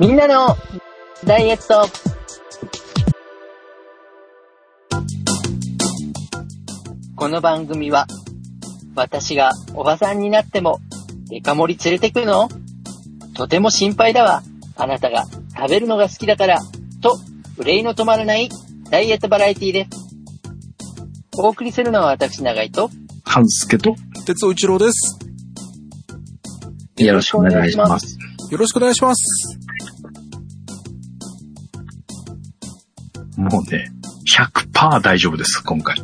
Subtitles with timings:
[0.00, 0.56] みんなの
[1.26, 1.86] ダイエット
[7.14, 8.06] この番組は
[8.94, 10.80] 私がおばさんになっても
[11.28, 12.48] デカ盛り連れてくの？
[13.34, 14.42] とても心配だわ。
[14.76, 16.60] あなたが食べるのが好きだから
[17.02, 17.18] と
[17.58, 18.48] 憂いの止まらない
[18.88, 19.90] ダイエットバラエティです。
[21.36, 22.88] お送りするのは私長井と
[23.22, 23.94] 半助と、
[24.24, 25.18] 鉄尾一郎です。
[26.96, 28.16] よろしくお願いします。
[28.50, 29.49] よろしくお願いします。
[33.40, 33.90] もうね、
[34.36, 35.96] 100%大丈夫です、今回。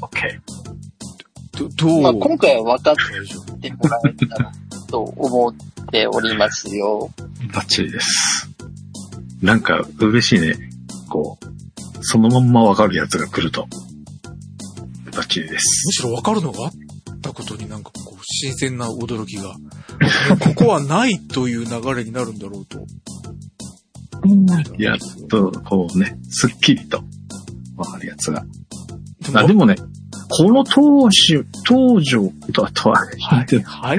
[0.00, 0.40] OK。
[1.58, 4.52] ど、どう、まあ、今回は分かっ大丈夫てもらえたら
[4.88, 5.54] と思っ
[5.90, 7.10] ておりますよ。
[7.52, 8.48] バッチリです。
[9.42, 10.56] なんか、嬉しいね。
[11.08, 13.66] こう、そのまんまわかるやつが来ると。
[15.16, 15.92] バッチリですむ。
[15.92, 16.72] しろ分かるのがあっ
[17.22, 19.56] たことになんかこう、新鮮な驚きが。
[20.38, 22.86] ここはないという流れになるんだろうと。
[24.78, 27.02] やっと、こうね、すっきりと
[27.76, 28.44] わかるやつが。
[29.20, 29.76] でもあ、でもね、
[30.28, 32.16] この当時、当時
[32.52, 33.62] と、あとは、はい。
[33.62, 33.98] はい。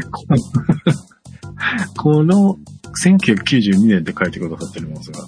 [1.97, 2.57] この
[3.03, 5.19] 1992年って書いてくださってるんですが、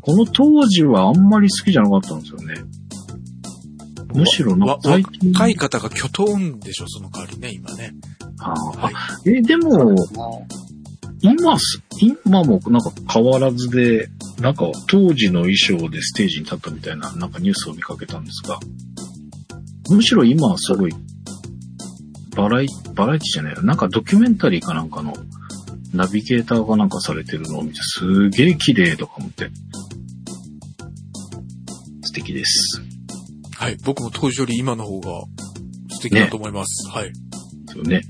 [0.00, 2.54] この当時はあんまり好きじゃなかったんですよね。
[4.14, 5.32] むしろなわ、最近。
[5.32, 7.94] 若い方が巨頭んでしょ、その代わりね、今ね。
[8.40, 8.94] あーはい。
[9.26, 10.46] え、でも、も
[11.22, 14.08] 今す、今もなんか変わらずで、
[14.40, 18.58] なんか当時の衣装でステージに立ったみたいな、なんかニュースを見かけたんですが、
[19.88, 20.94] むしろ今はすごい、
[22.36, 23.62] バラエバラエティじゃないよ。
[23.62, 25.14] なんかドキュメンタリーかなんかの
[25.92, 29.50] ナビゲーターがなんかされてるのを見て、すげえ綺麗とか思って。
[32.02, 32.82] 素敵です。
[33.54, 33.76] はい。
[33.84, 35.22] 僕も当時より今の方が
[35.90, 36.88] 素敵だと思います。
[36.90, 37.12] はい。
[37.12, 37.14] で
[37.72, 38.02] すよね。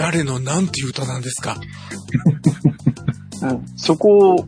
[0.00, 1.60] 誰のなんていう歌なんですか？
[3.42, 4.46] ううん、そこをお伝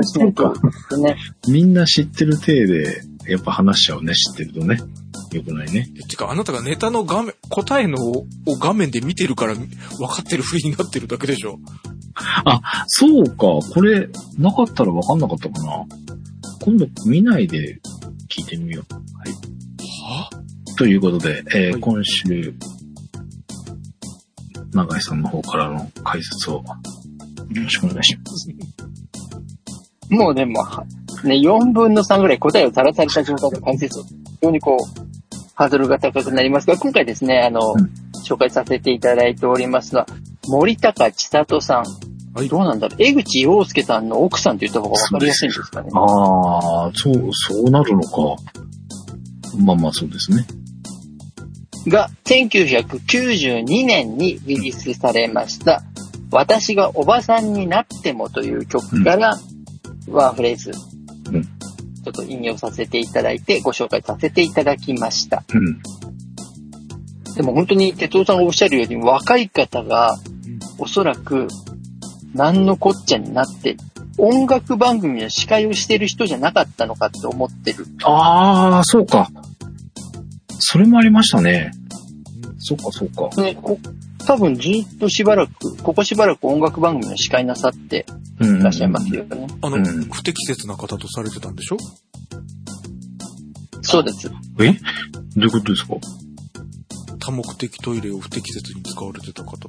[0.00, 0.52] えしないと
[0.98, 1.16] ね。
[1.48, 4.78] みんな知ってる体で、やっぱ話しちゃうね、知ってるとね。
[5.32, 5.88] よくないね。
[5.96, 8.26] えてか、あなたがネタの画面、答えのを
[8.60, 9.64] 画面で見てるから分
[10.08, 11.58] かってるふりになってるだけでしょ
[12.86, 13.36] そうか、
[13.72, 14.08] これ、
[14.38, 15.84] なかったらわかんなかったかな。
[16.60, 17.80] 今度見ないで
[18.28, 18.94] 聞いてみよう。
[18.94, 19.30] はい。
[19.30, 20.30] は？
[20.76, 22.54] ということで、えーはい今週、
[24.76, 26.64] 永井さんの方からの解説をよ
[27.62, 28.48] ろしくお願いします。
[30.10, 30.84] もうでも、は
[31.24, 34.10] ね、4分の3ぐらい答えをさらされた状態で解説を、非
[34.42, 34.78] 常にこう、
[35.54, 40.06] ハードルが高くなりますが、今回ですね、あの、うん紹介させていただいておりますのは、
[40.48, 41.84] 森高千里さん。
[42.34, 45.88] はいどうなんだろう江口洋介さんの奥さんって言った方がわかりやすいんですかね。
[45.94, 48.36] ああ、そう、そうなるのか。
[49.58, 50.44] まあまあそうですね。
[51.88, 55.82] が、1992年にリリースされました、
[56.30, 59.38] 私がおばさんになってもという曲から、
[60.08, 60.72] ワンフレーズ、
[61.32, 61.56] うん
[62.06, 65.42] ちょっと引用させていただいて、ご紹介させていただきました。
[65.52, 65.82] うん。
[67.34, 70.16] でも本当に哲夫さんがおっしゃるように、若い方が、
[70.78, 71.48] おそらく、
[72.32, 73.76] 何のこっちゃになって、
[74.18, 77.84] 音楽番組の司会をしてる人じゃなかったのかって思ってる。
[78.04, 79.28] ああ、そうか。
[80.58, 81.70] それもありましたね。
[82.58, 83.42] そうか、そうか。
[83.42, 83.78] ね、こ
[84.26, 88.06] 多分ずっとしばらく、ここしばらく音楽番組の司会なさって
[88.40, 89.46] うんいらっしゃいますよね。
[89.62, 91.76] あの、うん不適切な方とされてたんでしょ？
[93.82, 94.28] そうです。
[94.28, 94.30] え？
[94.32, 94.32] ど
[95.36, 95.94] ういうことですか？
[97.20, 99.68] 多目的トイレを不適切に使われてた方と。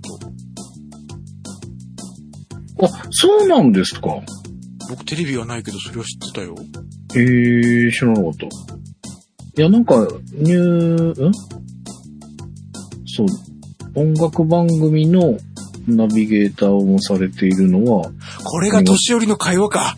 [2.84, 4.08] あ、そうなんですか。
[4.90, 6.56] 僕テレビはないけどそれは知ってたよ。
[7.16, 8.48] ええー、知らなかった。
[9.58, 11.32] いや、なんか、ニュー、ん？
[13.08, 13.28] そう、
[13.96, 15.38] 音楽番組の
[15.88, 18.12] ナビゲーターをもされているのは、
[18.44, 19.96] これが年寄りの会話か。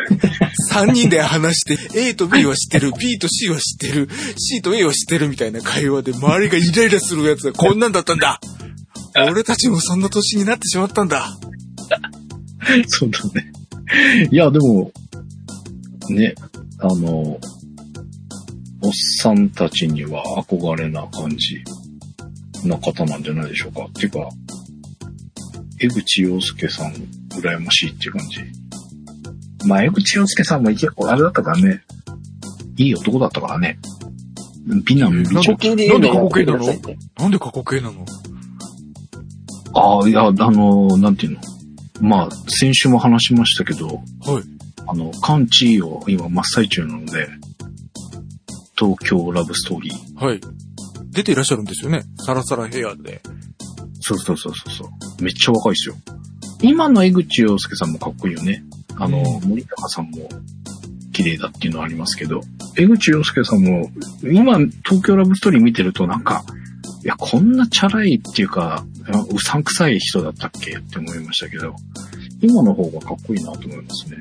[0.72, 4.08] 3人で話して、A と B は知ってる、B と C は知ってる、
[4.38, 8.40] C と A は知ってるみたいな会話で周りがイライラするやつがこんなんだったんだ。
[9.30, 11.36] 俺たちもそんな年になってしまったんだ。
[12.88, 13.52] そうだね。
[14.30, 14.90] いや、でも、
[16.08, 16.34] ね、
[16.78, 17.38] あの、
[18.86, 21.60] おっさんたちには憧れな感じ
[22.64, 23.86] な方なんじゃないでしょうか。
[23.86, 24.28] っていうか、
[25.80, 26.92] 江口洋介さん、
[27.30, 28.38] 羨ましいっていう感じ。
[29.66, 31.82] まあ、江口洋介さんも一応、あれだったからね、
[32.76, 33.80] いい男だったからね。
[34.84, 35.40] 美男美なん女。
[35.40, 36.98] 貯金で言うのやってくださいなんね。
[37.18, 38.06] なんで過去形なの？
[39.74, 41.40] ああ、いや、あの、なんていうの？
[42.00, 44.02] まあ、先週も話しましたけど、はい。
[44.86, 47.28] あの、完治を今真っ最中なので、
[48.78, 50.24] 東京ラブストーリー。
[50.24, 50.40] はい。
[51.10, 52.02] 出ていらっしゃるんですよね。
[52.18, 53.22] サラサラヘアで。
[54.00, 55.22] そうそうそうそうそう。
[55.22, 55.94] めっちゃ若いですよ。
[56.62, 58.64] 今の江口洋介さんもかっこいいよね。
[58.96, 60.28] あの、うん森高さんも
[61.12, 62.40] 綺麗だっていうのはありますけど、
[62.76, 63.90] 江口洋介さんも、
[64.22, 66.44] 今、東京ラブストーリー見てるとなんか、
[67.02, 68.84] いや、こんなチャラいっていうか、
[69.32, 70.76] うさんくさい人だったっけ？
[70.76, 71.74] って思いましたけど、
[72.42, 74.18] 今の方がかっこいいなと思いますね。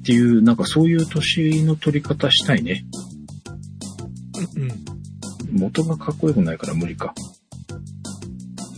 [0.00, 2.84] っていう、なんかそういう年の取り方したいね。
[4.54, 5.60] うんうん。
[5.60, 7.14] 元がかっこよくないから無理か。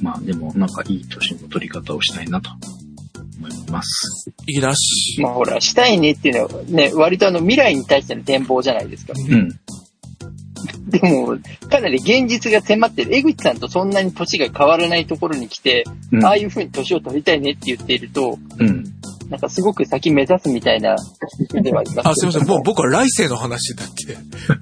[0.00, 2.50] まあでも、なんかいい年の取り方をしたいなと
[3.38, 4.30] 思います。
[4.46, 5.20] いいなし。
[5.20, 9.12] まあほら、したいねっていうのはね、割とあの未来に対しての展望じゃないですか。
[9.16, 9.48] うん。
[10.88, 11.36] でも、
[11.68, 13.14] かなり現実が迫ってる。
[13.14, 18.84] 江口さんとそんなに年が変わらないところに来て、うんああいう風に年を取りたいねって言っていると、うん。
[19.28, 20.96] なんかすごく先目指すみたいな
[21.62, 22.46] ではありますあ、すいません。
[22.46, 24.16] もう僕は来世の話だって、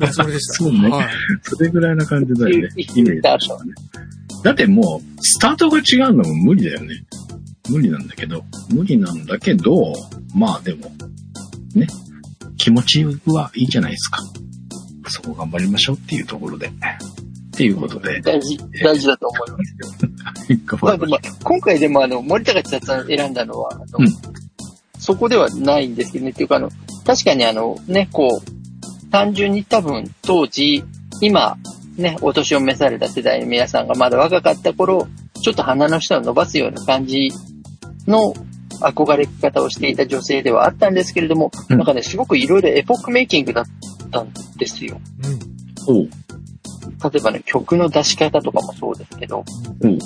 [0.04, 0.54] のつもりでした。
[0.54, 1.08] そうねはい。
[1.42, 2.68] それぐらいな感じだよね。
[2.76, 3.22] いいイメージ。
[4.42, 7.04] だってもう、スタートが違うのも無理だよね。
[7.70, 9.94] 無理なんだけど、無理なんだけど、
[10.34, 10.90] まあでも、
[11.74, 11.86] ね、
[12.58, 14.18] 気持ちはいいじゃないですか。
[15.08, 16.66] そこ頑張りましょうっていうところで。
[16.68, 16.70] っ
[17.56, 19.56] ていうことで、大事、大事だと思いま
[20.34, 24.45] すまあ今回でもあの、森高千里さん選んだのは、あの、うん
[25.06, 26.68] そこではないんですけどね、っていうかあの、
[27.04, 30.82] 確かにあの、ね、こう、単純に多分当時、
[31.20, 31.56] 今、
[31.96, 35.06] ね、お年を召された世代の皆さんがまだ若かった頃、
[35.44, 37.30] ちょっと鼻の下を伸ばすような感じ
[38.08, 38.34] の
[38.80, 43.64] 憧れ方をしていた女性ではあったんですけれども、うんなんかね、すごくいろいろエポックメイキングだっ
[44.10, 45.00] たんですよ。
[45.88, 45.98] うん。
[45.98, 46.00] う。
[46.00, 49.44] おう例えばね、曲の出し方とかもそうですけど、
[49.84, 49.98] おう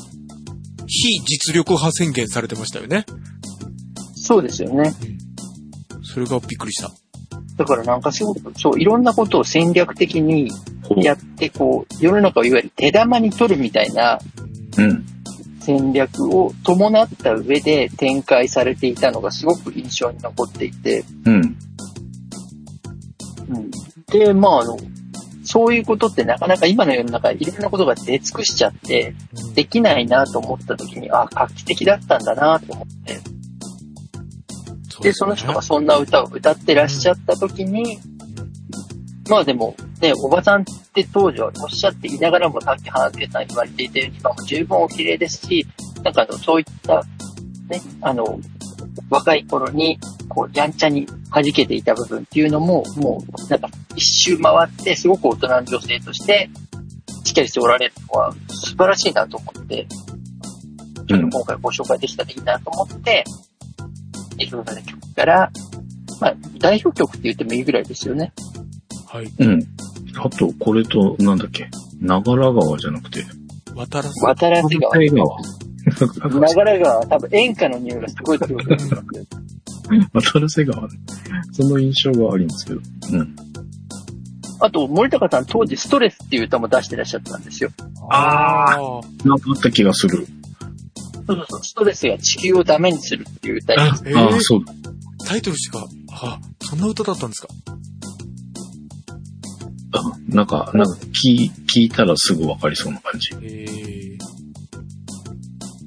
[0.86, 3.06] 非実力派宣言されてましたよね。
[4.30, 4.92] そうですよね。
[6.04, 6.92] それがびっくりした。
[7.56, 10.52] だからなんかすごく、そう、いろんなことを戦略的に
[10.98, 14.20] やって、こう、世の中をいわゆる手玉に取るみたいな
[14.78, 15.04] うん。
[15.62, 21.34] 戦略を伴った上で展開されていたのがすごく印象に残っていて、うん。
[21.34, 21.38] う
[23.58, 23.68] ん、
[24.12, 24.78] で、まああの、
[25.42, 29.16] そういうことってなかなか今の世の中いろんなことが出尽くしちゃって、
[29.56, 33.39] できないなと思った時に、あ、画期的だったんだなと思って、
[35.02, 37.98] で、その人がそんな歌を歌ってらっしゃった時に、
[39.28, 45.66] まあでも、ね、おばさんって当時はおっしゃっていながらも、さっき花助さん言われていて、今も十分お綺麗ですし、
[46.02, 47.02] なんかあの、そういった、
[47.68, 48.40] ね、あの、
[49.08, 49.98] 若い頃に、
[50.28, 56.50] こう、やんちゃに弾けていた部分っていうのも、もう、なんか、一周回って、すごく大人の女性として、
[57.24, 59.86] しっかりしておられるのは、素晴らしいなと思って、
[61.08, 63.24] ちょっと今回ご紹介できたらいいなと思って、
[64.40, 65.52] いろいろな曲から、
[66.20, 68.32] まあ、代表曲って言ってもいいぐらいですよね。
[69.06, 69.32] はい。
[69.38, 69.62] うん。
[70.16, 71.70] あと、これと、なんだっけ、
[72.00, 73.24] 長良川じゃなくて、
[73.74, 74.20] 渡らせ。
[74.26, 74.90] 渡らせ川。
[74.90, 75.40] 渡良川。
[76.64, 79.30] 流れが多分演歌の匂いがすごい強くなってます。
[80.32, 80.88] 渡良瀬川ね。
[81.52, 82.80] その印象がありますけど。
[83.12, 83.36] うん。
[84.60, 87.70] あと、森高さん当時ストレスっていう歌も出してらっしゃったんですよ。
[88.10, 89.00] ああ。
[89.24, 90.26] なんかあった気がする。
[91.34, 94.72] そうそうそう、ストレスが地球をダメにするっていう歌にあ、えーあそうだ。
[95.26, 97.48] タイトルしか、あ、そんな歌だったんですか？
[99.92, 100.92] あなんか、なんか
[101.26, 103.30] 聞い、聞いたらすぐわかりそうな感じ。
[103.42, 104.18] ええ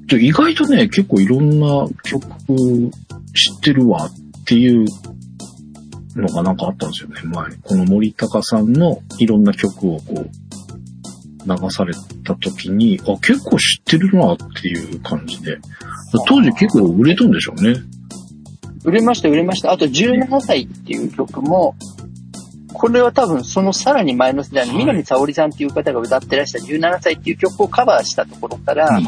[0.06, 4.84] で意外とね、結構いろんな曲知ってるわっていう
[6.14, 7.50] のがなんかあったんですよね、前。
[7.62, 10.30] この森高さんのいろんな曲をこう、
[11.46, 15.58] 流された時に、あ、結構知ってるなっていう感じで。
[16.28, 17.80] 当時結構売れたんでしょうね。
[18.84, 19.72] 売れました、売れました。
[19.72, 21.74] あと、17歳っていう曲も、
[22.72, 29.00] これは多分そのさらに前の世代のはい南沙織さんっていう方が歌ってらした17歳っていう曲をカバーしたところから。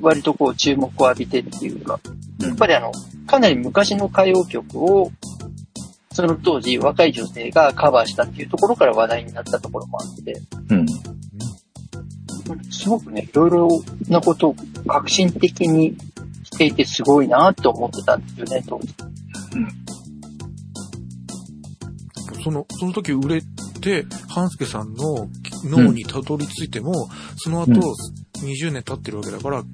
[0.00, 2.92] 割とこう注目を浴びてるっていうか、うんやっぱりあの、
[3.26, 5.10] かなり昔の歌謡曲を、
[6.14, 10.40] その当時若い女性がカバーしたっていうところから話題になったところもあって、
[10.70, 10.86] うん。
[12.70, 13.68] すごくね、いろいろ
[14.08, 14.56] なことを
[14.86, 15.96] 革新的に
[16.44, 18.94] していてすごいなって思ってたんですよね、当時。
[22.44, 23.42] その、その時売れ
[23.80, 25.28] て、半助さんの
[25.64, 27.80] 脳にたどり着いても、その後、うん
[28.44, 29.66] 20年経ってるわけだから、うん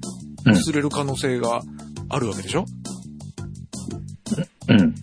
[0.45, 1.61] 忘れる可能性が
[2.09, 2.65] あるわけでしょ？
[4.69, 4.95] うん。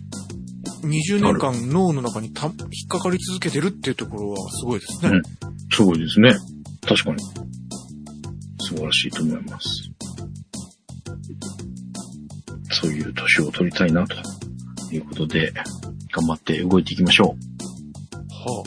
[0.81, 2.55] ?20 年間脳の中にた引っ
[2.87, 5.09] かかり続けてるっていうところはすごいですね。
[5.11, 6.35] うんすごいですね。
[6.85, 7.17] 確かに。
[8.59, 9.89] 素晴らしいと思います。
[12.71, 14.15] そういう年を取りたいな、と
[14.93, 15.53] いうことで、
[16.11, 17.59] 頑張って動いていきましょう。
[18.29, 18.63] は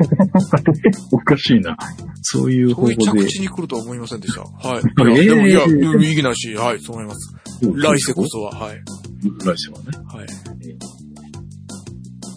[1.12, 1.76] おかしいな。
[2.22, 3.28] そういう方そういう法で着。
[3.28, 4.42] 地に来るとは思いませんでした。
[4.42, 4.82] はい。
[5.18, 7.34] ええいやでも、いや、意義なし、はい、そう思います。
[7.62, 8.28] 来世こそ。
[8.28, 8.82] そは、はい。
[9.44, 9.86] 来世はね。
[10.06, 10.26] はい。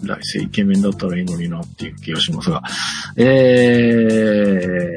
[0.06, 2.62] 来世イケメンだったらいいのになっていう気がしますが、
[3.16, 4.94] え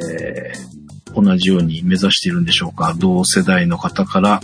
[1.14, 2.94] ー、同じように目指しているんでしょうか？
[2.98, 4.42] 同世代の方から、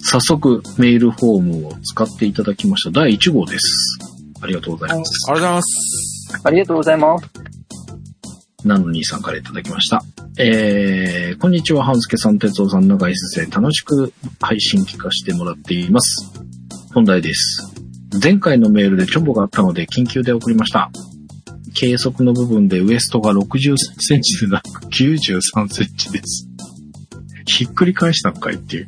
[0.00, 2.90] 早速メールフォームを使っていただきました。
[2.90, 3.98] 第1号です。
[4.40, 5.30] ありがとうございます。
[5.30, 6.40] ありがとうございます。
[6.44, 7.26] ありがとうございます。
[8.64, 10.02] ナノ兄さんからいただきました。
[10.38, 16.30] えー、こんにちは、半助さん、哲夫さん、長井先生、楽しく配信聞かせてもらっています。
[16.92, 17.75] 本題です。
[18.22, 20.90] 前回のメールでチョボがあったので緊急で送りました。
[21.74, 26.48] 計測の部分でウエストが60センチでなく93センチです。
[27.46, 28.86] ひっくり返したのかいっていう。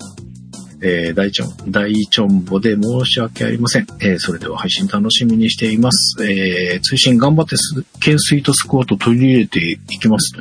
[0.80, 3.86] えー、大ちょん、大ちょんぼで申し訳ありません。
[4.00, 6.24] えー、それでは配信楽しみにしています。
[6.24, 10.32] えー、通信頑張ってす、懸垂とスクワット取り入れていきます。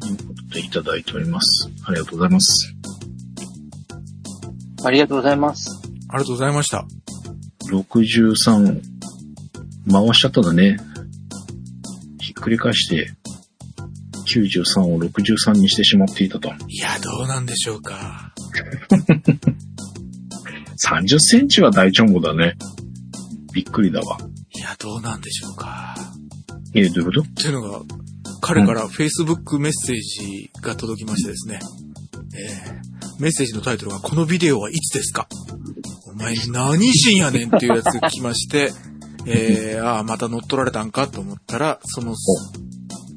[0.00, 1.68] ということでいただいております。
[1.84, 2.74] ありがとうございます。
[4.84, 5.80] ありがとうございます。
[6.08, 6.99] ありがとうございました。
[7.70, 8.80] 63、
[9.90, 10.76] 回しちゃったんだね。
[12.20, 13.12] ひっくり返して、
[14.26, 16.50] 93を63にしてしまっていたと。
[16.68, 18.32] いや、どうなんでしょうか。
[20.88, 22.56] 30センチは大チョンボだね。
[23.52, 24.18] びっくりだわ。
[24.54, 25.94] いや、どうなんでしょうか。
[26.74, 27.20] えー、どういうこと？
[27.22, 27.80] っていうのが、
[28.40, 31.60] 彼から Facebook メッセージが届きましてですね。
[32.34, 32.80] えー
[33.20, 35.28] メッセージのタイトルが、このビデオはいつですか？
[36.52, 38.72] 何人やねんっていうやつが来まして、
[39.26, 42.14] えー、ああ、また乗っ取られたんかと思ったら、その、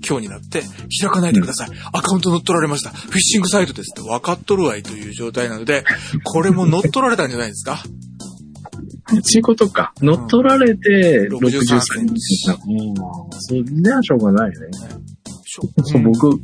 [0.07, 0.63] 今日になって、
[1.01, 1.69] 開かないでください。
[1.93, 2.89] アカウント乗っ取られました。
[2.89, 5.85] フィッシングサイトですって分かっとるわいという状態なので、
[6.25, 7.81] これも乗っ取られたんじゃないですか？
[9.07, 9.93] そういうことか。
[10.01, 12.95] 乗っ取られて、うん63 63センチうん。
[13.39, 14.55] それはしょうがないね。
[15.45, 16.39] そう僕、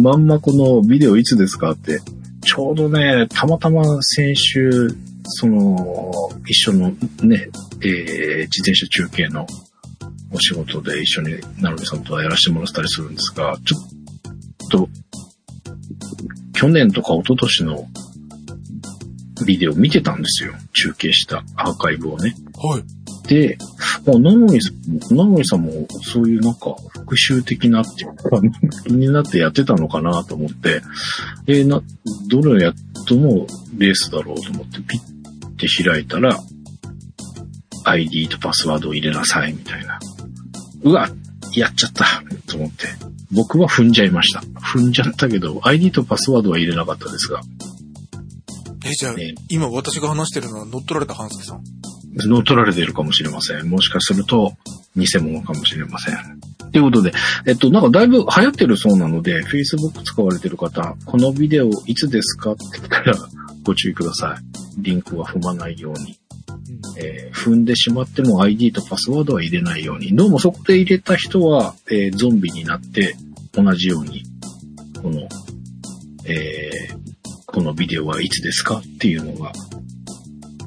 [0.00, 2.00] まんまこのビデオいつですかって、
[2.42, 4.94] ちょうどね、たまたま先週、
[5.26, 6.12] その、
[6.46, 6.90] 一緒の
[7.22, 7.48] ね、
[7.80, 9.46] えー、自転車中継の
[10.32, 14.88] お仕事で一緒に、なるみさんとはやらせてもらったりするんですが、ちょっと、
[16.52, 17.86] 去年とか一昨年の
[19.44, 20.54] ビデオ見てたんですよ。
[20.72, 22.34] 中継したアーカイブをね。
[22.56, 23.28] はい。
[23.28, 23.58] で、
[24.06, 24.60] あ、なのに、
[25.10, 28.40] なのにさんもそういうなんか復習的なっていうか、
[28.86, 30.80] 気になってやってたのかなと思って、
[31.46, 31.82] えーな、
[32.28, 32.72] どのや、
[33.08, 35.15] どのレースだろうと思ってピッ
[35.56, 36.38] て開いたら、
[37.84, 39.98] ID とパスワードを入れなさいみたいな。
[40.82, 41.08] うわ、
[41.54, 42.04] やっちゃった
[42.46, 42.86] と思って。
[43.32, 44.40] 僕は踏んじゃいました。
[44.40, 47.40] 踏んじゃったけど、ID とパスワードは入れなかったですが、
[48.84, 51.64] え、じゃあ、ね今私が話してるのは乗っ取られた半助さん？
[52.28, 53.68] 乗っ取られているかもしれません。
[53.68, 54.52] もしかすると、
[54.96, 56.40] 偽物かもしれません。
[56.70, 57.12] ということで、
[57.46, 62.52] えっと、なんかだいぶ流行ってるそうなので、Facebook 使われてる方、このビデオいつですか？
[62.52, 63.16] って言ったら
[63.66, 64.82] ご注意ください。
[64.82, 66.18] リンクは踏まないように。
[66.98, 70.16] えー踏んでしまっても ID とパスワードは入れないように。
[70.16, 73.14] どうもそこで入れた人は、えーゾンビになって
[73.52, 74.22] 同じように、
[75.02, 75.28] この、
[76.24, 76.96] えー
[77.46, 78.78] このビデオはいつですか？
[78.78, 79.52] っていうのが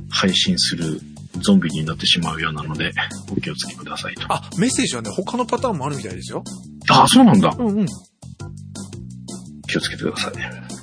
[0.10, 1.00] 配信する
[1.42, 2.92] ゾンビになってしまうようなので、
[3.32, 4.26] お気をつけくださいと。
[4.34, 6.44] あ、メッセージはね、他のパターンもあるみたいですよ。
[6.90, 7.56] あ、そうなんだ。
[7.58, 7.86] うんうん。
[9.68, 10.34] 気をつけてください。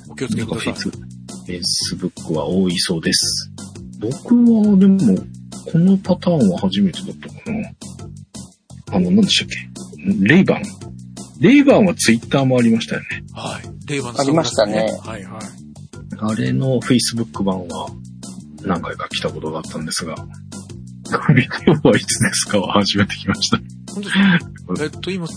[0.09, 1.06] お気をつけください。
[1.47, 3.49] フェイスブックは多いそうです。
[3.99, 5.17] 僕は、でも、
[5.71, 7.69] このパターンは初めてだったかな。
[8.91, 9.57] あの、何でしたっけ？
[10.27, 10.63] レイバン。
[11.39, 13.07] レイバンはツイッターもありましたよね。
[13.33, 13.89] はい。
[13.89, 15.41] 令和のありましたねはいはい。
[16.19, 17.87] あれの Facebook 版は
[18.63, 20.15] 何回か来たことがあったんですが、
[21.33, 23.57] ビデオはいつですかは初めて来ました。
[23.93, 25.27] 本当ですえっと、今、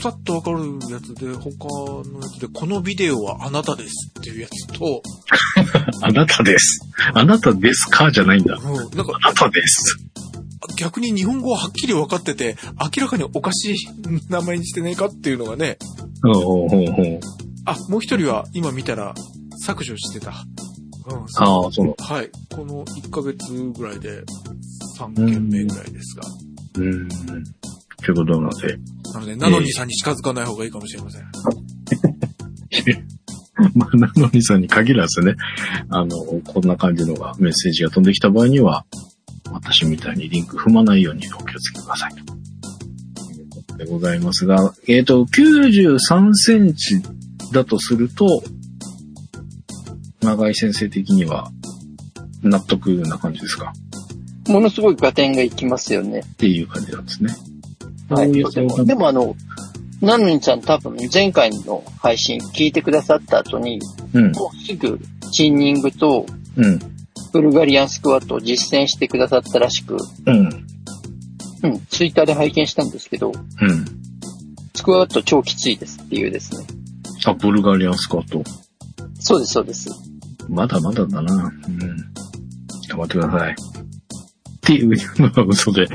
[0.00, 0.58] さっとわかる
[0.90, 1.68] やつで、他
[2.08, 5.02] のやつで、このビデオはあなたですっていうやつと、
[6.02, 6.80] あなたです。
[7.12, 8.54] あなたですかじゃないんだ。
[8.56, 9.98] うん、なんかあなたです。
[10.76, 12.56] 逆に日本語ははっきり分かってて、
[12.96, 13.76] 明らかにおかしい
[14.28, 15.78] 名前にしてねえかっていうのがね、
[16.22, 17.20] ほうほうう。
[17.64, 19.14] あ、もう一人は今見たら
[19.64, 20.44] 削除してた。
[21.10, 21.94] うん、ああ、そう。
[21.98, 22.30] はい。
[22.54, 24.22] この1ヶ月ぐらいで
[24.98, 26.22] 3件目ぐらいですが。
[26.76, 27.08] うん。
[28.04, 28.78] ということなので、
[29.12, 31.22] なので、ナノニーさんに近づかない方がいいかもしれません。
[33.74, 35.34] まあ、なのにさんに限らずね、
[35.88, 38.86] あの、こんな感じのが、メッセージが飛んできた場合には、
[39.50, 42.14] 私みたいにリンク踏まないようにお気をつけください。
[42.14, 47.02] ということでございますが、えっ、と、93センチ
[47.52, 48.44] だとすると、
[50.20, 51.50] 長井先生的には、
[52.42, 53.72] 納得な感じですか？
[54.48, 56.20] ものすごい合点がいきますよね。
[56.20, 57.34] っていう感じなんですね。
[58.08, 58.32] はい。
[58.32, 59.36] でも、でもあの、
[60.00, 63.80] なのにさん多分前回の配信聞いてくださった後に、
[64.12, 64.32] うん。
[64.32, 65.00] もうすぐ
[65.32, 66.26] チンニングと
[66.58, 66.78] うん。
[67.32, 69.96] ブルガリアンスクワットを実践してくださったらしく、
[70.26, 70.66] うん。
[71.62, 73.84] うん、ツイッターで拝見したんですけど、うん。
[74.74, 76.66] スクワット超きついですっていうですね。
[77.26, 78.42] あ、ブルガリアンスカート。
[79.20, 79.90] そうです、そうです。
[80.48, 81.34] まだまだだな。
[81.34, 81.48] うん。
[82.88, 83.56] 頑張ってください。
[84.68, 85.86] っていうのが嘘で。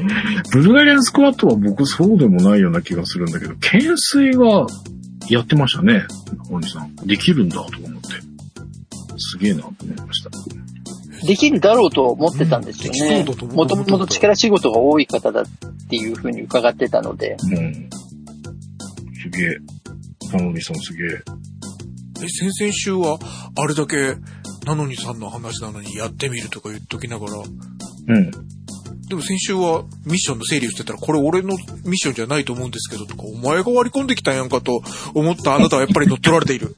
[0.52, 4.66] ブルガリアンスクワットは僕そうでもないような気がするんだけど、懸垂が
[5.30, 6.04] やってましたね。
[6.50, 6.96] 大西さん。
[6.96, 8.08] できるんだと思って。
[9.18, 10.32] すげえなと思いました。
[11.28, 13.46] できるだろうと思ってたんですようんねできそうだと。
[13.46, 15.46] 思うもともと力仕事が多い方だっ
[15.90, 17.90] ていうふうに伺ってたので、うん。
[19.22, 19.58] すげえ。
[20.34, 21.22] 大西さんすげえ。
[22.24, 23.20] え、先々週は、
[23.56, 24.16] あれだけ、
[24.66, 28.32] なのにさんの話なのにやってみるとか言っときながら、うん。
[29.14, 31.50] でも先週はミッションの整理をしてたら、これ俺の
[31.86, 34.82] ミッションじゃないと思うんですけどとか、お前が割り込んできたんやんかと
[35.14, 36.76] 思ったあなたはやっぱり乗っ取られている。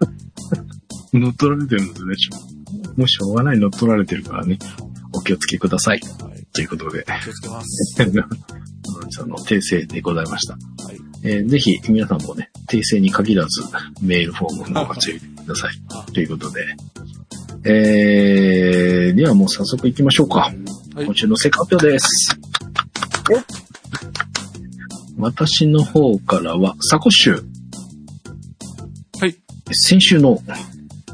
[1.13, 2.15] 乗っ取られてるんですね。
[2.97, 4.59] もうしょうがない乗っ取られてるからね。
[5.13, 6.01] お気をつけください。
[6.01, 6.45] はい。
[6.53, 7.05] ということで。
[7.23, 7.95] 気をつけます。
[8.03, 8.05] 大
[9.05, 10.55] 西さんの訂正でございました。
[10.83, 10.97] はい。
[11.23, 13.63] えーぜひ皆さんもね、訂正に限らず
[14.01, 16.05] メールフォームのご活用くださいあ。
[16.11, 16.65] ということで。
[17.63, 20.51] えー、ではもう早速行きましょうか。
[20.95, 22.39] はい今週の成果発表です。
[23.29, 23.35] え？
[25.17, 27.43] 私の方からは、サコッシュ。
[29.19, 29.35] はい。
[29.73, 30.39] 先週の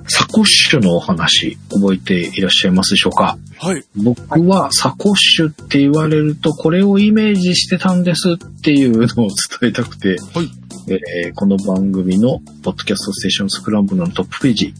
[0.07, 3.39] サコッシュのお話、覚えていらっしゃいますでしょうか？
[3.57, 3.83] はい。
[3.95, 10.49] 僕はサコッシュって言われるとこれをイメージしてたんですっていうのを伝えたくて、はい
[10.89, 14.75] えーこの番組のポッドキャストステーションスクランブルのトップページ。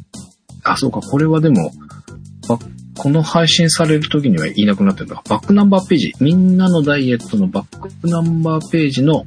[0.63, 1.72] あ、そうか、これはでも、
[2.48, 2.60] バ
[3.01, 5.24] この配信される時にはいなくなってるんだ。
[5.27, 6.13] バックナンバーページ。
[6.20, 9.25] みんなのダイエットのバックナンバーページの、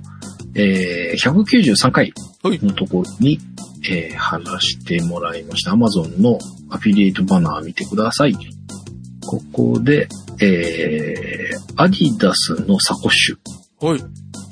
[0.55, 2.13] えー193回
[2.45, 2.61] はい。
[2.65, 3.41] のところに、
[3.91, 5.73] えー貼らしてもらいました。
[5.73, 6.39] Amazon の
[6.71, 8.37] アフィリエイトバナー見てください。
[9.27, 10.07] ここで、
[10.41, 14.01] えー、アディダスのサコッシュはい。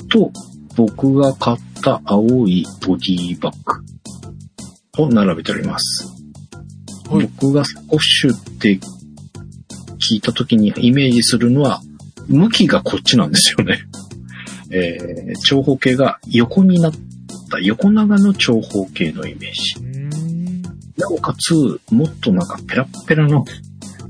[0.08, 0.32] と、
[0.74, 3.54] 僕が買った青いボディバッ
[4.96, 6.08] グを並べております。
[7.08, 8.80] はい僕がサコッシュって
[10.10, 11.80] 聞いた時にイメージするのは、
[12.28, 13.80] 向きがこっちなんですよね。
[14.70, 16.92] えー、長方形が横になっ
[17.50, 19.76] た横長の長方形のイメージ。
[20.96, 21.54] なおかつ、
[21.90, 23.42] もっとなんかペラッペラな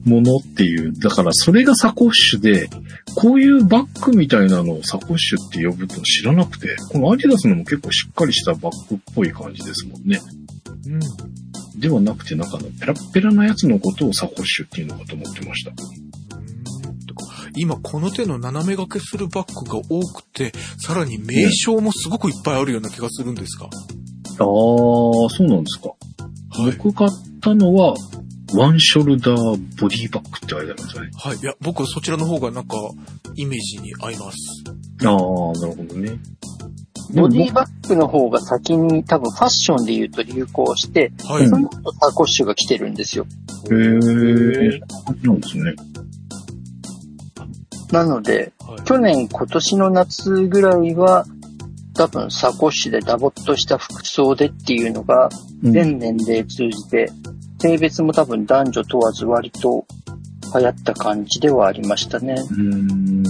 [0.04, 2.68] ものっていう、だからそれがサコッシュで、
[3.14, 10.20] こういうバッグみたいなのをサコッシュって呼ぶと知らなくて、このアディダスのも結構しっかりしたバッグっぽい感じですもんね。
[10.86, 11.00] うん。
[11.82, 15.72] ではなくて、なんかあのペラッペラなやつのことをサコッシュっていうのかと思ってました。
[17.56, 23.66] 今この手の斜め掛けするバッグが多くて、さらに名称もすごくいっぱいあるような気がするんですが。
[23.66, 25.88] あー、そうなんですか。
[25.88, 26.76] はい。
[26.78, 27.94] 僕買ったのは、
[28.54, 31.10] ワンショルダーボディバッグって書いてあるんですよね。
[31.18, 31.36] はい。
[31.36, 32.76] いや、僕はそちらの方がなんか、
[33.34, 34.36] イメージに合います。
[35.00, 36.18] あー、なるほどね。
[37.14, 41.44] ボディバッグの方が先に多分ファッションで言うと流行して、はい。
[41.44, 43.26] うんその後サコッシュが来てるんですよ。
[43.70, 44.06] へー、そ
[45.24, 45.74] うなんですね。
[47.90, 48.82] なので、はい。
[48.84, 51.26] 去年、今年の夏ぐらいは、
[51.94, 55.28] 多分サコッシュでダボっとした服装でっていうのが、
[55.62, 57.10] うん全年齢通じて、
[57.60, 59.86] 性別も多分男女問わず割と
[60.54, 62.34] 流行った感じではありましたね。
[62.34, 63.22] うーん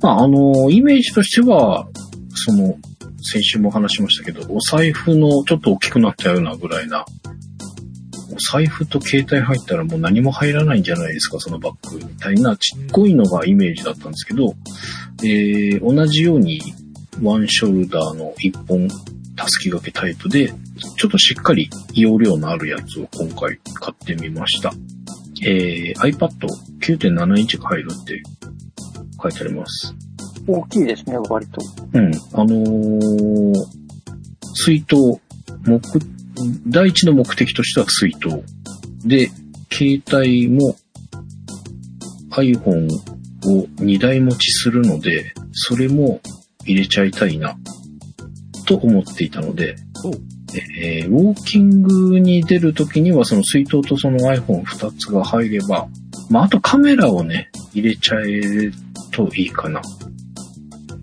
[0.00, 1.88] まあ、あの、イメージとしては、
[2.46, 2.78] その、
[3.22, 7.04] 先週も話しましたけど、お財布のちょっと大きくなったようなぐらいな、
[8.32, 14.54] お財布と携帯入ったらもう何も入らないんじゃないですか、そのバッグみたいなちっこいのがイメージだったんですけど、
[15.22, 16.60] えー、同じように
[17.22, 18.88] ワンショルダーの一本
[19.36, 20.52] たすき掛けタイプで、
[20.96, 24.72] ちょっとしっかり容量のあるやつを今回買ってみました。
[25.42, 26.28] えー、iPad
[26.80, 28.22] 9.7インチが入るって
[29.22, 29.94] 書いてあります。
[30.46, 31.60] 大きいですね、割と。
[31.92, 32.12] うん。
[32.32, 33.54] あのー
[34.52, 34.96] 水筒、
[35.64, 35.80] 目、
[36.66, 38.42] 第一の目的としては水筒。
[39.06, 39.30] で、
[39.72, 40.76] 携帯も
[42.32, 42.88] iPhone
[43.46, 46.20] を2台持ちするので、それも
[46.64, 47.56] 入れちゃいたいな、
[48.66, 49.74] と思っていたので
[50.04, 50.10] お、
[50.78, 55.88] えーウォーキングに出るときにはその水筒とその iPhone2 つが入れば、
[56.28, 58.72] まあ、あとカメラをね、入れちゃえる
[59.10, 59.82] といいかな。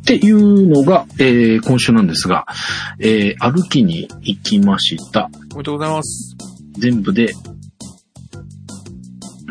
[0.07, 2.45] っていうのが、えー今週なんですが、
[2.97, 5.29] えー歩きに行きました。
[5.51, 6.37] おめでとうございます。
[6.79, 7.33] 全部で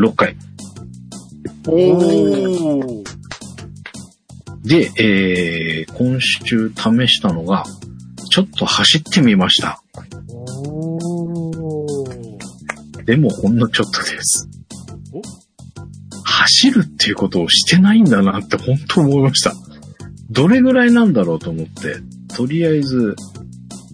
[0.00, 0.34] 6回。
[1.68, 3.04] おー。
[4.64, 4.66] ー。
[4.66, 7.66] で、えー今週試したのが、
[8.30, 9.82] ちょっと走ってみました。
[10.38, 10.98] お
[13.04, 14.48] でもほんのちょっとです
[15.12, 15.20] お？
[16.24, 19.52] 走るっていうことをしてないんだなって本当思いました。
[20.30, 22.00] どれぐらいなんだろうと思って、
[22.34, 23.14] とりあえず、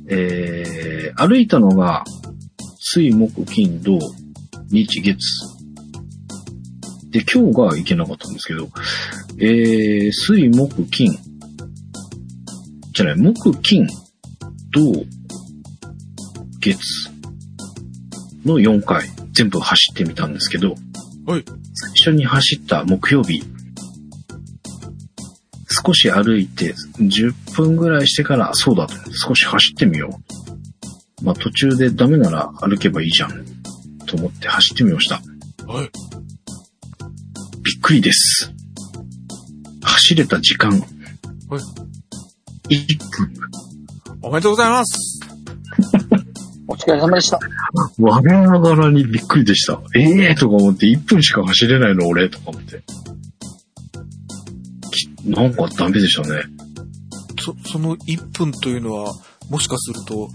[0.08, 2.04] えー、歩いたのが、
[2.78, 3.98] 水木金土
[4.70, 5.16] 日月。
[7.10, 8.68] で、今日が行けなかったんですけど、
[9.38, 11.12] えー、水木金、
[12.92, 13.86] じゃない、木金
[14.70, 15.06] 土
[16.60, 16.78] 月
[18.44, 20.74] の4回全部走ってみたんですけど、
[21.26, 21.44] はい。
[21.74, 23.42] 最初に走った木曜日、
[25.84, 30.20] 少し歩いて10分ぐらいしてから、そうだと、少し走ってみよ
[31.20, 31.24] う。
[31.24, 33.44] まあ途中でダメなら歩けばいいじゃん。
[34.06, 35.16] と思って走ってみました。
[35.66, 35.90] はい。
[37.64, 38.52] びっくりです。
[39.82, 40.70] 走れた時間。
[40.70, 40.78] は
[42.68, 42.74] い。
[42.74, 43.34] 1分。
[44.22, 45.20] おめでとうございます。
[46.68, 47.40] お疲れ様でした。
[47.98, 49.80] 我ながらにびっくりでした。
[49.96, 52.82] ええー、とか思って1分しか走れないの俺とか思って。
[55.22, 56.42] きなんかダメでしたね。
[57.40, 59.12] そ、その1分というのは、
[59.50, 60.30] もしかすると、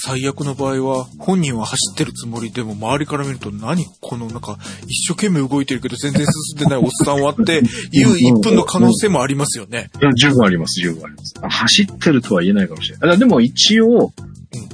[0.00, 7.62] 最悪の場合は、本人は走ってるつもりでも、周りから見ると、何このなんか、一生懸命動いてるけど全然進んでないおっさんはって
[7.92, 9.90] いう1分の可能性もありますよね。
[10.00, 11.34] いや、十分あります、十分あります。
[11.42, 13.10] あ走ってるとは言えないかもしれない。
[13.10, 14.12] あでも一応、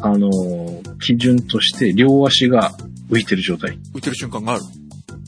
[0.01, 2.75] あのー基準として両足が
[3.11, 3.79] 浮いてる状態。
[3.95, 4.63] 浮いてる瞬間がある。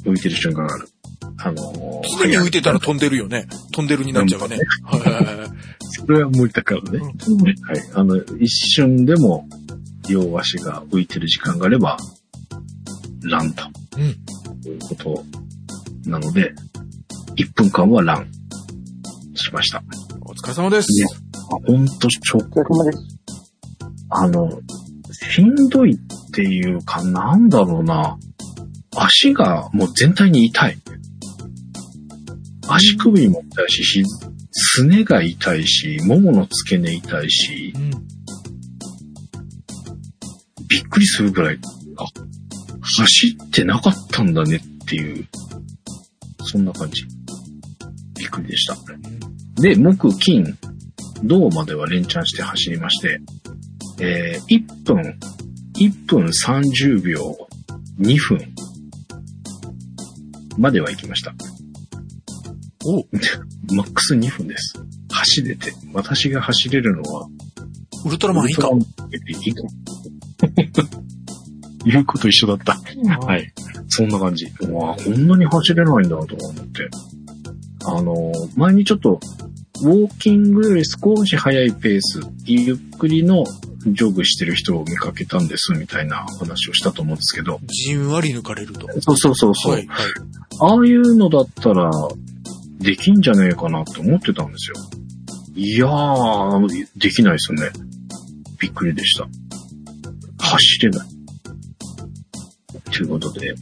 [0.05, 0.89] 浮いてる瞬間がある。
[1.39, 1.87] あのー
[2.19, 3.47] 常に浮いてたら飛んでるよね。
[3.73, 4.59] 飛んでるになっちゃうよね。
[4.85, 5.49] はいはいはいはい。
[5.81, 6.99] それは無理だからね。
[7.01, 7.13] はい。
[7.95, 9.49] あの、一瞬でも
[10.09, 11.97] 両足が浮いてる時間があれば、
[13.25, 13.65] ランと。
[13.97, 14.05] うん。
[14.05, 15.25] いうこと
[16.09, 16.55] なので、
[17.37, 18.29] 1分間はラン
[19.35, 19.83] しました。
[20.23, 20.89] お疲れ様です。
[21.51, 22.99] あ、ほんと、ちょお疲れ様です。
[24.11, 24.51] あの、
[25.13, 25.99] しんどいっ
[26.33, 28.17] ていうか、なんだろうな。
[28.97, 30.79] 足がもう全体に痛い。
[32.69, 34.05] 足首も痛いし、
[34.51, 37.73] すねが痛いし、ももの付け根痛いし、
[40.69, 41.59] びっくりするぐらい、
[41.97, 42.05] あ、
[42.81, 45.29] 走ってなかったんだねっていう、
[46.45, 47.05] そんな感じ。
[48.19, 48.77] びっくりでした。
[49.61, 50.57] で、木、金、
[51.23, 53.21] 銅までは連チャンして走りまして、
[54.01, 55.19] えー、1分、
[55.79, 57.37] 1分30秒、
[58.01, 58.39] 2分
[60.59, 61.35] までは行きました。
[62.89, 63.05] お
[63.75, 64.81] マックス2分です。
[65.11, 65.73] 走れて。
[65.93, 67.27] 私が走れるのは、
[68.05, 68.69] ウルトラマン以下。
[69.45, 69.63] 以下。
[71.85, 72.79] 言うこと一緒だった。
[73.27, 73.53] はい。
[73.89, 74.47] そんな感じ。
[74.61, 76.89] うわこんなに走れないんだとか思って。
[77.85, 79.21] あのー、前にちょっと、
[79.83, 83.45] ウォーキングより少し速いペース、ゆっくりの
[83.87, 87.61] ジョグしてる人を見かけたんです、みたいな話をしたと思うんですけど。
[87.67, 88.89] じんわり抜かれると。
[89.01, 89.73] そうそうそうそう。
[89.73, 90.07] はい、はい。
[90.61, 91.91] ああいうのだったら、
[92.79, 94.77] できんじゃねえかなって思ってたんですよ。
[95.55, 97.71] いやー、できないですね。
[98.61, 99.27] びっくりでした。
[100.39, 101.09] 走れない。
[102.93, 103.55] ということで、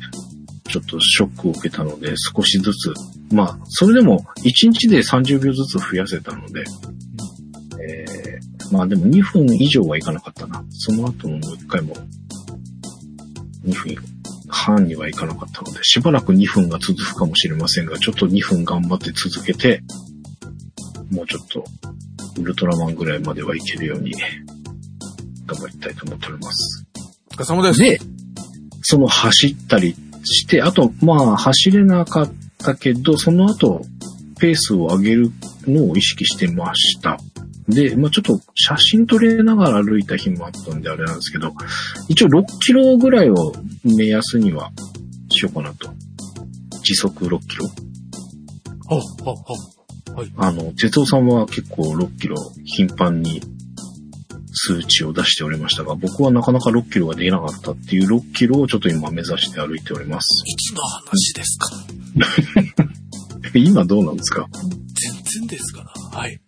[0.68, 2.92] ちょっとショックを受けたので、少しずつ、
[3.32, 6.64] まあ、それでも1日で30秒ずつ増やせたので、
[7.80, 10.64] えー、まあでも2分以上はいかなかったな。
[10.70, 11.94] その後のもう一回も、
[13.64, 14.13] 2分
[14.54, 19.82] 半にはいかなかったので、しばらく2分が続くかもしれませんが、ちょっと2分頑張って続けて、
[21.10, 21.64] もうちょっと、
[22.40, 24.12] ウルトラマンぐらいまではいけるように、
[25.46, 26.86] 頑張りたいと思っております。
[27.32, 27.80] お疲れ様です。
[27.80, 27.98] で、
[28.82, 33.82] その走ったりして、あと、まあ、走れなかったけど、その後、
[34.38, 35.30] ペースを上げる
[35.66, 37.18] のを意識してました。
[37.68, 41.52] で、まあちょっと写真撮れながら歩いた日もあったんであれなんですけど、
[42.08, 43.52] 一応6キロぐらいを
[43.84, 44.70] 目安には
[45.30, 45.90] しようかなと。
[46.82, 47.66] 時速6キロ
[48.86, 49.54] ほうほうほ
[50.12, 50.14] う。
[50.20, 50.32] はい。
[50.36, 53.40] あの、哲夫さんは結構6キロ頻繁に
[54.52, 60.44] 数値を出しておりましたが、僕はなかなか6キロができなかったっていう6キロをちょっと今目指して歩いております。
[60.46, 61.70] いつの話ですか？
[63.58, 64.46] 今どうなんですか？
[64.52, 66.18] 全然ですかな。
[66.18, 66.38] はい。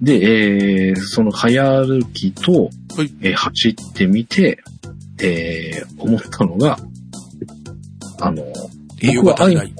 [0.00, 4.62] で、えー、その早歩きと、はいえー走ってみて、
[5.20, 6.78] えー、思ったのが、
[8.20, 8.42] あの、
[9.00, 9.74] 栄養が足りない。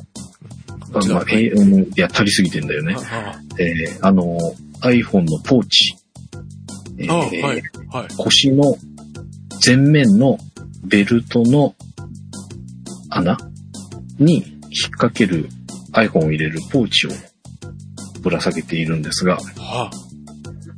[0.95, 2.97] あまあ、えーうんいや、足りすぎてんだよね。
[2.99, 4.39] あえー、あの、
[4.83, 5.97] iPhone のポーチ、
[6.99, 7.63] えあ、ああーはい。
[7.91, 8.09] はい。
[8.17, 8.77] 腰の
[9.65, 10.39] 前面の
[10.85, 11.75] ベルトの
[13.09, 13.39] 穴？
[14.19, 14.45] に引っ
[14.91, 15.49] 掛ける
[15.93, 17.11] iPhone を入れるポーチを
[18.23, 19.91] ぶら下げているんですが、は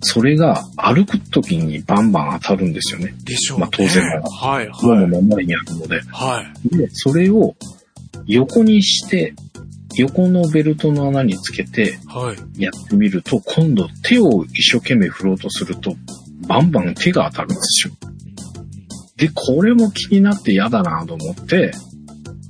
[0.00, 3.14] それが歩く時にバンバン当たるんですよね。
[3.24, 3.62] でしょうね。
[3.62, 5.00] まあ当然ながらはい、もはい。
[5.00, 6.00] のの前にあるので。
[6.12, 6.76] はい。
[6.76, 7.54] で、それを
[8.26, 9.34] 横にして、
[9.96, 12.62] 横のベルトの穴につけてはい。
[12.62, 15.94] やってみると、今度手を一生懸命振ろうとすると、
[16.46, 17.94] バンバン手が当たるんですよ。
[19.16, 21.72] で、これも気になって嫌だなと思って、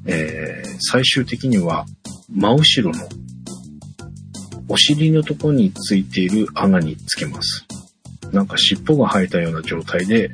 [0.06, 1.86] えー、最終的には
[2.30, 3.08] 真後ろの
[4.68, 7.66] お尻のとこについている穴につけます。
[8.32, 10.30] なんか尻尾が生えたような状態で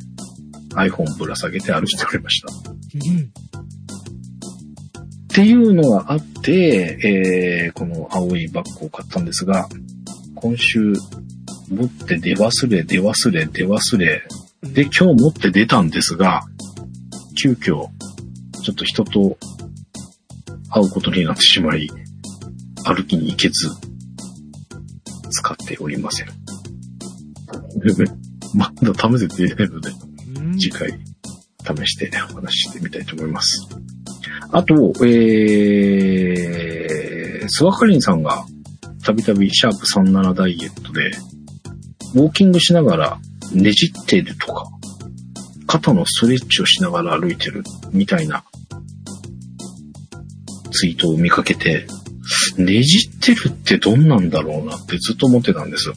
[0.75, 2.49] iPhone ぶら下げて歩いておりました。
[2.53, 3.33] うん。
[5.31, 9.69] っていうのがあって、えー、この青いバッグを買ったんですが、
[10.35, 10.93] 今週
[11.69, 14.27] 持って出忘れ、出忘れ、出忘れ、
[14.63, 16.43] で、今日持って出たんですが、
[17.41, 17.89] 急遽、
[18.63, 19.39] ちょっと人と
[20.71, 21.89] 会うことになってしまい、
[22.85, 23.69] 歩きに行けず、
[25.31, 26.27] 使っておりません。
[28.55, 29.91] まだ試せていないので、
[30.37, 30.91] うん次回
[31.61, 33.69] 試してお話ししてみたいと思います。
[34.53, 38.45] あと、えー、スワカリンさんが
[39.05, 41.11] たびたびシャープ37ダイエットで、
[42.15, 43.19] ウォーキングしながら
[43.53, 44.67] ねじってるとか、
[45.67, 47.63] 肩のストレッチをしながら歩いてる
[47.93, 48.45] みたいな
[50.73, 51.87] ツイートを見かけて、
[52.65, 55.91] ねじってるってどんなんだろうなってずっと思ってたんです。
[55.91, 55.95] は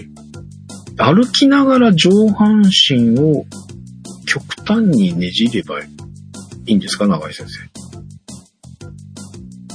[0.00, 0.08] い。
[0.98, 3.44] 歩きながら上半身を
[4.26, 5.88] 極端にねじればい
[6.66, 7.58] いんですか長井先生。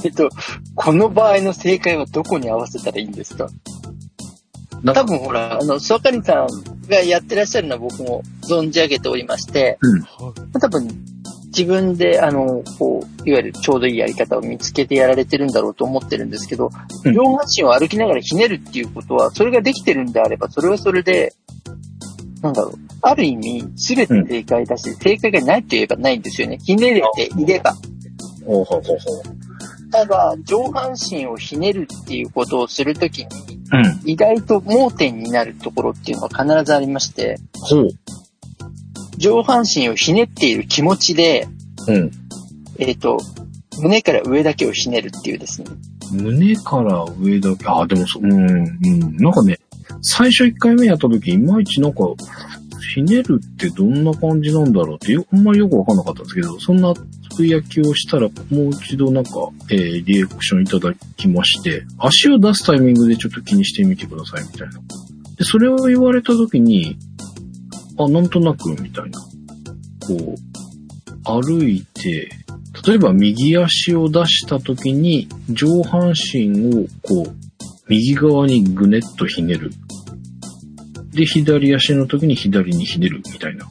[0.04, 0.28] えっと、
[0.74, 3.48] この場合の正解はどこに合わせたらいいんですか？
[4.82, 6.48] な多分ほら、あの、ソワカリンさん
[6.88, 9.78] がやってらっしゃるのは僕も存じ上げておりまして、
[10.18, 10.60] はい。
[10.60, 10.88] 多分
[11.56, 16.70] 自分で、あの、こう、いわゆるちょうどいいやり方を見つけてやられてるんだろうと思ってるんですけど、
[17.04, 21.34] うん上半身を歩きながらひねるっていうことは、それができてるんであれば、それはそれで、
[22.40, 26.58] なんだろう、ある意味、すべて正解だし、正解がないと言えばないんですよね。
[26.64, 27.74] ひねれていれば。
[28.46, 29.22] ほうほうほうほ
[29.90, 33.28] ただ、上半身をひねるっていうことをするときに、う。
[33.72, 34.00] うん。
[34.04, 37.88] 意外と盲点になるところっていうのは必ずありまして、ほう。
[39.18, 41.48] 上半身をひねっている気持ちで、
[41.88, 42.10] うん。
[42.78, 43.18] えっ、と、
[43.80, 45.68] 胸から上だけをひねるっていうですね。
[46.12, 49.16] 胸から上だけ、あ、でもそ、うん、うん。
[49.16, 49.58] なんかね、
[50.02, 52.00] 最初1回目やった時、いまいちなんか、
[52.94, 59.30] ひねるってどんな感じなんだろうってよ、あんまりよくわかんなかったんですけど、そんなつぶやきをしたら、もう一度なんか、
[59.70, 64.74] えーリアクションいただきまして、足を出すタイミングでちょっと気にしてみてくださいみたいな。
[65.36, 66.98] で、それを言われた時に、
[67.98, 69.20] あ、なんとなく、みたいな。
[70.06, 70.52] こう、
[71.24, 72.30] 歩いて、
[72.86, 77.36] 例えば右足を出した時に上半身をこう、
[77.88, 79.70] 右側にぐねっとひねる。
[81.10, 83.66] で、左足の時に左にひねるみたいな。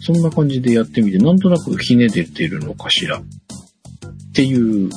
[0.00, 3.18] そんな感じでやってみて、なんとなくひねれてるのかしら。
[3.18, 3.22] っ
[4.34, 4.90] ていう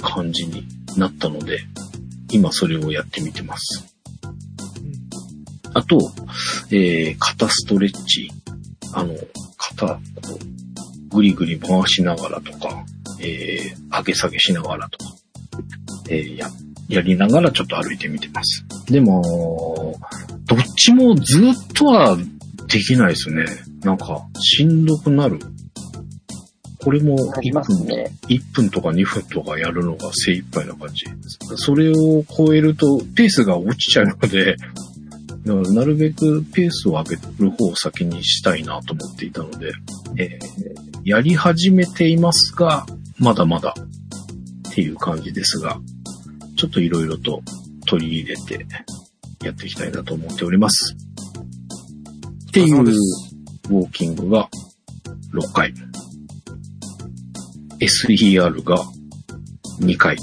[0.00, 0.64] 感じに
[0.96, 1.60] なったので、
[2.30, 3.84] 今それをやってみてます。
[5.74, 5.98] あと、
[6.70, 8.30] えー、肩ストレッチ。
[8.92, 9.14] あの、
[9.56, 10.00] 肩、こ
[11.10, 12.84] う、ぐりぐり回しながらとか、
[13.20, 15.14] えー、上げ下げしながらとか、
[16.08, 16.48] えー、や、
[16.88, 18.64] やりながらちょっと歩いてみてます。
[18.90, 19.94] でも、
[20.46, 22.16] どっちもずっとは
[22.66, 23.44] できないですね。
[23.82, 25.38] なんか、しんどくなる。
[26.80, 28.10] これも1あります分、ね。
[28.28, 31.04] 1分とか2分とかやるのが精一杯な感じ。
[31.56, 34.56] それを超えるとペースが落ちちゃうので、
[35.48, 39.72] だからなるべくペースを上げる方を先にしたいなと思っていたので、
[40.16, 42.84] えーやり始めていますが、
[43.16, 43.74] まだまだ
[44.68, 45.80] っていう感じですが、
[46.54, 47.40] ちょっといろいろと
[47.86, 48.66] 取り入れて
[49.42, 50.94] やっていきたいなと思っております。
[52.48, 54.50] っていうウォーキングが
[55.32, 55.72] 6回。
[57.80, 58.84] SER が
[59.80, 60.18] 2回。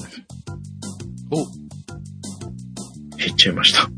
[1.31, 1.37] お
[3.17, 3.94] 減っちゃいました。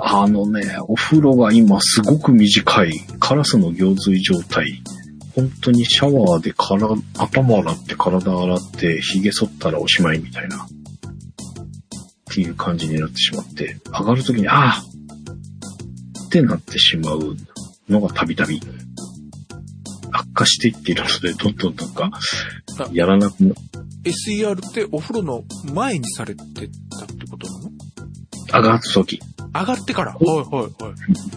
[0.00, 2.92] あのね、お風呂が今すごく短い。
[3.18, 4.82] カラスの行水状態。
[5.34, 10.64] 本当にシャワーでから頭洗って体洗って髭剃ったらおしまいみたいな。
[10.64, 10.68] っ
[12.30, 14.82] ていう感じになってしまって、上がるときに、ああ
[16.26, 17.36] ってなってしまう
[17.88, 18.60] のがたびたび
[20.12, 22.10] 悪化していっているので、どんどんなんか、
[22.92, 23.54] やらなくな、
[24.04, 27.70] SER ってお風呂の前にされてたってことなの？
[28.46, 29.20] 上がったとき。
[29.54, 30.12] 上がってから。
[30.12, 30.72] はいはいはい。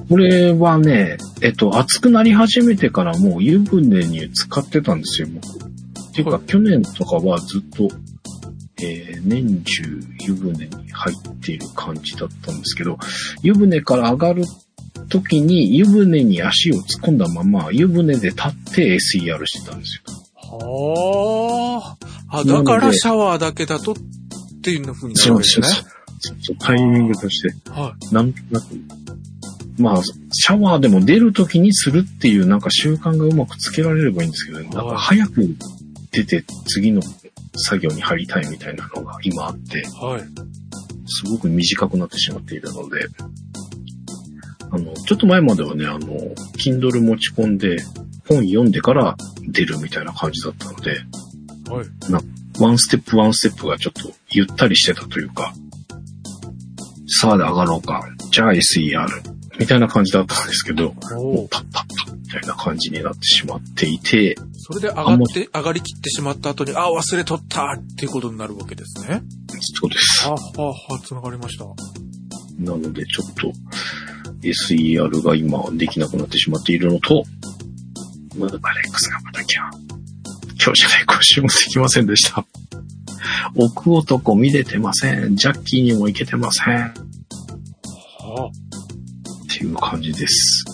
[0.09, 5.71] これはね、えっと、暑くなり始めてからもう湯船に使ってたんですよ、僕。
[6.11, 7.89] っていうか、はい去年とかはずっと
[8.83, 9.83] えー年中
[10.27, 12.97] 湯船に入っている感じだったんですけど、
[13.43, 14.43] 湯船から上がる
[15.09, 20.21] 時に湯船に足を突っ込んだまま湯船で立って SER してたんですよ。
[20.35, 21.97] は
[22.29, 22.37] あ。
[22.39, 23.95] あ、だからシャワーだけだとっ
[24.63, 25.67] ていう風になるわけですね。
[25.67, 25.90] そうそう
[26.59, 28.65] タイミングとして、はなんとなく、
[29.77, 34.69] まあ、シャワーでも出る時にするっていうなんか習慣がうまくつけられればいいんですけどね。
[34.69, 35.47] なんか早く
[36.11, 37.01] 出て次の
[37.55, 39.81] 作業に入りたいみたいなのが今あって、い。
[40.03, 40.21] はい。
[41.07, 43.07] すごく短くなってしまっているので、
[44.71, 45.99] あの、ちょっと前まではね、あの、
[46.57, 47.77] Kindle 持ち込んで
[48.27, 49.15] 本読んでから
[49.49, 50.91] 出るみたいな感じだったので、
[51.69, 51.87] はい。
[52.59, 55.53] ワンステップワンステップがちょっとゆったりしてたというか、
[57.13, 59.05] さあで上がろうか、じゃあ SER、
[59.59, 69.21] みたいな感じだったんですけど、もおうパッパッパッみたいな感じになってしまっていて、それで上がって、上がりきってしまった後に、あ、忘れとったっていうことになるわけですね。
[69.59, 70.25] そうです。
[70.25, 71.65] はあ、はあ、はあ、繋がりました。
[72.59, 73.51] なのでちょっと
[74.43, 77.23] SER が今できなくなってしまっているのと、
[78.35, 79.55] ムーバレックスがまた今日、
[80.63, 82.45] 今日じゃない、今週もできませんでした。
[83.55, 85.35] 奥男見れてません。
[85.35, 86.75] ジャッキーにも行けてません。
[86.75, 86.91] は
[88.49, 90.65] っていう感じです。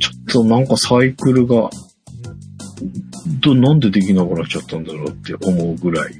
[0.00, 1.70] ちょっとなんかサイクルが、
[3.40, 6.14] ど、なんでできなくなっちゃったんだろうって思うぐらい。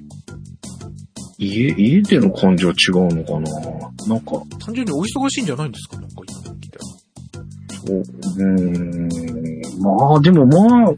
[1.39, 3.51] 家、家での感じは違うのかな
[4.09, 4.59] なんか、あ。
[4.65, 5.97] 単純にお忙しいんじゃないんですか？
[5.97, 6.71] なんか今聞い。
[7.87, 8.45] そう、うー
[9.79, 10.93] ん、まあでもまあ、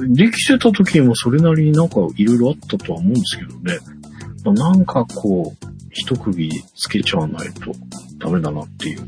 [0.00, 3.78] できてた時もそれなりになんかいろいろあったとは思うんですけどね。
[4.44, 5.56] なんかこう、
[5.90, 7.72] 一区切りつけちゃわないと
[8.18, 8.98] ダメだなっていう。
[8.98, 9.02] ちょ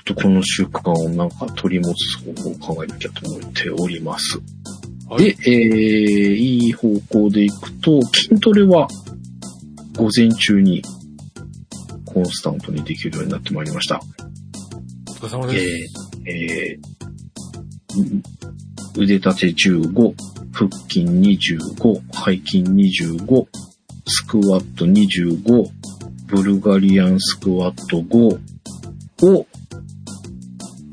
[0.00, 4.38] っとこの習慣をなんか取り持つ方法を考えなきゃと思っております。
[5.08, 5.52] はいで、えー、
[6.34, 8.88] いい方向でいくと、筋トレは
[9.96, 10.82] 午前中に
[12.04, 14.00] コンスタントにできるようになってまいりました。
[15.08, 15.64] お疲れ様です。
[16.26, 16.84] えーえー
[18.96, 20.14] 腕立て15、
[20.52, 23.46] 腹筋25、背筋25、
[24.06, 25.68] スクワット25、
[26.26, 28.38] ブルガリアンスクワット5
[29.26, 29.46] を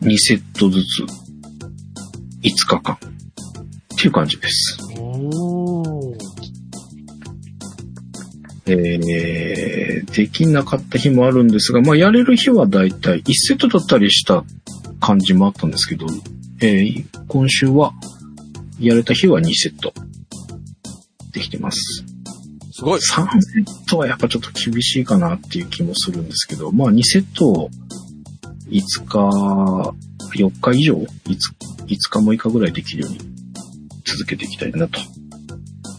[0.02, 4.80] 2セットずつ5日間っていう感じです。
[8.68, 14.44] えー、できなかった日もあるんですが、まあ、やれる日はだいたい1セットだったりした
[15.00, 16.06] 感じもあったんですけど、
[16.62, 17.94] えー今週は、
[18.80, 19.94] やれた日は2セット。
[21.32, 22.04] できてます。
[22.72, 23.00] すごい。
[23.00, 27.70] 3セットはやっぱちょっと厳しいかなっていう気もするんですけど、まあ2セットを
[28.70, 29.96] 5日、
[30.38, 31.38] 4日以上 5, 5
[31.88, 33.20] 日6日ぐらいできるように
[34.06, 35.00] 続けていきたいなと。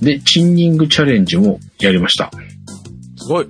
[0.01, 2.31] で、チンニングチャレンジもやりました。
[3.17, 3.47] すごい。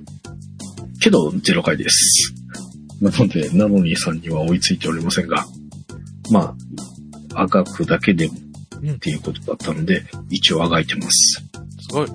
[0.99, 2.33] けど、0回です。
[3.01, 5.45] なので、ナノニーさんには追いついておりませんが、
[6.31, 6.55] まあ、
[7.35, 8.33] あがくだけでも
[8.83, 11.41] うんっていうことだったので、一応あがいてます。
[11.79, 12.07] すごい。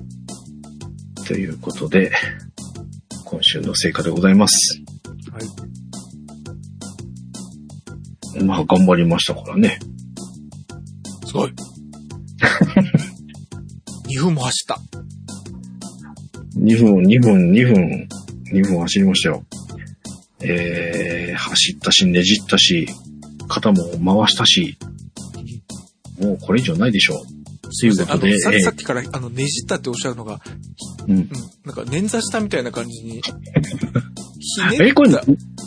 [1.25, 2.11] ということで、
[3.25, 4.79] 今週の成果でございます。
[5.31, 5.39] は
[8.39, 8.43] い。
[8.43, 9.79] まあ、頑張りましたからね。
[11.25, 11.53] すごい。
[14.07, 14.79] 2分も走った。
[16.55, 18.07] 2分、2分、2分、
[18.53, 19.43] 2分走りましたよ。
[20.41, 22.87] えー、走ったし、ねじったし、
[23.47, 23.91] 肩も回
[24.31, 24.77] したし、
[26.19, 27.39] もうこれ以上ないでしょう。
[27.81, 30.39] ということで、あの、さっきから、あの、ねじったっておっしゃるのが、
[31.07, 31.29] うんうん、
[31.65, 33.23] なんか、捻挫したみたいな感じに、ひ
[34.81, 35.25] え、これねった、、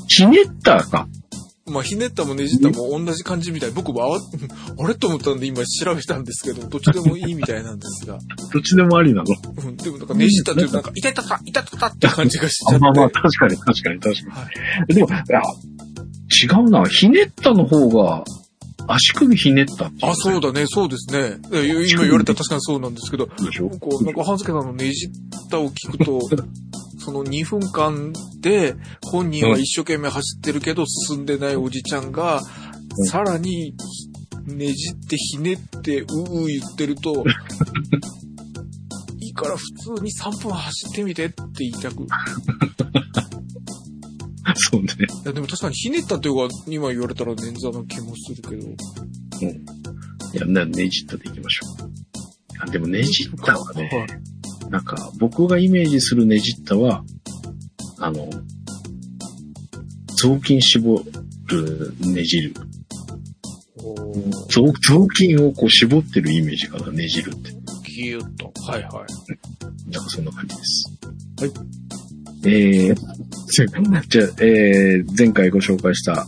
[0.08, 1.08] ひねったか？
[1.64, 3.70] まあ、ひねったもねじったも同じ感じみたい。
[3.70, 4.18] 僕もあ
[4.88, 8.18] れと思ったんで今調べたんですけど、どっちでもいいみたいなんですが。
[8.52, 9.24] どっちでもありなの
[9.64, 12.76] うん、でもなんかねじったっていうとなんか、痛いたた、痛いたたって感じがしちゃって。
[12.76, 14.30] あまあまあ、確かに確かに確かに。
[14.30, 14.48] は
[14.88, 14.94] い。
[14.94, 15.40] でも、いや、
[16.42, 16.84] 違うな。
[16.86, 18.24] ひねったの方が、
[18.94, 20.12] 足首ひねったっていう。
[20.12, 21.38] あ、そうだね、そうですね。
[21.88, 25.10] 今言われたら確かにそうなんですけど、こう、なんか、半助さんのねじっ
[25.50, 26.20] たを聞くと、
[26.98, 32.40] その2分間で、本人は一生懸命走ってるけど、進んでないおじちゃんが、
[32.98, 33.06] うん。
[33.06, 33.74] さらに、
[34.46, 36.06] ねじってひねって、う
[36.44, 37.24] う言ってると、
[39.20, 39.62] いいから普
[39.96, 42.06] 通に3分走ってみてって言いたく。
[44.50, 44.88] い そうね。
[45.24, 48.68] や、でも確かにひねったっていうか、今言われたら捻挫な気もするけど。
[48.68, 51.90] いや、なねじったでいきましょう。
[52.58, 53.90] あでもねじったはね、
[54.70, 57.04] なんか、僕がイメージするねじったは、
[57.98, 58.28] あの、
[60.16, 61.04] 雑巾絞
[61.48, 62.54] るねじる。
[64.48, 67.50] 雑雑巾をこう絞ってるイメージかな、ねじるって。
[67.84, 68.52] ギュッと。
[68.62, 69.90] はいはい。
[69.90, 70.90] なんかそんな感じです。
[71.40, 71.52] はい。
[72.44, 72.94] えー、
[74.08, 76.26] じゃあ、えー、前回ご紹介した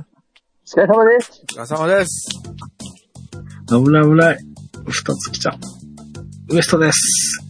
[0.66, 1.42] 疲れ様です。
[1.44, 2.30] お疲れ様です。
[3.70, 4.38] 危ない危ない。
[4.86, 5.58] 二つ来た。
[6.50, 7.44] ウエストです。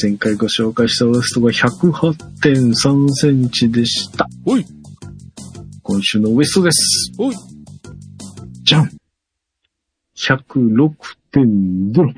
[0.00, 4.28] 前回ご紹介したウエストが108.3センチでした。
[4.46, 4.64] おい
[5.82, 7.12] 今週のウエストです。
[7.18, 7.36] おい
[8.62, 8.90] じゃん
[10.14, 12.14] !106.0。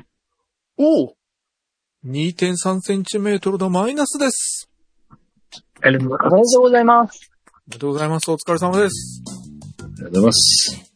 [0.77, 1.15] おう
[2.05, 4.50] !2.3 センチメートルのマイナスです。
[5.83, 7.31] ありがとうございおめでとうございます。
[7.43, 8.29] おめでとうございます。
[8.31, 9.23] お疲れ様です。
[9.25, 10.91] ありがとうございます。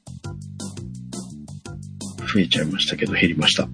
[2.31, 3.67] 増えちゃいましたけど減りました。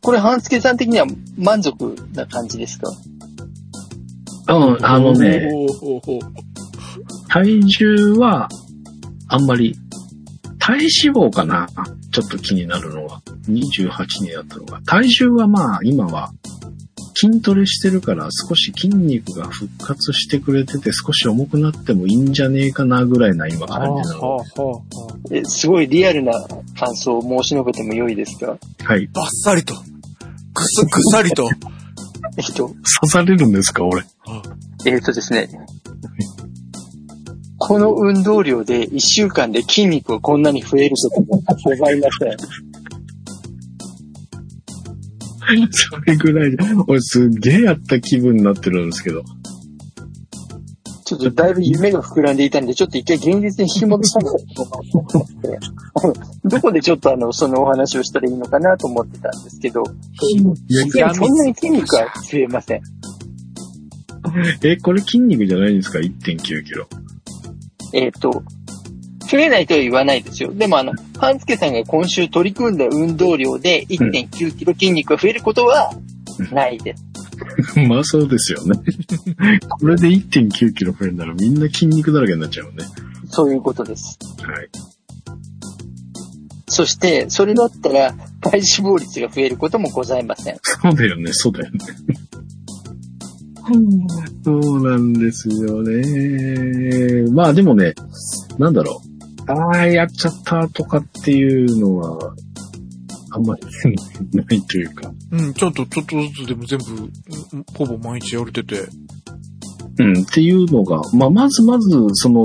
[0.00, 2.90] これ、半助さん的には満足な感じですか？
[4.48, 5.48] うん、あのね、
[7.28, 8.48] 体重は、
[9.28, 9.76] あんまり、
[10.58, 11.68] 体脂肪かな？
[12.10, 13.20] ちょっと気になるのは。
[13.48, 14.80] 28になったのが。
[14.82, 16.32] 体重はまあ、今は、
[17.14, 24.20] 筋トレしてるから少し筋肉が復活してくれてて少し重くなってもいいんじゃねえかなぐらいな今感じなの。
[24.20, 24.82] はあはあはあ
[25.30, 26.32] えすごいリアルな
[26.78, 28.56] 感想を申し述べても良いですか？
[28.84, 29.06] はい。
[29.08, 29.74] バッサリと。
[29.74, 31.48] ぐす、ぐさりと。
[32.38, 32.74] えっと、刺
[33.10, 34.04] されるんですか俺？
[34.86, 35.48] えっとですね。
[37.58, 42.71] この運動量で1週間で筋肉がこんなに増えることがございません。
[45.70, 49.22] それぐらいで、俺すっげえやった気分になってるんですけど。
[51.04, 55.58] ちょっとだいぶ夢が膨らんでいたんで、ちょっと一回現実に引き戻さないと思って、
[55.94, 56.14] あの
[56.44, 59.82] どこでちょっとあの、そのお話をしたらいいのかなと思ってたんですけど、
[60.68, 62.82] いやそんなに筋肉は増えません。
[64.62, 66.86] え、これ筋肉じゃないんですか ?1.9 キロ。
[67.92, 68.42] えっ、と、
[69.32, 70.52] 増えないとは言わないですよ。
[70.52, 75.90] でもあの、半助さんが今週取り組んだ運動量で1.9キロ筋肉が増えることは
[76.52, 77.04] ないです。
[77.88, 78.78] まあそうですよね。
[79.80, 82.84] これで1.9キロ増えるならみんな筋肉だらけになっちゃうね。
[83.30, 84.18] そういうことです。
[84.42, 84.68] はい。
[86.66, 88.12] そして、それだったら、
[88.42, 90.58] 体脂肪率が増えることもございません。
[90.62, 91.78] そうだよね、そうだよね。
[94.44, 97.30] そうなんですよね。
[97.30, 97.94] まあでもね、
[98.58, 99.11] なんだろう。
[99.52, 102.34] ああ、やっちゃったとかっていうのは、
[103.30, 103.62] あんまり
[104.32, 105.12] ないというか。
[105.30, 106.84] うん、ちょっと、ちょっとずつでも全部、
[107.56, 108.88] うんほぼ毎日やれてて。
[109.98, 112.42] うん、っていうのが、まあまずまず、その、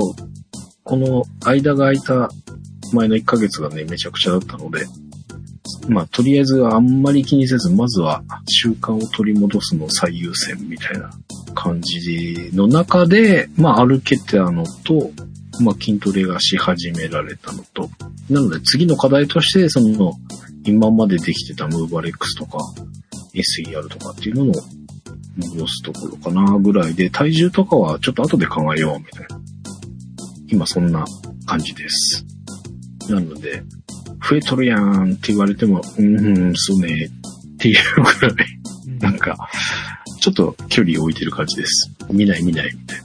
[0.84, 2.30] この間が空いた
[2.92, 4.86] 前の1ヶ月がね、めちゃくちゃだったので、
[5.88, 11.10] まあとりあえずあんまり気にせず、まずは習慣を取り戻すのを最優先みたいな
[11.54, 15.10] 感じの中で、まあ歩けたのと、
[15.60, 17.90] まあ筋トレがし始められたのと、
[18.30, 20.14] なので次の課題として、その、
[20.64, 22.58] 今までできてたムーバレックスとか、
[23.34, 24.54] SER とかっていうのを
[25.36, 29.40] 戻すところかなぐらいで、体重とかはちょっと後で考えようみたいな。
[30.48, 31.04] 今そんな
[31.46, 32.24] 感じです。
[33.08, 33.62] なので、
[34.28, 37.10] 増えとるやんって言われても、うん、うん、そうね
[37.54, 37.76] っていう
[38.20, 39.36] ぐらい、なんか、
[40.20, 41.90] ちょっと距離を置いてる感じです。
[42.10, 43.04] 見ない見ないみたいな。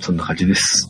[0.00, 0.88] そんな感じです。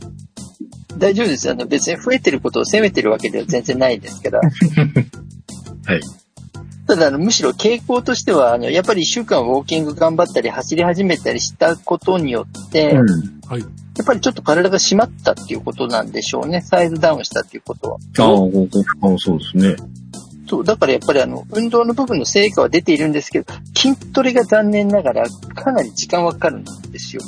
[0.99, 1.51] 大丈夫です。
[1.51, 4.41] あの、別に増えてることを責めてるわけでは全然ないですから。
[4.41, 6.01] はい。
[6.87, 13.41] ただ、あの、むしろ傾向としては、あの、やっぱり一週間ウォーキング頑張ったり、走り始めたりしたことによって、うん。
[13.97, 16.61] やっぱりちょっと体が締まったっていうことなんでしょうね。
[16.61, 17.99] サイズダウンしたっていうことは。
[18.19, 19.77] ああそうですね。
[20.49, 27.23] そう、だからやっぱりあの、運動の部分の成果は出ているんですけど、筋トレが残念ながらかなり時間はかかるんですよ。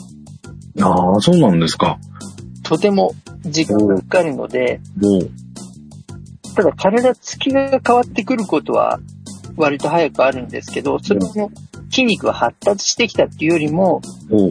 [0.80, 1.98] ああ、そうなんですか。
[2.62, 3.14] とても
[3.50, 4.80] 時間がかかるので、
[6.54, 8.98] ただ体つきが変わってくることは
[9.56, 11.50] 割と早くあるんですけど、それの
[11.90, 14.00] 筋肉が発達してきたっていうよりも、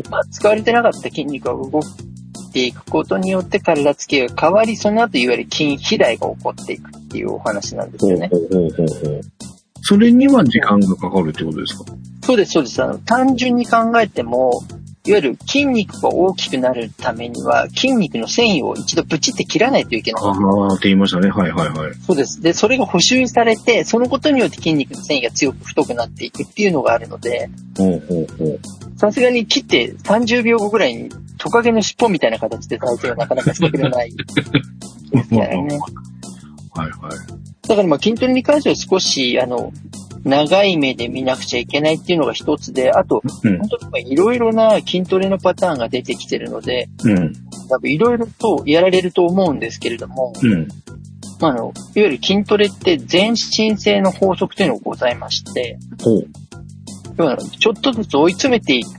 [0.10, 8.30] まあ、使われてなかった筋肉が動いていくことによって体つきが変わり、その後いわゆる筋肥大が起こっていくっていうお話なんですよね。
[8.32, 9.22] ほうほうほうほう。
[9.82, 11.86] それには時間がかかるってことですか？
[12.24, 12.82] そうです、そうです。
[12.84, 14.64] あの、単純に考えても、
[15.08, 20.24] いわゆる筋肉が大きくなるためには、筋肉の繊維を一度ブチって切らないといけない。
[20.24, 21.30] ああって言いましたね。
[21.30, 21.94] はいはいはい。
[21.96, 22.42] そうです。
[22.42, 27.50] で、それが補修されて、そのことによって筋肉の繊維が強く太くなっていくっていうのがあるので。
[28.98, 34.24] さすがに切って30秒後ぐらいにトカゲの尻尾みたいな形で体勢はなかなかしてくれないで
[35.24, 35.80] すからね。
[36.74, 37.68] はいはい。
[37.68, 39.72] だからまあ筋トレに関しては少し、あの、
[40.26, 47.34] 長い目で見なくちゃいけないっていうのが一つで、あと、うん本当にいろいろな筋トレのパターンが出てきてるので、うん。
[47.70, 50.68] 多分いろいろとやられると思うんですけれども、うん。
[51.40, 55.78] まあ、あの、いわゆる筋トレって全身性の法則というのがございまして、
[57.60, 58.90] ちょっとずつ追い詰めていく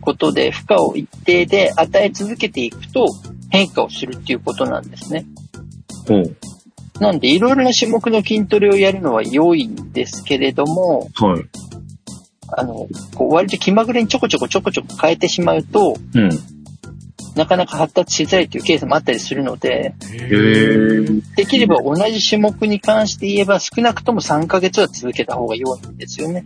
[0.00, 3.06] ことで負荷を一定で与え続けていくと
[3.50, 5.26] 変化をするっていうことなんですね。
[7.00, 11.44] なんでいろいろな種目の筋トレをやるのは良いんですけれども、はい。
[12.52, 16.30] あの、こう割と気まぐれにちょこちょこちょこちょこ変えてしまうと、うん。
[17.36, 19.94] なかなか発達しづらいというケースもあったりするので。
[21.36, 26.44] できれば同じ種目に関して言えば少なくとも3ヶ月は続けた方が良いんですよね。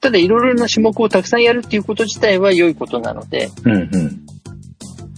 [0.00, 4.27] ただいろいろな種目をたくさんやるっていうこと自体は良いことなので、うんうん。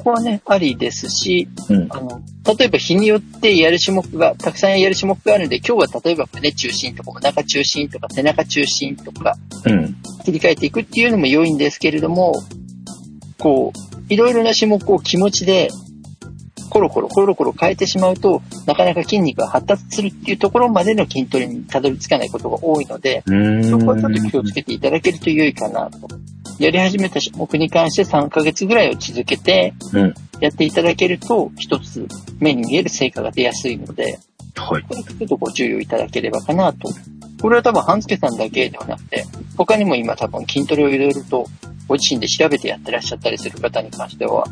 [0.01, 1.87] ここはね、ありですし、うん。
[1.91, 2.23] あの、
[2.59, 9.37] 例えば日によってやる種目が、たくさんやる種目があるんで、今日は例えば胸中心とかお腹中心とか背中中心とか
[9.67, 9.97] うん。
[10.25, 12.33] 切り替えていくっていうのも良いんですけれども、
[13.39, 15.69] こう、いろいろな種目を気持ちで
[16.71, 23.23] コロコロコロコロ変えてしまうと、なかなか筋肉が発達するっていうところまでの筋トレにたどり着かないことが多いので。
[23.69, 26.09] そこはちょっと気をつけていただけると良いかなと。
[26.61, 30.15] やり始めた種目に関して3ヶ月ぐらいを続けてうん。
[30.41, 32.07] やっていただけると、一つ
[32.39, 34.19] 目に見える成果が出やすいので、
[34.57, 34.83] はい。
[34.83, 36.89] これちょっとご注意をいただければかなと。
[37.41, 39.25] これは多分、半助さんだけではなくて、
[39.57, 41.47] 他にも今多分筋トレをいろいろと
[41.89, 44.47] ご自身で調べてやってらっしゃったりする方に関しては、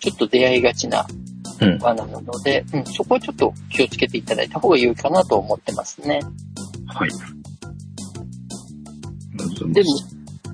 [0.00, 1.06] ちょっと出会いがちな
[1.60, 1.78] うん。
[1.78, 6.20] 罠なので、うん、そこはちょっと気をつけていただいた方が良いかなと思ってますね。
[6.86, 7.10] はい。
[9.72, 9.88] でも、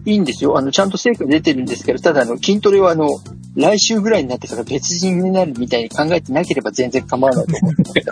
[0.06, 0.56] いいんですよ。
[0.56, 3.08] あの、ちゃんと成果出てるんですけど、ただあの、筋トレはあの、
[3.56, 8.04] 来週ぐらいになってから別人になるみたいに考えてなければ全然構わないと思って。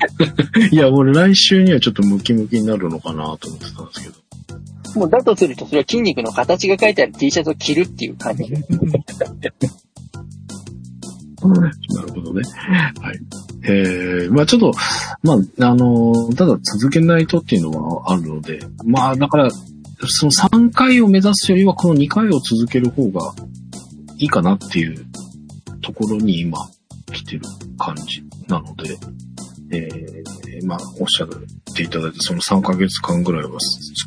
[0.74, 5.00] いや、俺来週にはちょっとムキムキになるのかなと思ってたんですけど。
[5.00, 8.56] もうだとすると、それは筋肉の形が書いてある T シャツを着るっていう感じで。
[11.44, 12.42] なるほどね。
[13.00, 13.18] はい。
[13.66, 14.72] えー、まあちょっと、
[15.22, 15.36] まあ、
[15.68, 19.50] あのーただ続けないとっていうのはあるので、まあだから、
[20.08, 23.34] その3回を目指すよりはこの2回を続ける方が
[24.18, 25.06] いいかなっていう
[25.82, 26.58] ところに今
[27.12, 27.42] 来てる
[27.78, 28.96] 感じなので、
[29.70, 31.28] えー、まあおっしゃっ
[31.74, 33.58] ていただいたその3ヶ月間ぐらいは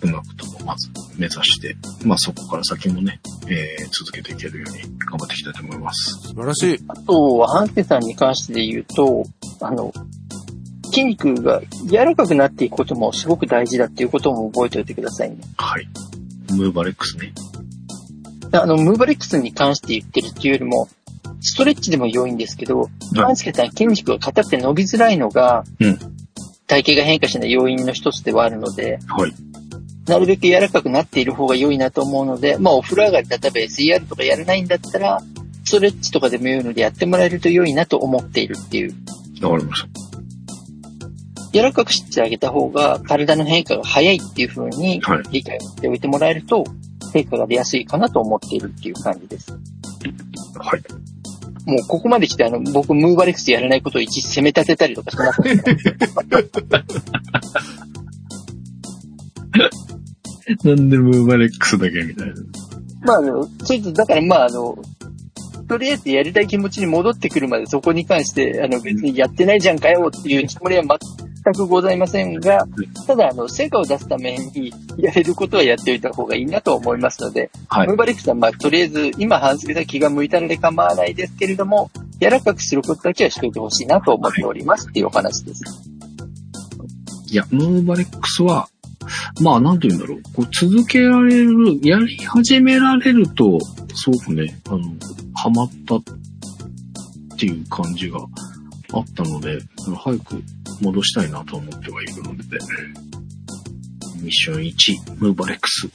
[0.01, 1.75] 少なくともまず目指して、
[2.05, 6.27] まあそこから先もね、えー、続けていけるように頑張っていきたいと思います。
[6.27, 6.79] 素晴らしい。
[6.87, 9.23] あとは、ハンスケさんに関して言うと、
[9.61, 9.91] あの、
[10.87, 15.37] 筋肉が柔らかくなっていくこともすごく大事だっていうことも覚えておいてくださいね。
[15.57, 15.87] はい。
[16.53, 17.33] ムーバレックスね。
[18.51, 20.89] あの、ムーバレックスに関して言ってるっていうよりも、
[21.41, 25.99] ストレッチでも良いんですけど、ハンスケさん筋肉が硬くて伸びづらいのが、うん
[26.67, 29.33] 体型が変化しない要因の一つではあるので、はい。
[30.05, 35.23] なるべく柔らかくなっている方が良いなと思うので、まあお風呂上がり、例えば SER とかやらないんだったら、
[35.63, 38.93] ストレッチとかでも良いのでやってもらえると良いなと思っているっていう。
[39.41, 40.06] わかりました。
[41.57, 46.65] 柔らかくしてあげた方が体の変化が早いっていう風にはい理解をしておいてもらえると、
[47.11, 49.51] 成果が出やすいかなと思っているっていう感じです。
[49.51, 50.83] はい。
[51.65, 55.55] もうここまで来てあの、僕ムーバレックスやらないことを一時責め立てたりとかしますから、
[60.75, 62.33] なんでムーバレックスだけみたいな。
[63.01, 64.77] まああの、ちょっとだからまああの、
[65.67, 72.65] とりあえずやりたい気持ちに戻ってくるまでそこに関して、あの別にやってないじゃんかよっていうつもりは全くございませんが、
[73.05, 77.95] ただあの、成果を出すためにやれることはやっておいた方がいいなと思いますので、はいムー。
[77.97, 85.63] バレックスはまあとりあえず今半袖が気が向いたので構わないですけれども、柔らかくすることだけはしておいてほしいなと思っておりますっていうお話です。
[87.29, 88.69] いや、ムーバレックスは、
[89.41, 90.21] まあ、なんて言うんだろう。
[90.33, 93.59] こう続けられる、やり始められると、
[93.93, 94.79] すごくね、あの、
[95.35, 96.03] ハマったっ
[97.37, 98.19] ていう感じが
[98.93, 99.59] あったので、
[99.95, 100.43] 早く
[100.81, 102.43] 戻したいなと思ってはいるので、
[104.21, 105.87] ミッション1、ムーバレックス。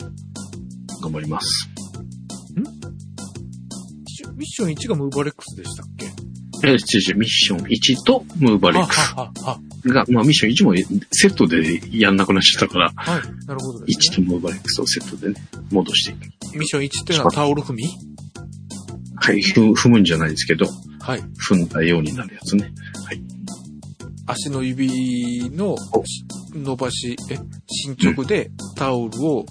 [1.03, 1.69] 頑張ります。
[4.35, 6.07] ミッション1がムーバレックスでしたっけ？
[6.65, 13.23] え、違う違う、ミッション1とムーバレックスあ、あ、あ、が、まあミッション1もセットでやんなくなっちゃったから、あ、はい。
[13.47, 14.27] なるほどです1ね。
[14.27, 16.57] とムーバレックスをセットでね、戻していく。
[16.57, 17.85] ミッション1っていうのはタオル踏み？
[19.17, 20.67] はい、ふ踏むんじゃないですけど、
[21.01, 21.21] はい。
[21.21, 22.73] 踏んだようになるやつね。
[24.25, 26.25] 足の指のし
[26.55, 29.45] 伸ばし、え、進捗でタオルを、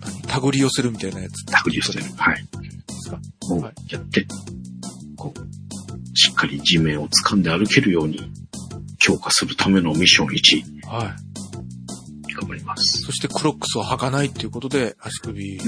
[0.00, 1.46] 何手繰り寄せるみたいなやつ？
[1.46, 2.04] タグリしてる。
[2.16, 2.36] はい。
[2.36, 3.18] ですか？
[3.50, 4.26] をはいやって、
[5.16, 8.30] こう、しっかり地面を掴んで歩けるように
[9.08, 12.34] 強化するためのミッション1、はい。
[12.34, 13.06] 頑張ります。
[13.06, 15.62] そしてクロックスを履かないっていうことで、足首の、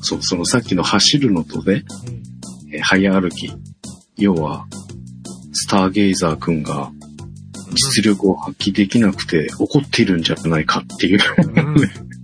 [0.00, 3.52] そう、そのさっきの走るのとね、うんえー早歩き。
[4.16, 4.66] 要は、
[5.52, 6.90] スターゲイザー君が
[7.74, 11.18] 実力を発揮できなくて怒っているんじゃないかっていう。
[11.56, 11.76] うん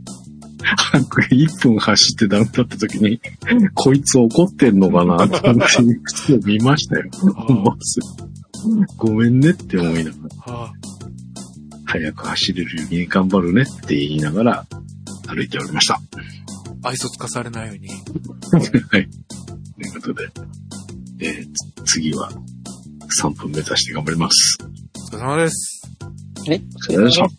[0.62, 3.20] 1分走ってダメだった時に、
[3.74, 7.10] こいつ怒ってんのかなっていう靴を見ましたよ。
[7.48, 8.31] 思わず
[8.96, 10.72] ごめんねって思いながら、は
[11.84, 14.66] 早く走れるように頑張るねって言いながら
[15.26, 15.94] 歩いておりました。
[15.94, 17.88] あ、愛想つかされないように。
[18.90, 19.08] はい。
[19.08, 20.30] ということで、
[21.20, 21.52] えー
[21.84, 22.30] つ次は
[23.20, 24.58] 3分目指して頑張ります。
[25.12, 25.82] お疲れ様です。
[26.48, 26.62] ね。
[26.90, 27.36] お願いします。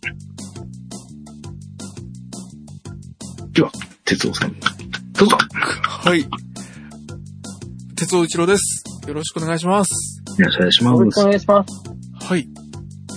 [3.53, 3.71] では、
[4.05, 4.55] 哲夫さん、
[5.13, 5.37] どうぞ。
[5.37, 6.25] はい。
[7.95, 8.83] 鉄尾一郎です。
[9.07, 10.12] よろしくお願いします。
[10.37, 11.23] よろしくお願いしますよろしくお。
[11.23, 12.25] 願いします。
[12.25, 12.47] はい。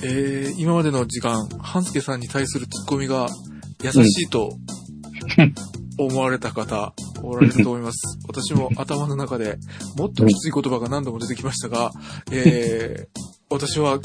[0.04, 3.28] えー、今までの時間、半助さんに対するツッコミが
[3.82, 4.50] 優しいと
[5.98, 6.92] 思われた方、
[7.22, 8.18] おられると思います。
[8.28, 9.58] 私も頭の中で
[9.96, 11.92] もっときつい言葉が何度も出てきましたが、
[12.30, 13.98] えー、私は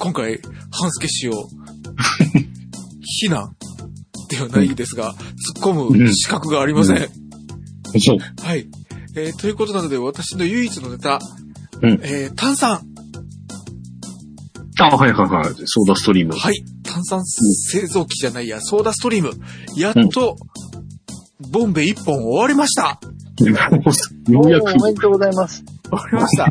[0.00, 0.40] 今回、
[0.72, 1.32] 半助氏を
[3.20, 3.54] 非難
[4.28, 5.14] ではないですが、
[5.56, 7.08] 突っ込む資格がありません。
[7.98, 8.18] そう。
[8.42, 8.68] はい。
[9.16, 11.20] えー、ということなので、私の唯一のネタ、
[11.82, 12.82] うんえー、炭酸。
[14.80, 15.44] あ、はいはいはい。
[15.66, 16.34] ソーダストリーム。
[16.34, 16.64] はい。
[16.82, 19.32] 炭酸製造機じゃないや、ソーダストリーム。
[19.76, 20.36] やっと、
[21.50, 23.00] ボンベ一本終わりました。
[23.40, 24.72] ようやく。
[24.80, 25.64] おめでとうございます。
[25.84, 26.44] 終わりました。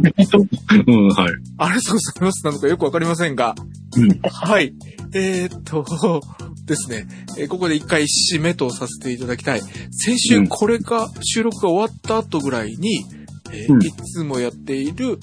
[0.88, 1.34] うん、はい。
[1.58, 3.56] ありがとうございますなのかよくわかりませんが。
[3.96, 4.20] うん。
[4.24, 4.74] はい。
[5.14, 6.22] えー、っと、
[6.66, 7.08] ですね。
[7.38, 9.62] えーここで一回締めとさせていただきたい。
[9.92, 13.06] 先週うんこれが、収録が終わった後ぐらいに、
[13.52, 15.20] えーうんいつもやっている、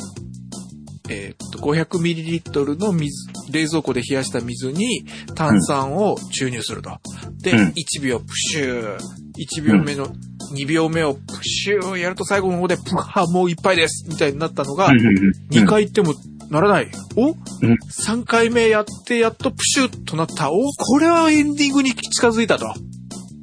[1.08, 6.98] えーっと、500ml の水、冷蔵庫で冷やした水に炭酸を注入すると。
[7.42, 8.98] で、うん1秒プシュー、
[9.38, 10.08] 1秒目の、
[10.54, 16.14] 2秒目をプシューやると最後の方で、プハーもういっぱいですみたいになったのが、2回言っても
[16.50, 16.90] ならない。
[17.16, 20.50] お、ん ?3 回目やってやっとプシュッとなった。
[20.52, 20.56] お？
[20.72, 22.72] これはエンディングに近づいたと。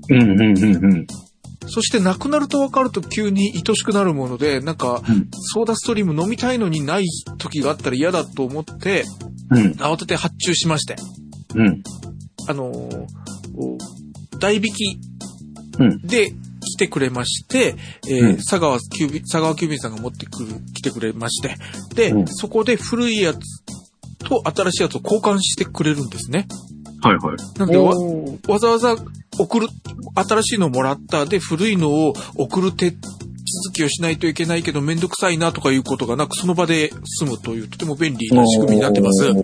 [0.10, 1.08] うん、うん、うん、うん。
[1.68, 7.06] そしてなくなると分かると急に愛しくなるもので、なんか、うんソーダストリーム飲みたいのにない
[7.38, 9.04] 時があったら嫌だと思って、
[9.52, 10.96] うん、慌てて発注しまして。
[11.56, 11.84] うん。
[12.48, 13.06] あのー
[13.56, 13.78] お
[14.40, 15.00] 代引き
[15.80, 17.76] うんで来てくれまして、
[18.10, 21.56] えーうん佐川急便、佐川急便さんが持ってくる、来てくれまして、
[21.94, 23.40] で、うんそこで古いやつ
[24.28, 26.48] と新しいやつを交換してくれるんですね。
[27.04, 27.60] はいはい。
[27.60, 27.94] なんでわ、
[28.48, 28.96] わざわざ
[29.38, 29.68] 送る、
[30.16, 33.00] 新しいのもらったで古いのを送る手続
[33.74, 39.26] きをしないといけないけどめんどくさいなとかいうことがなくその場で済むというとても便利な仕組みになってます。
[39.26, 39.44] はい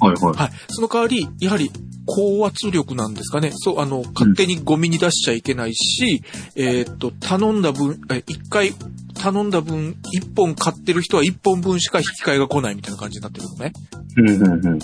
[0.00, 0.14] はい。
[0.34, 0.50] はい。
[0.68, 1.70] その代わり、やはり、
[2.06, 3.50] 高圧力なんですかね。
[3.54, 6.22] そう、あの、勝手にゴミに出しちゃいけないし、
[6.56, 8.72] えーっと、頼んだ分、え、一回
[9.14, 13.72] 頼んだ分、一本買ってる人は一本分しか引き換えが来ないみたいな感じになってるのね。
[14.16, 14.80] うん、うん、うん、うん。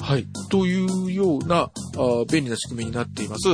[0.00, 0.26] はい。
[0.50, 3.48] というような、あー便利な仕組みになっています。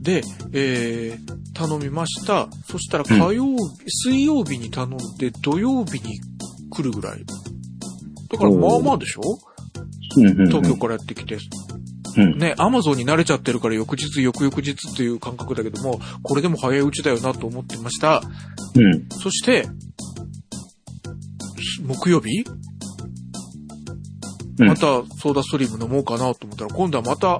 [0.00, 2.48] で、えー、頼みました。
[2.66, 6.18] そしたら火曜日、水曜日に頼んで土曜日に
[6.70, 7.24] 来るぐらい。
[8.30, 9.20] だからまあまあでしょ？
[10.16, 10.46] うん、うん。
[10.48, 11.38] 東京からやってきて。
[12.16, 12.38] うん。
[12.38, 18.22] ね、アマゾンに慣れちゃってるから翌日、翌々日っていう感覚だけども、これでも早いうちだよなと思ってました。
[18.74, 19.08] うん。
[19.10, 19.68] そして、
[21.84, 22.44] 木曜日？
[24.60, 27.38] うんまたソーダストリーム飲もうかなと思ったら、今度はまた、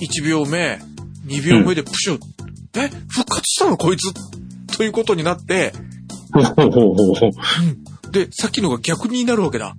[0.00, 0.78] 1秒目、
[1.26, 2.20] 2秒目でプシュッ、
[2.78, 2.88] え？
[3.08, 4.12] 復活したのこいつ？
[4.76, 5.72] ということになって。
[8.12, 9.74] で、さっきのが逆になるわけだ。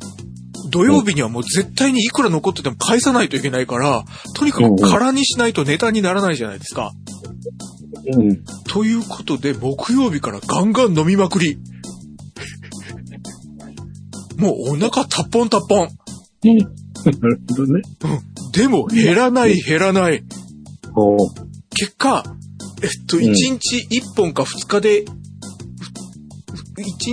[0.70, 4.04] 土曜日にはもう絶対にいくら残ってても返さないといけないから、
[4.36, 6.92] とにかく空にしないとネタにならないじゃないですか。
[8.14, 8.44] うん。
[8.66, 11.58] ということで、木曜日からガンガン飲みまくり。
[14.38, 15.90] もうお腹タッポンタッポン。
[16.44, 17.82] なるほどね。
[18.54, 20.24] でも減らない減らない。
[20.96, 21.18] おう
[21.70, 22.24] 結果、
[22.82, 25.08] えっと、うん1日1本か2日で、1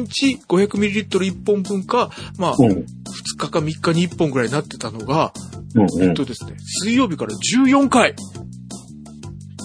[0.01, 2.69] 日 500ml1 本分か、まあ、うん。
[2.69, 2.85] 2
[3.39, 5.33] 日か3日に1本ぐらいになってたのが、
[5.75, 5.83] うん。
[5.83, 5.89] うん。
[6.09, 8.15] えっとですね、水曜日から14回。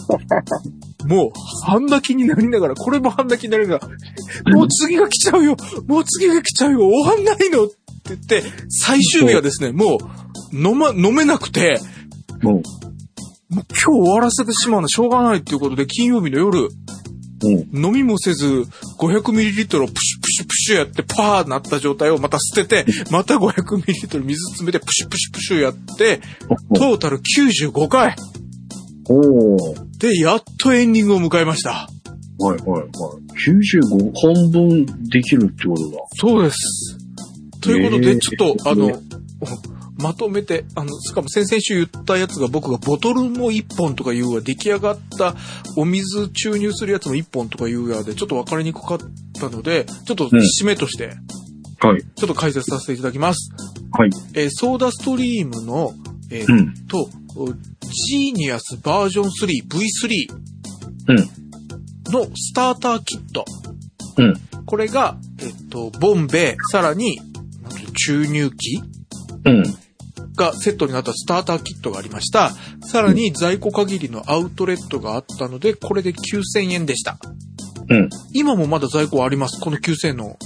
[1.06, 1.32] もう、
[1.66, 3.90] 半泣きになりながら、これも半泣きになりなが
[4.46, 5.56] ら、もう次が来ちゃうよ
[5.88, 7.76] もう次が来ちゃうよ終わんないのって
[8.10, 9.98] 言って、最終日はですね、も
[10.52, 11.80] う、飲ま、飲めなくて、
[12.42, 12.46] うん。
[12.48, 12.64] もう
[13.50, 16.70] 今日終わらせてしまうのはしょうがないっていうことで、金曜日の夜、
[17.42, 17.86] うん。
[17.86, 18.66] 飲みもせず、
[18.98, 26.20] 500ml をプシュプシュプシュやって、パーなった状態をまた捨てて、また 500ml 水詰めて、プシュプシュプシュやって、
[26.76, 28.16] トータル95回
[29.98, 31.88] で、やっとエンディングを迎えました。
[32.42, 32.90] はいはいはい。
[33.48, 35.98] 95本分できるってことだ。
[36.16, 36.99] そうです。
[37.62, 39.02] ということで、えーちょっと、あえの、
[39.98, 45.36] まとめて、あの、しかも先々週言ったやつが僕がボトルも1本とかいうわ、出来上がった
[45.76, 49.00] お水注入するやつも1本とかいうやで、ちょっと分かりにくかっ
[49.40, 51.16] たので、ちょっと締めとして、
[51.82, 52.02] はい。
[52.16, 53.52] ちょっと解説させていただきます。
[53.92, 54.10] はい。
[54.36, 55.94] えーソーダストリームの、
[56.32, 56.74] えーうん。
[56.88, 57.10] と、
[58.08, 59.84] ジーニアスバージョン3、V3
[61.08, 61.18] うん。
[62.12, 63.46] のスターターキット。
[64.18, 64.34] うん。
[64.66, 67.20] これが、えっと、ボンベ、さらに、
[68.06, 68.82] 注入器
[69.46, 69.64] うん。
[70.36, 72.52] がセットになったスターターキットがありました。
[72.86, 77.18] さらに在庫限りのアウトレットがあったので、これで9000円でした。
[77.90, 78.10] うん。
[78.34, 79.60] 今もまだ在庫あります。
[79.60, 80.38] この9000円の、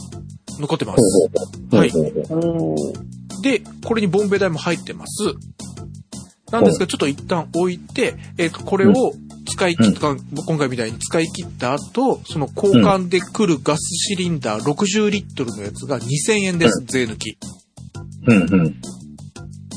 [0.59, 1.75] 残ってます。
[1.75, 1.91] はい
[3.41, 5.33] で、これにボンベ代も入ってます。
[6.51, 8.93] なんですが、ちょっと一旦置いて、えっ、と、これを
[9.45, 10.15] 使い切った、
[10.47, 17.37] 今回みたいに使い切った後、その交換で来るガスシリンダー60リットルのやつが2000円です、税抜き。
[18.27, 18.75] うんうん。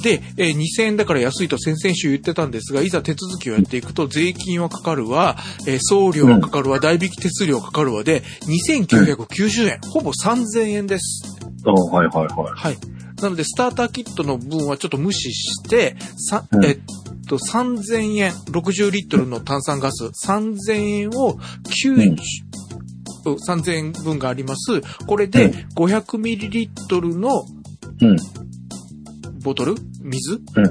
[0.02, 5.36] で、えー2000円だから安いと先々週言ってたんですが、いざ手続きをやっていくと、税金はかかるわ、
[5.66, 11.22] えー送料はかかるわ、代引き手数料かかるわで、2990円、ほぼ3000円です。
[11.64, 12.52] あはいはいはい。
[12.54, 12.78] はい。
[13.20, 16.78] なので、スターターキットの分はちょっと無視して、さうんえっ
[17.26, 21.38] と、3000円、60リットルの炭酸ガス、3000円を
[21.84, 22.16] 90、
[23.24, 24.80] 3000円分があります。
[25.06, 27.44] これで500ミリリットルの
[28.00, 28.16] うん。
[29.42, 29.74] ボトル？
[30.02, 30.34] 水？
[30.34, 30.64] うん。
[30.64, 30.68] う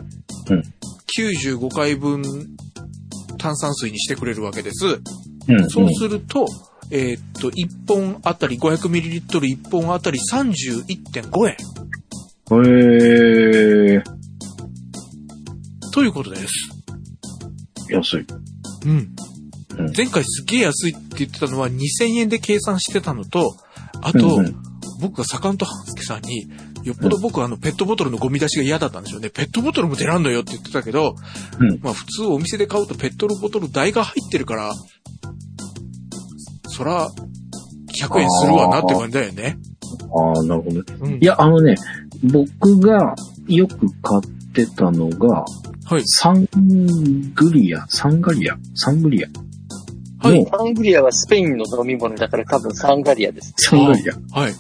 [0.57, 0.63] ん。
[1.17, 2.23] 95回分
[3.37, 5.01] 炭酸水にしてくれるわけです。
[5.47, 5.69] うん。
[5.69, 6.45] そうすると、
[6.91, 11.55] えーっと、1本あたり、500ミリリットル1本あたり31.5円。
[11.55, 11.55] へ
[13.95, 14.03] えー、
[15.95, 16.47] ということです。
[17.89, 18.25] 安い。
[18.85, 18.91] うん。
[18.91, 19.15] うん
[19.95, 23.55] 前回すっげえ安いって言ってたのは2000円で計算してたのと、
[24.01, 24.55] あと、うんうん
[25.01, 26.49] 僕が坂本半助さんに、
[26.83, 29.29] よっぽど僕はあのペットボトルのゴミ出しが嫌だったんでしょうね。
[29.29, 31.15] ペットボトルも出らんのよって言ってたけど、
[31.59, 34.73] うんまあ普通お店で買うとペットボトル代が入ってるから、
[36.69, 37.09] そら、
[38.01, 39.57] 100円するわなって感じだよね。
[40.13, 40.83] ああ、なるほどね。
[41.01, 41.13] うん。
[41.21, 41.75] いや、あのね、
[42.23, 43.15] 僕が
[43.47, 45.43] よく買ってたのが、
[45.85, 46.03] はい。
[46.05, 46.47] サン
[47.35, 49.27] グリア、サンガリア、サングリア？
[50.27, 53.53] はいのサングリアはスペインの飲み物だから多分サンガリアです。
[53.57, 54.53] サンガリアはい。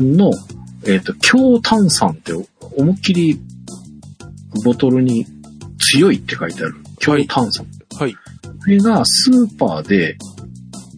[0.00, 0.32] の、
[0.84, 3.40] えっ、と、強炭酸って思いっきり
[4.64, 5.26] ボトルに
[5.78, 6.74] 強いって書いてある。
[6.98, 7.66] 強炭酸。
[7.98, 8.14] はい。
[8.14, 8.18] こ
[8.66, 10.16] れがスーパーで、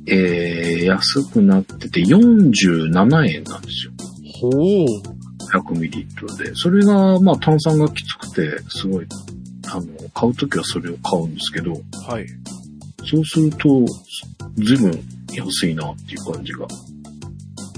[0.06, 2.88] えー、安くなってて47
[3.28, 3.92] 円なんですよ。
[4.40, 5.14] ほう。
[5.54, 6.54] 100ミリリットルで。
[6.54, 9.06] それが、まあ炭酸がきつくて、すごい、
[10.14, 11.72] 買うときはそれを買うんですけど、
[12.08, 12.26] はい。
[13.04, 13.84] そうすると、
[14.56, 15.00] ずいぶん
[15.32, 16.66] 安いなっていう感じが。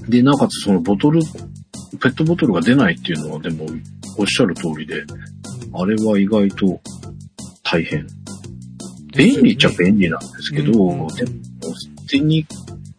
[0.08, 1.28] で、なおかつそのボトル、ペ
[2.10, 3.66] ットボトルが出ないっていうのはでも、
[4.18, 5.04] おっしゃる通りで、
[5.72, 6.80] あれは意外と
[7.62, 8.06] 大変。
[9.16, 11.34] 便利っちゃ便利なんですけど、うんでも、
[12.08, 12.46] 手に、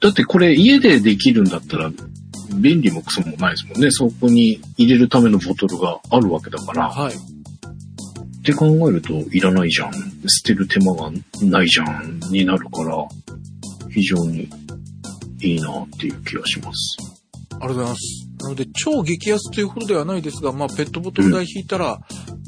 [0.01, 1.91] だってこれ家でできるんだったら、
[2.55, 3.91] 便利もクソもないですもんね。
[3.91, 6.89] そこに入れるためのボトルがあるわけだから。
[6.89, 7.36] はい。
[8.47, 9.91] って考えると、いらないじゃん。
[9.93, 9.99] 捨
[10.45, 12.19] てる手間がないじゃん。
[12.31, 13.05] になるから、
[13.89, 14.47] 非常に
[15.41, 16.97] いいなっていう気がします。
[17.51, 18.27] ありがとうございます。
[18.39, 21.99] なので、超激安というほどではないですが、まあ、ペットボトル代引いたら、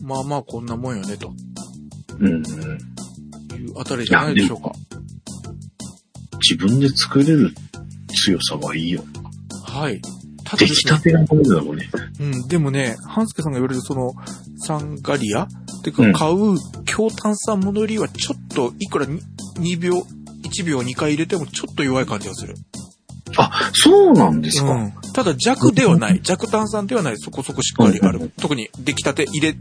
[0.02, 1.34] まあまあこんなもんよね、と
[2.18, 2.44] うん、うん。
[2.44, 4.72] いうあたりじゃないでしょうか。
[6.40, 7.54] 自分で作れる
[8.08, 9.04] 強さはいいよ。
[9.66, 10.02] はい。
[10.46, 11.90] ただね来たてがものだろうね。
[12.20, 14.14] うん、でもね、半助さんが言われるその、
[14.58, 15.48] サンガリア
[15.80, 19.22] っていううんか、買う強炭酸ものよりはちょっと、いくらに
[19.56, 20.06] 2秒、
[20.44, 22.56] 1秒2回入れてもちょっと弱い感じがする。
[23.38, 24.72] あ、そうなんですか。
[24.72, 24.94] うん。
[25.14, 26.20] ただ弱ではない。
[26.24, 27.18] 弱炭酸ではない。
[27.18, 28.32] そこそこしっかりある。
[28.40, 29.56] 特に出来たて入れ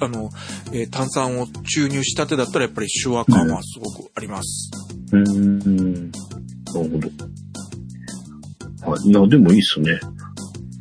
[0.00, 0.30] あの、
[0.72, 4.70] えー炭酸を注入したてだったらやっぱり手話感はすごくあります。
[5.12, 6.10] うーん。
[6.10, 6.20] なる
[6.72, 6.82] ほ
[8.84, 8.90] ど。
[8.90, 9.08] はい。
[9.08, 10.00] いや、でもいいっすね。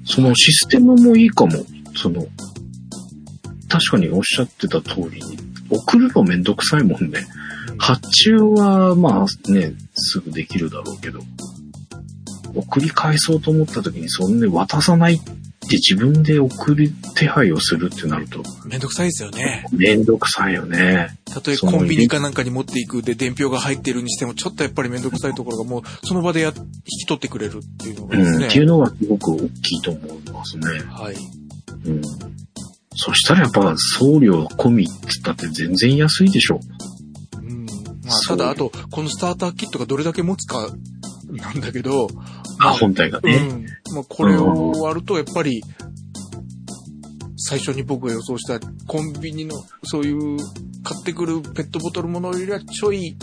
[0.05, 1.51] そのシステムもいいかも。
[1.95, 2.25] その、
[3.69, 5.37] 確かにおっしゃってた通りに、
[5.69, 7.25] 送るのめんどくさいもんね。
[7.77, 11.21] 発注は、まあね、すぐできるだろうけど、
[12.55, 19.65] 送り返そうと思った時にそんなに渡さないって自分で送る手配をするってなると、めんどくさいですよね。
[19.71, 21.15] めんどくさいよね。
[21.25, 26.63] たとえコンビニかなんかに持っていくで伝票が入ってるにしても、ちょっとやっぱりめんどくさいところがもうその場でや、引
[27.01, 28.47] き取ってくれるっていうのがですうん、ね。
[28.47, 30.67] っていうのがすごく大きいと思いますね。
[30.89, 31.15] はい。
[31.85, 32.01] うん。
[33.01, 36.59] そしたらやっぱ送料込みって言ったって全然安いでしょ。
[37.41, 37.65] うん。
[37.65, 37.71] ま
[38.13, 40.67] あ、ただ、あと、このスターターキットがどれだけ持つか
[41.29, 42.09] なんだけど、
[42.59, 43.37] あ、本体がうね。
[43.37, 43.65] ん。
[43.93, 45.61] まあ、これを割ると、やっぱり、
[47.37, 50.37] 最初に僕が予想したコンビニの、そういう、
[50.83, 53.15] 買ってくるペットボトルものよりはちょい、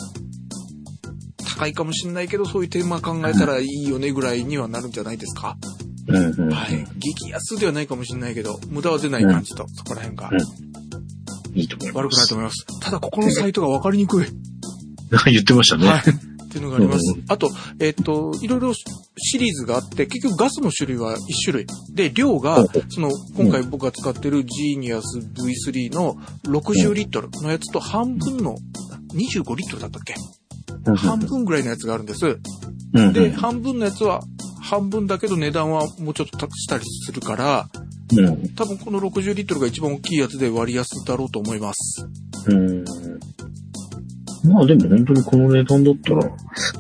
[1.59, 5.59] 高いかもしれないけど、そういう手間考えたらいいよねぐらいにはなるんじゃないですか？
[5.63, 5.76] うん
[6.09, 6.53] うんうん。
[6.53, 6.87] はい。
[6.97, 10.39] 激安ではないかもしれないけど、無駄は出ない感じと、そこら辺がうん
[11.59, 11.97] いいと思います。
[11.97, 12.67] 悪くないと思います。
[12.81, 14.27] ただ、ここのサイトが分かりにくい。
[15.33, 15.89] 言ってましたね。
[15.89, 16.01] はい。
[16.01, 17.25] っていうのがありますうん。
[17.29, 17.51] あと、
[17.81, 21.67] えっ、と、いろいろシリーズがあって、結局ガスの種類は1種類。
[21.93, 28.57] で、量がうん、その、今回僕が使ってるジーニアス V3 の60リットルのやつと半分の、
[29.15, 30.15] 25リットルだったっけ？
[30.97, 32.39] 半分ぐらいのやつがあるんです。
[32.95, 34.23] うんで、半分のやつは、
[34.67, 37.69] 半分だけど値段はもうちょっとしたりするから、
[38.17, 38.49] うん。
[38.55, 42.07] 多分この60リットルが一番大きいやつで割安だろうと思います。
[42.49, 42.85] うん。
[44.49, 46.23] まあでも本当にこの値段だったら、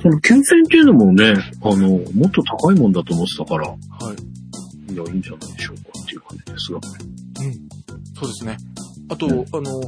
[0.02, 3.76] その9000っていうのもね、あの、もっと高いもんだと思ってたから、は
[4.88, 4.92] い。
[4.92, 6.78] いや、いいんじゃないでしょうかっていう感じですが。
[6.78, 7.52] うん。
[8.14, 8.56] そうですね。
[9.08, 9.80] あと、うんあの、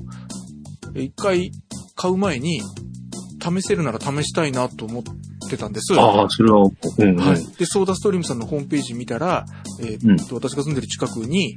[0.95, 1.53] え一回
[1.95, 2.61] 買う前に、
[3.41, 5.03] 試せるなら試したいなと思
[5.49, 5.95] ってたんです。
[5.99, 7.17] ああ、それは、うん、うん。
[7.17, 7.47] はい。
[7.57, 9.47] で、ソーダストリームさんのホームページ見たら、
[9.81, 11.57] えーっと、私が住んでる近くに、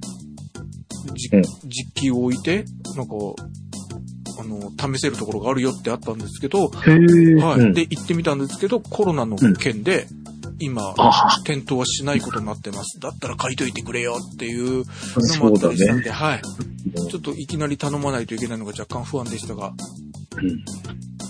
[1.16, 2.66] じうん実機を置いて、
[2.96, 3.16] なんか、
[4.39, 6.70] あの、試せるところがあるよってあったんですけど。
[6.70, 6.98] はい。
[6.98, 10.08] うん、で、行ってみたんですけど、コロナの件で、
[10.62, 12.99] 今、ああ、店頭はしないことになってます。
[12.99, 14.86] だったら書いといてくれよっていうのも
[15.22, 16.03] そうだあったりしたんね。
[16.03, 16.41] で、はい。
[16.66, 16.72] うん
[17.09, 19.74] ちょっといきなり頼まないといけないのが若干不安でしたが、
[20.38, 20.64] うん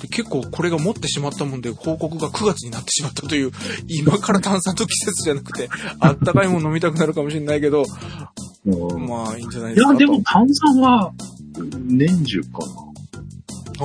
[0.02, 3.52] で結構これが持ってしまったもんで、報告が9月になってしまったという、
[3.88, 5.70] 今から炭酸と季節じゃなくて、
[6.00, 7.86] あったかいもの飲みたくなるかもしれないけど、
[8.66, 9.94] うんまあいいんじゃないいですか。
[9.94, 11.14] や、でもと炭酸は
[11.88, 12.91] 年中かあ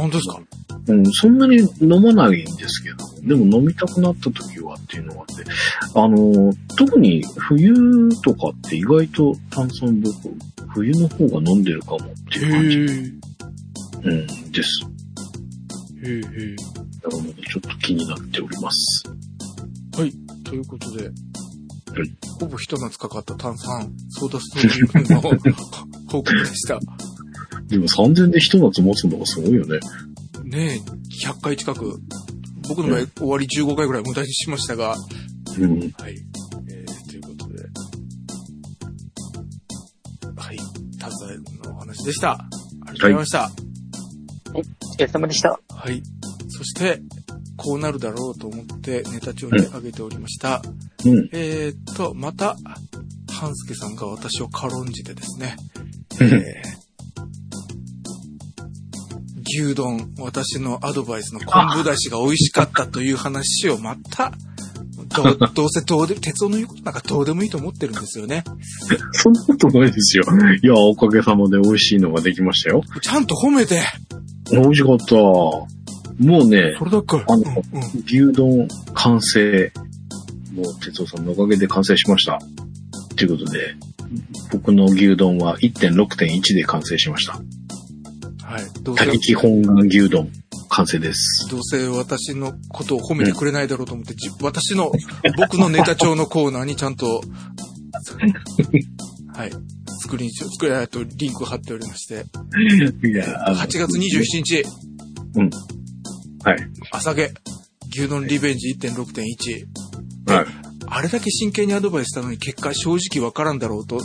[0.00, 0.40] 本当ですか？
[0.40, 0.46] な。
[0.88, 5.44] うん、そんなに飲まないんですけど、でも飲みたくなった時はっていうのがあって、
[5.94, 7.74] あの、特に冬
[8.24, 10.14] とかって意外と炭酸僕、
[10.68, 14.86] 冬の方が飲んでるかもっていう感じ、へうん、です。
[16.04, 16.08] え。
[16.08, 16.22] へえへえ。
[16.22, 19.04] なのでちょっと気になっております。
[20.44, 21.08] ということで、い
[22.38, 25.20] ほぼ一夏かかった炭酸、ソーダストリームの
[26.08, 26.78] 報告でした。
[27.68, 29.78] でも3000で一夏持つのがすごいよね。
[30.44, 32.00] ねえ、100回近く、
[32.68, 34.96] 僕の場合終わり15回ぐらい無駄にしましたが、
[35.58, 35.80] うん。
[35.98, 36.14] はい。
[36.68, 37.62] えー、ということで。
[40.36, 40.58] はい。
[41.00, 42.32] タズのお話でした。
[42.32, 42.40] あり
[42.80, 43.50] がとうございました。
[44.54, 45.60] お疲れ様でした。
[45.68, 46.02] はい。
[46.48, 47.00] そして、
[47.56, 50.62] こうなるだろうと思ってネタ帳に上げておりました。
[51.04, 51.28] うん。
[51.32, 52.56] えーっと、また、
[53.28, 55.56] 半助さんが私を軽んじてですね、
[56.20, 56.85] うんえー
[59.62, 64.32] 牛丼、私のアドバイスの昆布だしが美味しかったという話をまた、
[65.14, 68.44] どう どうせどうで、鉄夫の言うことなんかどうでもいいと思ってるんですよね。
[69.12, 70.24] そんなことないですよ。
[70.62, 72.82] いや、おかげさまで美味しいのができましたよ。
[73.02, 73.80] ちゃんと褒めて
[74.50, 75.14] 美味しかった。
[75.14, 75.66] も
[76.18, 77.16] うね、それだけ？
[77.16, 79.72] あのうんうん牛丼完成。
[80.54, 82.38] もう、哲夫さんのおかげで完成しました。
[83.16, 83.74] ということで、
[84.52, 87.38] 僕の牛丼は1.6.1で完成しました。
[88.46, 88.64] はい。
[88.82, 90.30] どうせ他、力本願牛丼、
[90.68, 91.48] 完成です。
[91.50, 94.92] どうせ私のことを褒めてくれないだろうと思って、じ私の、
[95.36, 97.06] 僕のネタ帳のコーナーにちゃんと、
[99.34, 99.50] はい。
[99.98, 102.24] スクリーンショット、スクリーン、と、リンク貼っておりまして、
[103.04, 104.64] いや、あの8月27日。
[105.34, 105.50] うん。
[106.44, 106.58] はい。
[106.92, 107.32] 朝毛、
[107.90, 110.32] 牛丼リベンジ1.6.1。
[110.32, 110.46] はい。
[110.88, 113.98] あれだけ真剣にアドバイスしたのに結果正直わからんだろうと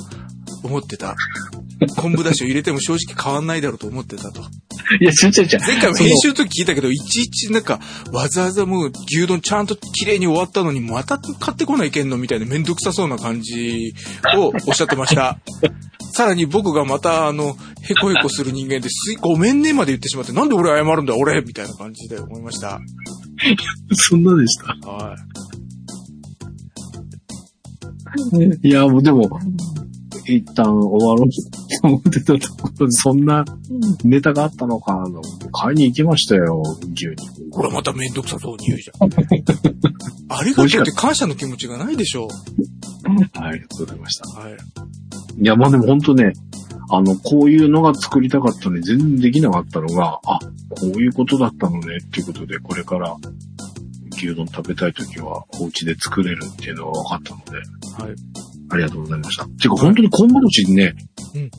[0.63, 1.15] 思ってた。
[1.97, 4.41] 昆布だしを入れても正直変わんないだろうと思ってたと。
[4.99, 5.59] いや、ちょちょちょ。
[5.59, 7.79] 前回も編集の時聞いたけど、いちいちなんか、
[8.11, 13.93] わざわざもう牛丼ちゃんと綺麗に終わったのに、また買ってこないけんのみたいなめんどくさそうな感じ
[14.37, 15.39] をおっしゃってました。
[16.13, 22.79] さらに僕がまた、あの、へこへこする人間ですい、ごめんねまで言ってしまって、なんで俺謝るんだ、俺みたいな感じで思いました。
[23.93, 24.87] そんなでした？
[24.91, 25.15] は
[28.63, 28.67] い。
[28.67, 29.29] いや、もうでも、
[30.27, 33.45] 一旦終わろうと思ってたところで、そんな
[34.03, 35.03] ネタがあったのか
[35.51, 36.61] 買いに行きましたよ、
[36.93, 37.49] 牛肉。
[37.51, 39.09] これまためんどくさそうに言うじゃん。
[40.29, 42.27] ありがとうって感謝の気持ちがないでしょ
[43.33, 44.25] ありがとうございました。
[44.39, 44.43] う。
[44.43, 44.57] はい。
[45.39, 46.33] いや、まあでも本当ね、
[46.89, 53.15] あの、こういうのが作りたかったのに全然できなかったのが、あ、こういうことだったのねっていうことで、これから
[54.11, 58.15] 牛丼食べたいときはお家で作れるっていうのが分かったので、はい。
[58.71, 59.45] ありがとうございました。
[59.45, 60.95] てか本当に昆布餅ね、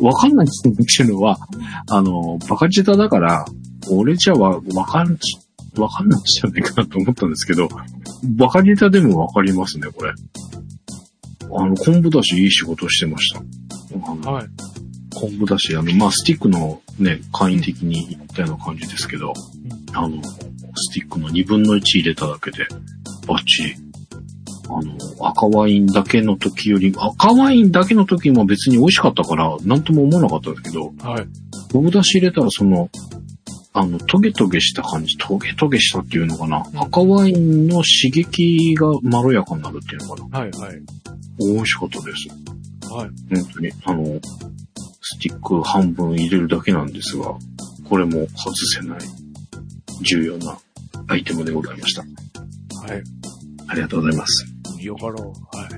[0.00, 0.50] わかんないっ
[0.96, 1.38] ていうのは、
[1.90, 3.44] あの、バカ舌だから、
[3.90, 5.18] 俺じゃわ、わかん、
[5.78, 7.68] わかんないんじゃないかなと思ったんですけど、
[8.36, 10.12] バカ舌でもわかりますね、これ。
[11.54, 14.30] あの、昆布だしいい仕事してました。
[14.30, 14.46] はい。
[15.14, 19.34] 昆布だし、あの、まあ、スティックのね、簡易的にいったような感じですけど、
[19.92, 20.22] あの、
[20.74, 22.66] スティックの2分の1入れただけで、
[23.26, 23.91] バッチリ。
[24.78, 31.26] あの、赤ワインだけの時より、赤ワインだけの時も別に美味しかったから、なんとも思わなかったんですけど、はい。
[31.72, 32.90] 昆布だし入れたらその、
[33.74, 36.64] あの、トゲトゲした感じ、トゲトゲしたっていうのかな。
[36.72, 40.38] うん赤ワインの刺激がまろやかになるっていうのかな。
[40.40, 40.50] はい。
[40.50, 40.82] はい。
[41.38, 42.28] 美味しかったです。
[42.92, 43.10] はい。
[43.34, 44.20] 本当に、あの、
[45.00, 47.34] スティック半分入れるだけなんですが、
[47.88, 48.98] これも外せない
[50.02, 50.58] 重要な
[51.08, 52.02] アイテムでございました。
[52.02, 53.02] はい。
[53.68, 54.51] ありがとうございます。
[54.84, 55.56] よかろう。
[55.56, 55.68] はい。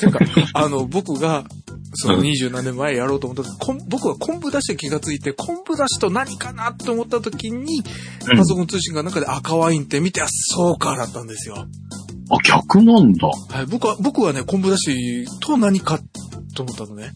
[0.00, 0.20] ていうか、
[0.54, 1.44] あの、僕が、
[1.94, 7.82] そのうん27年前やろうと思った時、僕は昆布だしで気がついて、昆布だしと何かなと思った時に、
[8.30, 11.66] うんパソコン通信が中で赤ワインって見て、あ、そうかだったんですよ。
[12.30, 13.28] あ、逆なんだ。
[13.28, 13.66] はい。
[13.66, 15.98] 僕は、僕はね、昆布だしと何か
[16.54, 17.12] と思ったのね。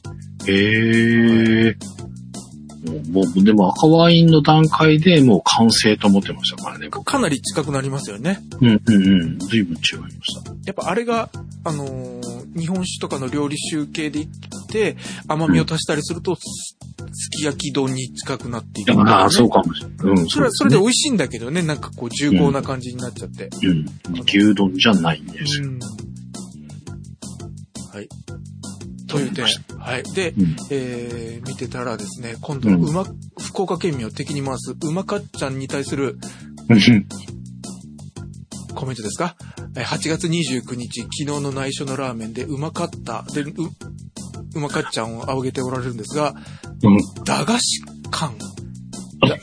[0.47, 1.77] へえ。
[2.85, 6.89] もう、でも赤ワインの段階でもう完成と思ってましたからね。
[6.89, 8.41] かなり近くなりますよね。
[8.61, 9.39] うんうんうん。
[9.39, 10.51] 随分違いました。
[10.67, 11.31] やっぱあれが、
[11.65, 14.29] あのー日本酒とかの料理集計でいっ
[14.69, 14.97] て、
[15.29, 16.43] 甘みを足したりすると、す
[17.13, 19.97] すき焼き丼に近くなっている、ああ、そうかもしれない。
[19.99, 23.51] うん、それは、それでう美味しいんだけどね、なんかこう重厚な感じになっちゃって。
[23.53, 23.85] すね。
[24.11, 24.21] うん。
[24.23, 25.67] 牛丼じゃないんですよ。
[25.67, 25.79] うん。
[27.93, 28.09] はい。
[29.15, 29.45] という点。
[29.79, 30.03] はい。
[30.15, 33.05] で、うんえー、見てたらですね、今度、うんうま、
[33.41, 36.19] 福岡県民を敵に回す、うまかっちゃんに対する
[36.69, 36.81] うん
[38.75, 39.37] コメントですか？
[39.77, 43.53] えー $8 月29日、昨日の内緒のラーメンでうまかった、で、う、
[44.57, 46.35] うまかっちゃんを仰げておられるんですが、
[46.83, 48.37] うん駄菓子感。
[48.39, 49.37] だ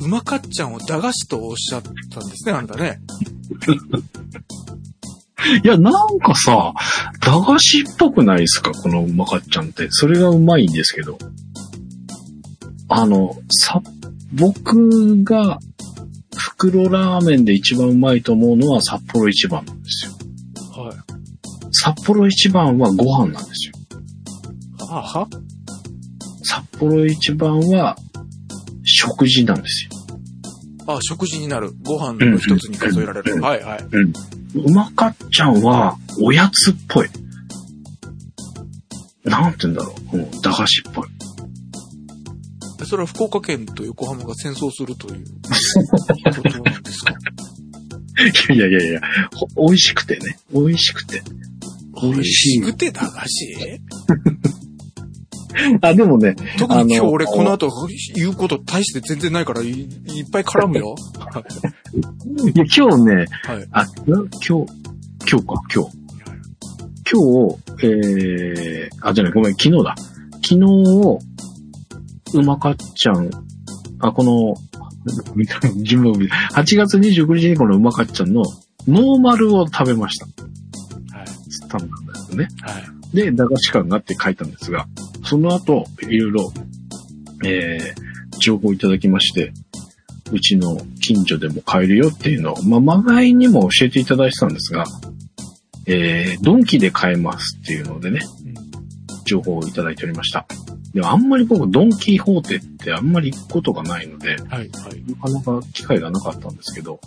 [0.00, 1.92] うまかっちゃんを駄菓子とおっしゃったん
[2.28, 3.00] ですね、あんたね。
[5.64, 6.74] いや、なんかさ、
[7.20, 8.72] 駄菓子っぽくないですか？
[8.72, 9.88] このうまかっちゃんって。
[9.90, 11.18] それがうまいんですけど。
[12.88, 13.80] あの、さ、
[14.32, 15.58] 僕が
[16.36, 20.12] 袋ラーメンで一番うまいと思うのは札幌一番なんですよ。
[20.82, 20.96] はい。
[21.72, 23.74] 札幌一番はご飯なんですよ。
[24.86, 25.28] はあ、は
[26.42, 27.96] 札幌一番は
[28.84, 29.90] 食事なんですよ。
[30.86, 31.72] あ、食事になる。
[31.84, 33.34] ご飯の一つに数えられる。
[33.34, 33.78] うんはいはい。
[33.82, 34.12] う
[34.72, 37.08] まかっちゃんはおやつっぽい。
[39.24, 40.16] なんて言うんだろう。
[40.16, 41.08] うん、駄菓子っぽい。
[42.86, 45.24] それは福岡県と横浜が戦争するという
[46.42, 47.12] ことなんですか？
[48.54, 49.00] いやいやいや、
[49.54, 50.38] ほ美味しくてね。
[50.52, 51.22] 美味しくて。
[52.00, 53.80] 美味しい美味しくて駄菓子？
[55.80, 57.70] あ、でもね、特に今日俺この後
[58.14, 60.94] 言うこと大して全然ないからいいっぱい絡むよ。
[62.54, 63.68] いや今日ね、はい。
[63.72, 64.72] あ、な今日、
[65.30, 65.98] 今日か、今日。
[67.10, 69.94] 今日、えー、あ、じゃない、ごめん、昨日だ。
[70.42, 71.18] 昨日を、
[72.34, 73.30] うまかっちゃん、
[74.00, 74.54] あ、この、
[75.82, 78.42] 順番を見て8月29日にこのうまかっちゃんの
[78.86, 80.26] ノーマルを食べました。
[81.16, 81.28] はい。
[81.48, 82.48] スタンダードですね。
[82.60, 83.16] はい。
[83.16, 84.86] で、駄菓子感があって書いたんですが、
[85.24, 86.52] その後、いろいろ、
[87.44, 89.52] えー、情報いただきまして、
[90.32, 94.84] うちの近所でも買えるよっていうのを、まあ、まがいにも教えていただいてたんですが、
[95.86, 98.20] えー、ドンキで買えますっていうのでね、
[99.24, 100.46] 情報をいただいておりました。
[100.92, 104.38] でもあんまり僕、ドンキーホーテってあんまり行くことがないので、はい。
[104.48, 104.68] はい。
[105.30, 107.00] なかなか機会がなかったんですけど、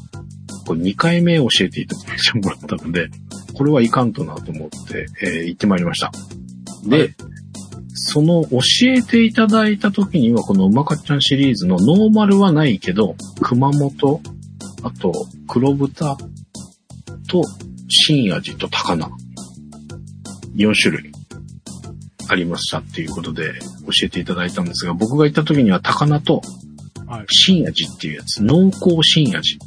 [0.65, 3.09] これ2回目教えていただいてもらったので、
[3.53, 6.11] これはいかんとなと思って、えー行ってまいりました。
[6.85, 7.15] で、はい
[8.03, 14.21] その教えていただいた時には、このうまかっちゃんシリーズのノーマルはないけど、熊本、
[14.83, 15.11] あと
[15.47, 16.17] 黒豚
[17.27, 17.43] と
[17.87, 19.09] 新味と高菜。
[20.55, 21.11] 4種類
[22.27, 23.53] ありましたっていうことで
[23.85, 26.41] 教えていただいたんですが、僕が行った時には高菜と
[27.11, 27.25] はい。
[27.27, 29.59] 新味っていうやつ、濃厚新味。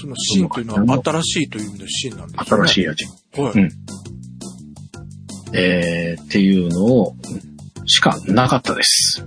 [0.00, 2.64] そのシーンというのは新しいという意味のシーンなんですよね。
[2.64, 2.68] い。
[2.68, 3.04] 新しい味。
[3.42, 3.52] はい。
[3.52, 3.81] うん
[5.52, 7.16] えー、っていうのを、
[7.86, 9.26] しかなかったです。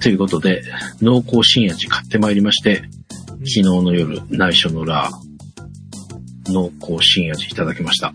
[0.00, 0.62] ということで、
[1.02, 2.82] 濃厚新味買ってまいりまして、
[3.38, 8.12] 昨日の夜、内緒のラー、濃厚新味いただきました。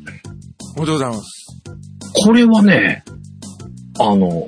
[0.76, 1.48] おめでとうございます。
[2.14, 3.04] これはね、
[4.00, 4.46] あの、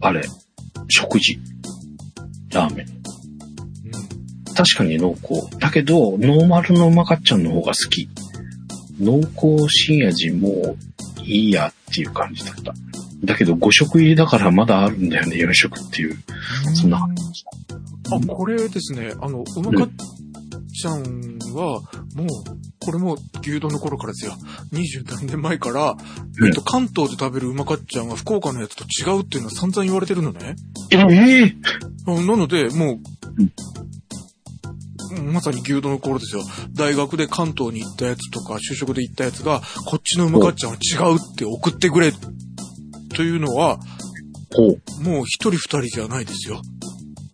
[0.00, 0.22] あれ、
[0.88, 1.38] 食事。
[2.52, 2.86] ラーメン。
[2.86, 4.54] うん。
[4.54, 5.58] 確かに濃厚。
[5.58, 8.08] だけど、ノーマルのうまかっちゃんの方が好き。
[9.00, 12.74] 濃厚新味もういいやっていう感じだった。
[13.24, 16.16] だけど5食入りだからまだあるんだよね、4食っていう。
[16.74, 18.16] そんな感じでした。
[18.16, 19.90] あ、これですね、あの、うまかっ
[20.68, 21.02] ちゃん
[21.54, 21.80] は、
[22.14, 22.28] もう、
[22.84, 24.34] これも牛丼の頃からですよ。
[24.70, 25.96] 二十何年前から、
[26.38, 30.54] うんえっと、関東で食べるうまかっちゃんが福岡のやつと違うっていうのは散々言われてるのね。
[30.92, 31.56] ええ
[32.06, 32.98] あなので、もう、
[35.32, 36.42] まさに牛丼の頃ですよ。
[36.72, 42.12] 大学で関東に行ったやつとか、就職で行ったやつが、こっちのうまかっちゃんは違うって送ってくれ、
[43.14, 43.78] というのは、
[44.54, 45.02] ほう。
[45.02, 46.60] もう一人二人じゃないですよ。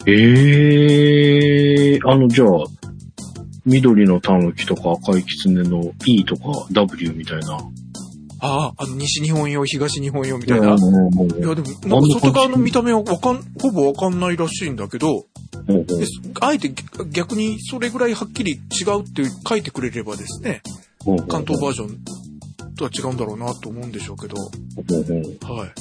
[0.07, 2.49] ええあの、じゃあ、
[3.65, 7.59] 緑の狸とか赤い狐の E とか W みたいな。
[8.41, 10.75] ああ、あの、西日本用、東日本用みたいな。
[10.75, 15.27] いもうもうや、でも、なんか外側の見た目はわかん、ほぼわかんないらしいんだけど、ほ
[15.69, 16.07] うほうで
[16.41, 16.73] あえて
[17.11, 20.63] 逆にそれぐらいはっきり違うって書いてくれればですね、
[21.05, 21.99] ほうほう関東バージョン
[22.75, 24.51] とは違うんだろうなと思うんでしょうけど、ほ
[25.01, 25.73] うほうはい。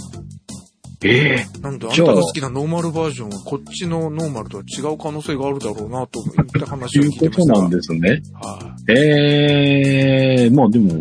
[1.04, 7.54] ええなので、あんたが好きなノーマルバージョンはこっちのノーマルとは違う可能性があるだろうなと思って話をとい聞いうてました。
[7.54, 8.22] ことなんですね。
[8.34, 10.94] はええまあでも、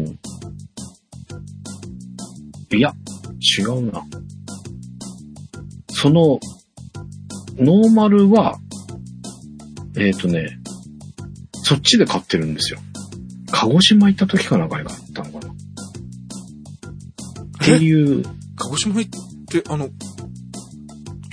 [2.73, 2.95] いや、
[3.59, 4.03] 違うな。
[5.91, 6.41] その、
[7.59, 8.57] ノーマルは、
[10.01, 10.59] えっ、とね、
[11.63, 12.81] そっちで買ってるんですよ。
[13.53, 15.53] 鹿児島行った時かなんかに買ったのかな。
[15.53, 15.57] っ
[17.63, 18.25] ていう、い。
[18.57, 19.11] 鹿児島行っ
[19.47, 19.93] て、あの、ち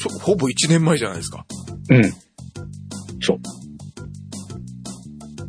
[0.08, 1.46] ょ、ほぼ1年前じゃないですか。
[1.90, 2.04] うん。
[3.22, 3.40] そう。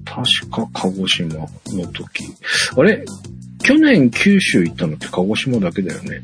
[0.04, 1.48] 確か鹿児島の
[1.92, 2.24] 時。
[2.76, 3.04] あれ？
[3.64, 6.22] 去年九州行ったのって鹿児島だけだよね。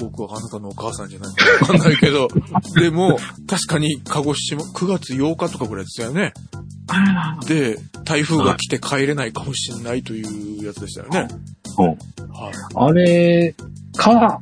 [0.00, 2.28] 僕はあなたのお母さんじゃないかわかんないけど、
[2.74, 6.32] でも、確かに鹿児島、9月8日とかぐらいですよね。
[6.88, 11.28] あで、台風が来て帰れないかもしれないというやつでしたよね。
[11.78, 11.86] うん。
[11.86, 11.96] はい。
[12.74, 13.54] あれ
[13.96, 14.40] か。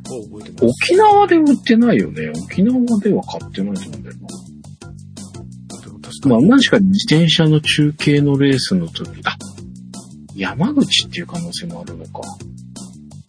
[0.62, 2.30] 沖縄で売ってないよね。
[2.44, 5.80] 沖縄では買ってないと思うんだよな。
[5.82, 6.46] でも確かまあ、に。
[6.46, 9.36] 自転車の中継のレースの時、あ、
[10.34, 12.20] 山口っていう可能性もあるのか。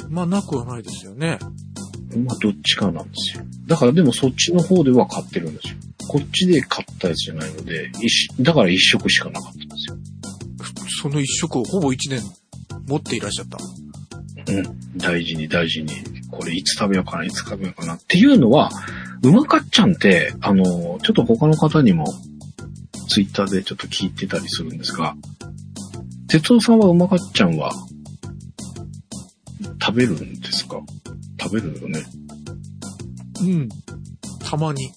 [0.10, 1.40] まあ、なくはないですよね。
[2.18, 3.44] まあ、どっちかなんですよ。
[3.68, 5.76] だからでもそっちの方では買ってるんですよ。
[6.08, 7.92] こっちで買ったやつじゃないので、
[8.40, 9.98] だから一色しかなかったんですよ。
[11.02, 12.22] その一色をほぼ一年
[12.88, 13.58] 持っていらっしゃった。
[14.52, 14.98] うん。
[14.98, 15.94] 大事に大事に、
[16.32, 17.94] これいつ食べようかな、いつ食べようかな。
[17.96, 18.72] っていうのは、
[19.22, 20.64] うまかっちゃんって、あの、
[21.04, 22.06] ちょっと他の方にも、
[23.08, 25.16] ツイッターでちょっと聞いてたりするんですが、
[26.28, 27.72] 哲夫さんはうまかっちゃんは、
[29.82, 30.82] 食べるんですか？
[31.40, 32.04] 食べるよね。
[33.42, 33.70] うん。
[34.44, 34.92] たまに。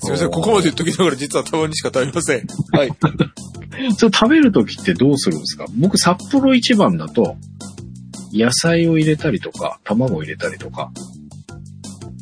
[0.00, 2.46] すみません、ここまで言っときながら実はたまにしか食べません。
[2.72, 2.90] はい。
[3.96, 5.66] それ食べるときってどうするんですか？
[5.76, 7.36] 僕、札幌一番だと、
[8.32, 10.90] 野菜を入れたりとか、卵を入れたりとか、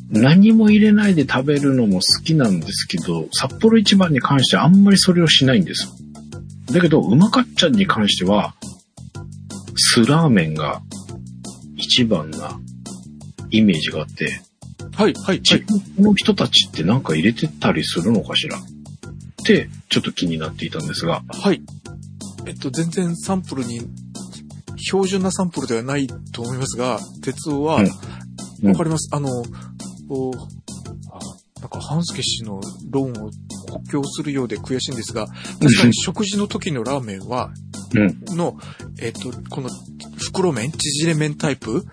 [0.09, 5.89] 何も入れないで食べるのも好きなんですけど、札幌一番に関してはあんまりそれをしないんです。
[6.73, 8.55] だけど、うまかっちゃんに関しては、
[9.77, 10.83] 酢ラーメンが
[11.97, 12.61] 一番な
[13.49, 14.43] イメージがあって、
[14.93, 15.41] はい、はい、はい。
[15.41, 15.65] 地
[15.97, 18.59] 元の人たちってなんか入れてたりするのかしら？
[18.59, 18.63] っ
[19.47, 21.63] て、ちょっと気になっていたんですが、はい。
[22.45, 23.81] えっと、全然サンプルに、
[24.77, 27.93] 標準なサンプルではないと思いますが、鉄夫は、うんわ、
[28.65, 29.09] うんかります。
[29.13, 29.31] あの、
[30.07, 30.39] こう、
[31.13, 32.61] あなんか、半助氏の
[32.91, 33.31] 論を
[33.71, 37.53] 補強するようで悔しいんですが、確かに食事の時のラーメンは、
[37.95, 38.37] うん。
[38.37, 38.57] の、
[39.01, 39.69] えっと、この
[40.17, 41.85] 袋麺、縮れ麺タイプ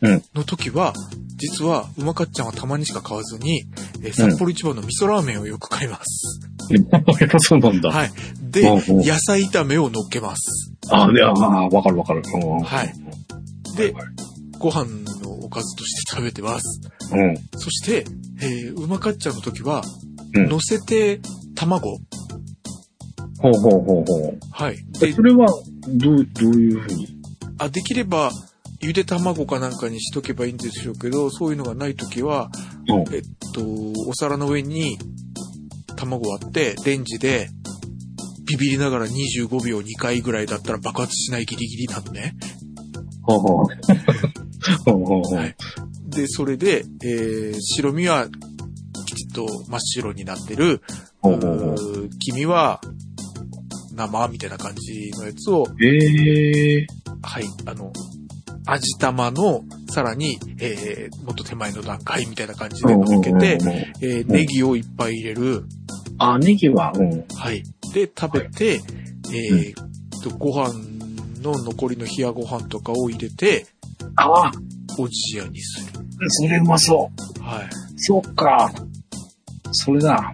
[0.00, 0.92] うんの時は、
[1.36, 3.64] 実は、うまかっちゃんはたまにしか買わずに、
[4.02, 6.40] えー札幌一番の味噌ラーメンをよく買います。
[7.38, 7.90] そうなんだ。
[7.90, 8.12] はい。
[8.50, 10.72] で、野菜炒めを乗っけます。
[10.90, 12.22] あ、で、ああ、わかるわかる。
[12.34, 12.94] うんはい。
[13.76, 13.94] で、
[14.58, 14.84] ご飯
[15.22, 16.80] のおかずとして食べてます。
[17.12, 17.36] うん。
[17.56, 18.04] そして、
[18.40, 19.82] えー、うまかっちゃんの時は、
[20.34, 21.20] うん乗せて
[21.54, 21.98] 卵。
[23.42, 24.38] ほうほうほうほう。
[24.52, 24.76] はい。
[25.00, 25.46] でそ、れは、
[25.88, 27.08] どう、どういうふうに？
[27.58, 28.30] あ、できれば、
[28.80, 32.50] ゆで卵かなんかにしとけばいいんでしょうけど、そういうのがない時は、
[32.88, 33.14] うん。
[33.14, 33.62] えっと、
[34.08, 34.96] お皿の上に
[35.96, 37.48] 卵割って、レンジで、
[38.46, 42.34] ビビりながら25秒2回ぐらいだったら爆発しないギリギリなのね。
[43.22, 43.66] ほうほう。
[44.84, 45.34] ほうほうほう。
[45.36, 45.56] はい
[46.12, 48.28] で、それで、えー、白身は
[49.06, 50.82] きちっと真っ白になってる。
[51.22, 52.10] ほうほうほう。
[52.18, 52.82] 黄身は
[53.94, 56.86] 生みたいな感じのやつを、ええ
[57.22, 57.92] はい、あの、
[58.66, 63.58] 味玉の、さらに、えー、もっと手前の段階みたいな感じで乗っけて、
[64.00, 65.64] えー、ネギをいっぱい入れる。
[66.18, 67.24] あ、ネギは、うん。
[67.36, 67.62] はい。
[67.92, 68.80] で、食べて、
[69.32, 69.92] えー
[70.22, 70.72] と、ご飯
[71.42, 73.66] の残りの冷やご飯とかを入れて、
[74.16, 74.52] ああ、
[74.98, 76.04] おじやにする。
[76.28, 77.42] それうまそう。
[77.42, 77.68] はい。
[77.96, 78.72] そっか。
[79.72, 80.32] それだ。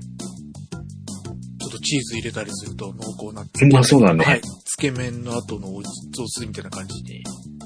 [1.88, 4.22] チーズ入れたりすると濃厚なまそうだね。
[4.22, 4.42] はい。
[4.66, 7.22] つけ麺の後のお雑炊みたいな感じに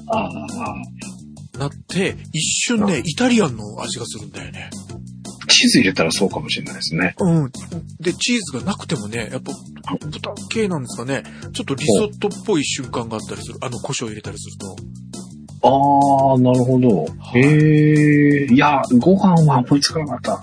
[0.07, 0.27] あ
[1.55, 1.59] あ。
[1.59, 4.69] なって、一瞬ね、イタリアンの味がするんだよね。
[5.49, 7.15] チーズ入れたらそうかもしれないですね。
[7.19, 7.51] うん。
[7.99, 9.51] で、チーズがなくてもね、やっぱ、
[10.07, 11.23] 豚系なんですかね。
[11.53, 13.57] ちょっとリゾットっぽい瞬間があったりする。
[13.61, 14.75] あの、胡椒入れたりすると。
[15.67, 17.05] ああ、なるほど。
[17.19, 18.53] はいへえ。
[18.53, 20.41] いや、ご飯は思いつかなかった。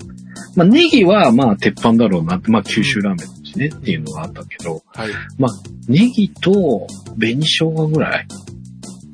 [0.55, 5.09] まあ、ネギは、まあ、鉄板だろうなって、まあ、九州ラーメンだしねっていうのがあったけど、はい。
[5.87, 6.87] ネギと
[7.17, 8.27] 紅生姜ぐらい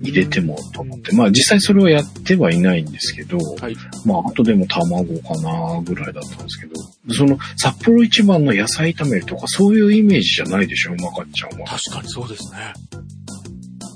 [0.01, 3.75] 入れてもと思って、まあ、実際それはやってはいないんですけど、はい。
[4.05, 6.73] まあ、あとでも卵かなぐらいだったんですけど、
[7.13, 11.67] その、札幌一番の野菜炒めとか、そういうイメージじゃないでしょ、うまかっちゃんは。
[11.67, 12.73] 確かにそうですね。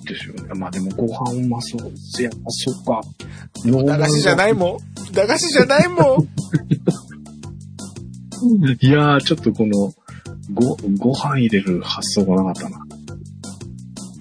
[0.05, 0.53] ですよね。
[0.55, 2.23] まあ、でもご飯うまそうです。
[2.23, 3.01] やっぱそうか。
[3.63, 5.13] 駄菓子じゃないもん。
[5.13, 6.27] 駄菓子じゃないもん。
[8.81, 9.93] いやー、ちょっとこの、
[10.53, 12.85] ご、ご飯入れる発想がなかったな。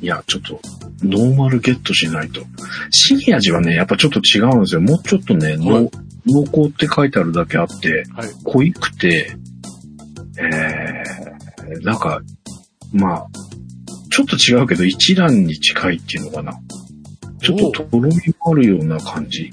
[0.00, 0.60] いや、ちょっと、
[1.02, 2.42] ノーマルゲットしないと。
[2.90, 4.80] シニ味はね、やっぱちょっと違うんですよ。
[4.80, 5.90] もうちょっとね、はい濃
[6.26, 8.28] 濃厚って書いてあるだけあって、はい。
[8.44, 9.36] 濃いくて、
[10.38, 12.20] えー、なんか、
[12.92, 13.26] まあ、
[14.10, 16.52] ちょっと違うけど、一蘭に近いっていうのかな。
[17.42, 19.50] ちょっととろみもあるような感じ。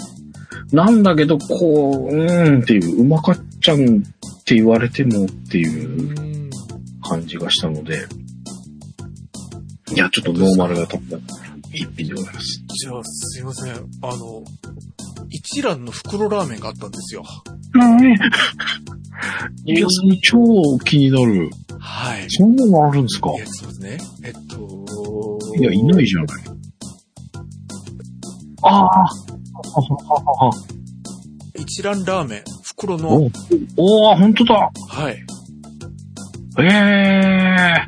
[0.71, 6.36] なんだけど、こう、うーんっていう、うまかっちゃんって言われてもっていううん。
[7.07, 8.05] 感じがしたので、
[9.93, 11.17] いや、ちょっとノーマルが飛んだ
[11.73, 12.63] 一品でございます。
[12.81, 13.73] じゃあ、すいません。
[13.73, 13.77] あ
[14.15, 14.43] の、
[15.29, 17.23] 一蘭の袋ラーメンがあったんですよ。
[19.65, 19.87] いや、
[20.21, 20.37] 超
[20.85, 21.49] 気になる。
[21.79, 22.25] はい。
[22.29, 23.31] そんなのあるんですか？
[23.31, 23.97] いや、そうですね。
[24.23, 24.87] えっと、
[25.57, 26.27] いや、いないじゃない。
[28.63, 28.79] ああ。
[28.79, 29.81] はは
[30.23, 30.51] はは
[31.55, 34.71] 一蘭ラーメン、袋の、おおー、ほんとだ。
[34.89, 35.25] はい、
[36.59, 37.87] ええ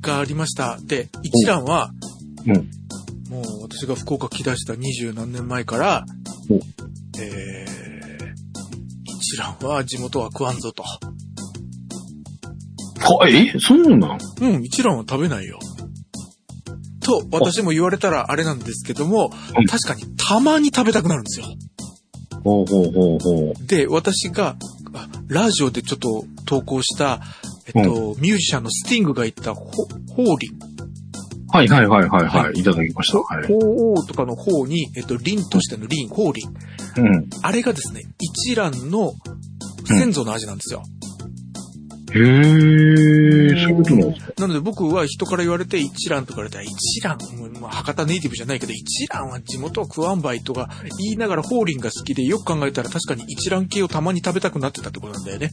[0.00, 0.78] がありました。
[0.84, 1.90] で、一蘭は、
[2.46, 2.70] うん
[3.28, 6.06] もう私が福岡来だした二十何年前から
[6.48, 6.54] お、
[7.20, 8.32] えー、
[9.04, 10.84] 一蘭は地元は食わんぞと。
[13.24, 13.28] ー。
[13.28, 13.58] え？
[13.58, 14.18] そうなん？
[14.40, 15.58] うん、一蘭は食べないよ。
[17.00, 21.46] と、私も言われたらあれなんですけども、うん確かにたまに食べたくなるんですよ。
[22.44, 23.66] ほうほうほうほう。
[23.66, 24.54] で、私が、
[24.94, 27.20] あラジオでちょっと投稿した、
[27.66, 29.64] えっと、ミュージシャンのスティングが言ったホ、
[30.14, 30.58] ホーリン。
[31.48, 32.42] はいはいはいはいは。
[32.44, 33.18] はいいただきました。
[33.18, 33.46] はい。
[33.46, 36.48] ホーとかの方に、えっと、リンとしてのリン、ホーリン。
[37.04, 37.28] うん。
[37.42, 39.12] あれがですね、一蘭の
[39.86, 40.82] 先祖の味なんですよ。
[42.12, 44.32] へえ、そういうことなんですか？
[44.38, 55.52] なので僕は人から言われて一蘭とか言われたら、一蘭、うんまあ、博多ネイティブじゃないけど、一蘭は地元は食わんばいとか言いながらホーリンが好きで、よく考えたら確かに一蘭系をたまに食べたくなってたってことなんだよね。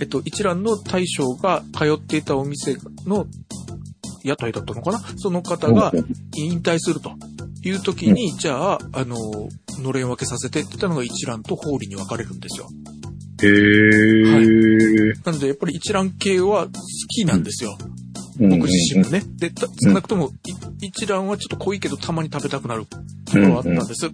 [0.00, 2.76] えっと、一蘭の大将が通っていたお店
[3.06, 3.26] の
[4.24, 5.00] 屋台だったのかな？
[5.16, 5.92] その方が
[6.36, 7.12] 引退すると
[7.62, 9.16] いう時に、じゃあ、あの、
[9.80, 12.68] のれん分けさせてって言ったのが一蘭とホーリーに分かれるんですよ。
[13.42, 15.12] へえ。
[15.24, 16.72] なので、やっぱり一蘭系は好
[17.08, 17.76] きなんですよ。
[17.80, 17.88] うん
[18.40, 19.22] 僕自身もね。
[19.36, 20.30] で、た少なくとも、
[20.80, 22.88] い一蘭はちょっと濃いけど、たまに食べたくなるこ
[23.32, 24.06] とがあったんです。
[24.06, 24.12] ん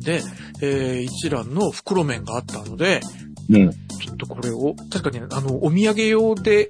[0.00, 0.22] で、
[0.62, 3.02] えー一蘭の袋麺があったので、
[3.50, 3.70] うん。
[3.70, 6.68] ちょっとこれを、確かに、あの、お土産用で、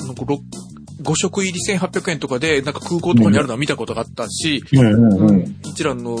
[0.00, 5.56] あの、5食入り1800円とかで、なんか空港とかにあるのは見たことがあったし、うんうんうん。
[5.64, 6.18] 一蘭の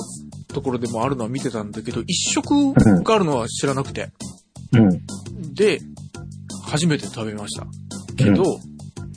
[0.48, 4.10] ところでもあるのは見てたんだけど、一食があるのは知らなくて。
[4.72, 5.54] うん。
[5.54, 5.80] で、
[6.64, 7.66] 初めて食べました。
[8.16, 8.60] けど、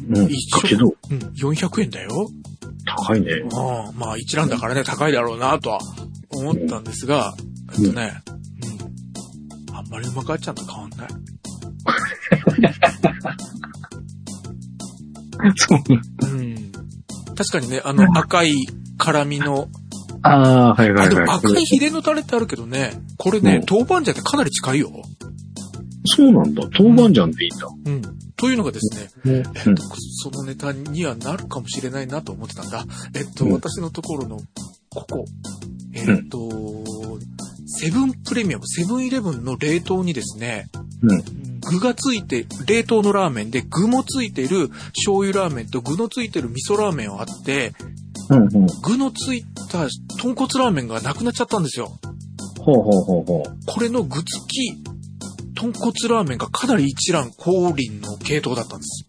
[0.09, 0.25] うん。
[0.25, 2.29] 一食かけど、うん、400円だよ。
[2.85, 3.33] 高いね。
[3.33, 3.49] うん、
[3.97, 5.79] まあ一覧だからね、高いだろうなとは
[6.29, 7.33] 思ったんですが、
[7.73, 8.44] えっとね、うん。
[10.03, 11.07] うまくあっちゃんと変わんない。
[15.55, 15.79] そう。
[16.27, 16.71] うん。
[17.35, 18.55] 確かにね、あの赤い
[18.97, 19.67] 辛みの、
[20.21, 20.29] あ
[20.69, 21.27] あ、はいはあ、でいはい。
[21.27, 24.91] も赤い秘伝のタレってあるけどね、これねうん、豆板醤ってかなり近いよ。
[26.05, 26.63] そうなんだ。
[26.77, 27.67] 豆板醤でいいんだ。
[27.85, 28.01] うん。
[28.37, 29.35] というのがですね、うん。
[29.35, 29.83] えっと、
[30.21, 32.85] そのネタにはなるかもしれないなと思ってたんだ。
[33.13, 34.39] えっと、うん私のところの、
[34.89, 35.25] ここ、
[35.93, 36.83] えっと、
[37.77, 40.69] セブンプレミアム、セブンイレブンの冷凍にですね、
[41.01, 41.23] うん
[41.67, 47.73] 具がついて、冷凍のラーメンで具もついてる醤油ラーメンと具のついてる味噌ラーメンはあって、
[48.29, 48.67] うんうん。
[48.83, 49.87] 具のついた
[50.19, 51.97] 豚骨ラーメンがなくなっちゃったんですよ。
[52.59, 53.57] ほうほうほうほう。
[53.65, 54.75] これの具付き
[55.55, 59.07] 豚骨ラーメンがかなり一覧降臨の系統だったんです。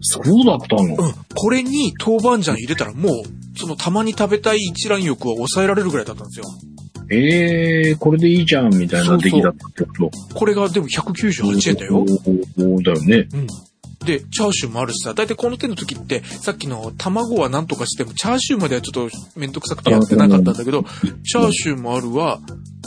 [0.00, 0.82] そうだったの？
[0.82, 1.14] うん。
[1.34, 6.46] これに豆板醤入れたらもう、そのたまに食べたい一覧欲は抑えられるぐらいだったんですよ。
[7.10, 12.04] ええー、これでいいじゃん、みたいな出来だったってことこれがでも198円だよ
[12.58, 12.82] お。
[12.82, 13.28] だよね。
[14.04, 20.84] で、チャーシューもあるしさ、だいたいこの手の時って、さっきの卵は何とかしても、チャーシューまではちょっとめんどくさくてやってなかったんだけど、
[21.24, 22.38] チャーシューもあるわ、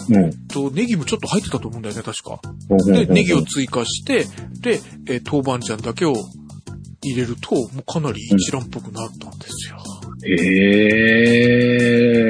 [0.09, 0.47] うん。
[0.47, 2.39] と、ネギもちょっと入ってたと思うんだよね、確か。
[2.85, 4.25] で、ネギを追加して、
[4.61, 6.15] で、えー豆板醤だけを
[7.03, 9.77] 入れると、もうかなり一覧っぽくなったんですよ。
[10.29, 10.35] え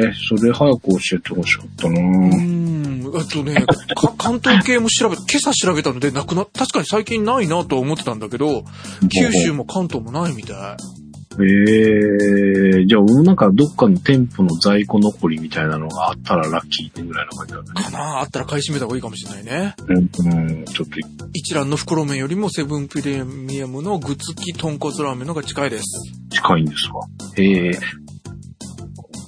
[0.03, 1.99] えー、それ早く教えてほしかったな。
[1.99, 3.55] うーん、あとね、
[3.95, 8.65] か関東系も調べ、今朝調べたのでなくな、確かに最近ないなとは思ってたんだけど、
[9.09, 11.06] 九州も関東もないみたい。
[11.39, 17.67] ええー、じゃあ、なんかどっかの店舗の在庫残りみたいなのがあったらラッキーってぐらいの感じだね。
[17.73, 19.75] かなあったら買い占めた方がいいかもしれないね。
[19.87, 20.95] うん、うん、ちょっと、
[21.33, 25.83] 一蘭の袋麺よりもセブンプレミアムの具付き豚骨ラーメンの方が近いです。
[26.31, 27.07] 近いんですわ。
[27.37, 27.79] ええ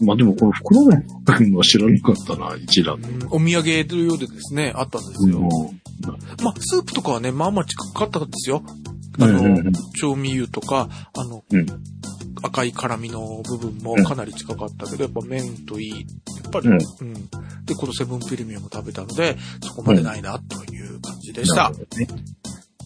[0.01, 5.41] まあでもこの袋麺は知らなかったな、一覧うんお土産というようでですね、あったんですよ。
[6.41, 8.63] まあ、スープとかはね、まあまあ近かったんですよ。
[9.19, 11.65] あの、うんうんうん調味油とか、あの、うん
[12.41, 15.97] 赤い辛みの部分もかなり近かったけど、やっぱ麺といい、や
[16.47, 17.13] っぱり、ううんん。
[17.65, 21.71] で、このセブンプレミアム食べたので、そこまでないな、という感じでした。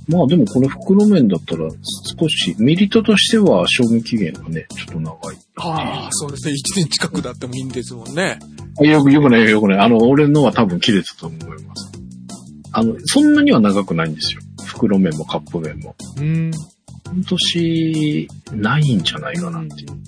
[0.07, 1.69] まあでもこの袋麺だったら
[2.19, 5.37] 少しメリットとしては賞味期限がね、ちょっと長い。
[5.55, 6.53] ああ、そうですね。
[6.53, 8.37] 1年近くだってもいいんですもんね。
[8.81, 9.79] よく、よくないよくない。
[9.79, 11.91] あの、俺のは多分切れてたと思います。
[12.73, 14.41] あの、そんなには長くないんですよ。
[14.65, 15.95] 袋麺もカップ麺も。
[16.17, 16.51] うん。
[17.05, 20.03] 半年ないんじゃないかなっていう。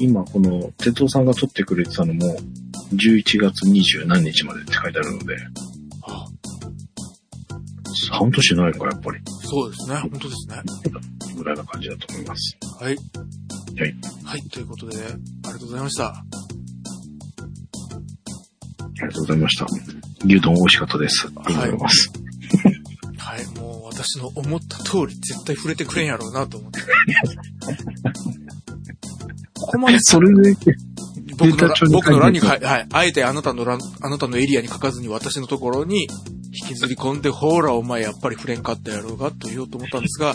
[0.00, 2.36] 今この、哲夫さんが撮ってくれてたのも、
[2.92, 5.36] 11月20何日までって書いてあるので、
[6.02, 6.26] あ
[8.12, 9.20] 半年ないか、やっぱり。
[9.42, 9.96] そうですね。
[9.96, 10.62] 本当ですね。
[11.36, 12.56] ぐらいな感じだと思います。
[12.80, 12.96] はい。
[12.96, 13.94] はい。
[14.24, 14.42] はい。
[14.50, 16.06] ということで、ありがとうございました。
[16.06, 16.24] あ
[18.94, 19.66] りがとうございました。
[20.24, 21.28] 牛丼美味しかったです。
[21.36, 22.10] ありがとうございます。
[22.10, 22.27] はい。
[23.56, 26.80] もう私の思った通り絶対触れてくれんやろうなと思って。
[29.60, 30.56] ここまでそれで、
[31.36, 32.86] 僕の僕の欄に書書いはい。
[32.92, 36.08] あえてあなたの欄、あなたのエリアに書かずに私のところに
[36.62, 40.34] 引きずり込んで、ほら、お前やっぱり触れんかったやろうがと言おうと思ったんですが、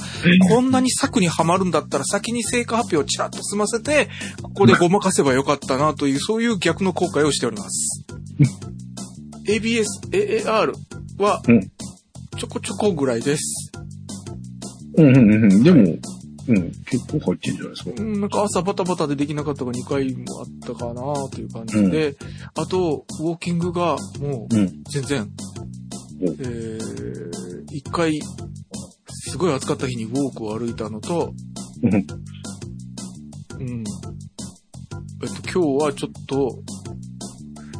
[0.49, 4.09] こんなに策にはまるんだったら先に成果発表をちらっと済ませて、
[4.41, 8.05] ここでごまかせばよかったなという、そういう逆の後悔をしております。
[9.47, 10.73] ABS、AAR
[11.17, 11.71] はうん、
[12.43, 13.71] ちょこちょこぐらいです。
[14.97, 15.63] うんうんうんうん。
[15.63, 15.83] でも、う
[16.53, 17.91] ん、結構入ってんじゃないですか。
[17.95, 22.17] うん、なんか朝バタバタでできなかったが2回もあったかなという感じで、
[22.55, 24.83] あと、ウォーキングがもううん。
[24.91, 25.31] 全然、
[26.21, 27.31] おえー、
[27.81, 28.19] 1回、
[29.07, 31.33] すごい暑かった日にウォークを歩いたのと、
[31.81, 31.93] うん。
[31.93, 32.01] うん。
[35.23, 36.59] えっと、今日はちょっと、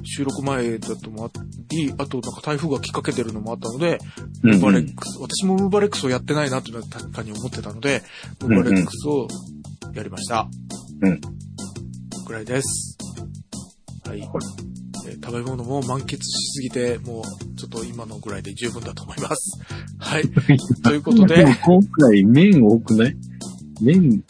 [0.05, 1.29] 収録前だともあ
[1.75, 3.99] り、あとなんか台風がきっかけてるのもあったので、
[4.43, 8.03] うんムーバレックス、私もムーバレックスをやってないなというのは確かに思ってたので、
[8.41, 9.27] ムーバレックスを
[9.93, 10.47] やりました。
[11.01, 11.21] うん。
[12.25, 12.97] ぐらいです。
[14.07, 14.19] はい。
[14.19, 14.33] はいえー
[15.25, 16.21] 食べ物も満喫し
[16.53, 19.57] すぎて、もうちょっと今のぐらいで十分だと思います。
[19.99, 20.23] はい。
[20.83, 23.15] ということでも今回麺多くない？
[23.81, 24.23] 麺、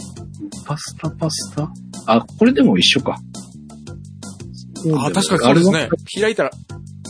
[0.66, 1.72] パスタパスタ？
[2.06, 3.20] あ、これでも一緒か。
[4.98, 5.90] あ、確かにそうですね。
[6.22, 6.52] 開いたら、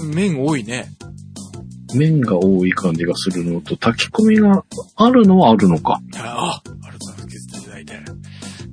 [0.04, 0.90] 麺多いね。
[1.96, 4.64] 麺が多い感じがするのと、炊き込みが
[4.96, 6.02] あるのはあるのか。
[6.18, 7.28] ああ、ありがとうございます。
[7.28, 8.00] 削っていただいて。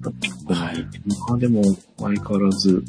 [0.02, 0.54] 炊き込み。
[0.56, 0.86] はい
[1.28, 1.62] まあでも、
[1.98, 2.82] 相変わらず、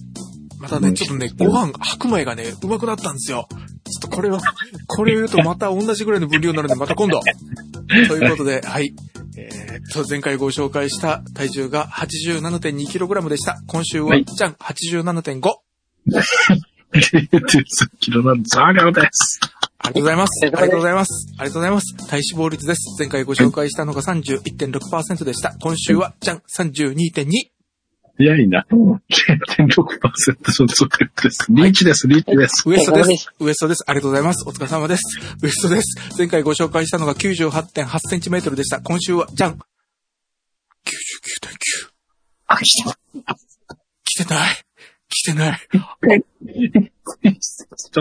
[0.60, 3.48] またね、ちょっとね、ご飯、白米がね、うまくなったんですよ。
[3.50, 4.40] ちょっとこれは、
[4.88, 7.20] これを言うとまた同じぐらいの分量になるんで、また今度。
[8.08, 8.94] ということで、はい。
[9.38, 13.62] えー、と、前回ご紹介した体重が 87.2kg でした。
[13.68, 15.42] 今週は、はいじゃん、87.5。
[16.94, 18.60] 0.3キロなんです。
[18.60, 19.40] ありがとうございます。
[19.84, 21.28] ありお疲れ様ですがとうございます。
[21.32, 22.08] ありがとうございます。
[22.08, 22.96] 体脂肪率です。
[23.00, 25.56] 前回ご紹介したのが31.6%でした。
[25.60, 27.52] 今週は、じゃん、32.2。
[28.18, 28.66] 早いな。
[28.70, 31.48] 0.6%そそれです。
[31.50, 32.64] リーチです、リーチです。
[32.68, 33.32] ウエストですす。
[33.40, 33.84] ウエストです。
[33.88, 34.48] ありがとうございます。
[34.48, 35.02] お疲れ様です。
[35.42, 36.18] ウエストです。
[36.18, 38.82] 前回ご紹介したのが98.8センチメートルでした。
[38.82, 39.54] 今週は、じゃん。
[39.54, 39.58] 99.9。
[42.48, 42.98] あ、来た。
[44.04, 44.71] 来てない。
[45.12, 45.60] 来てない。
[45.70, 45.82] ちょ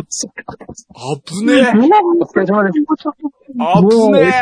[0.00, 0.32] っとそれ。
[0.46, 1.66] あぶねえ。
[2.20, 2.78] お疲れ様です。
[3.58, 4.32] あぶねえ。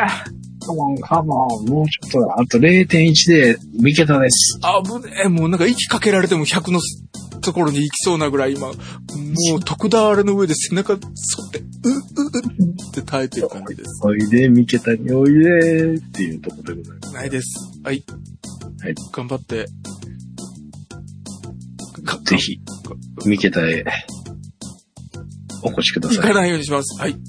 [0.65, 1.66] カモン、カモン。
[1.66, 2.35] もうちょっとだ。
[2.39, 4.59] あと0.1で、三桁です。
[4.62, 5.28] あぶねえ。
[5.28, 6.81] もうなんか息かけられても100の
[7.40, 8.74] ところに行きそうなぐらい今、も
[9.57, 12.28] う特ダーレの上で背中反って、う、う、う
[12.90, 14.07] って耐えてる感じです。
[14.07, 17.15] おいで、三桁においでっていうところでございます。
[17.15, 17.81] ないです。
[17.82, 18.05] はい。
[18.82, 18.95] はい。
[19.11, 19.66] 頑張って。
[22.09, 22.60] かぜひ、
[23.24, 23.85] 三桁へ、
[25.62, 26.16] お越しください。
[26.18, 26.98] 行かないようにします。
[27.01, 27.14] はい。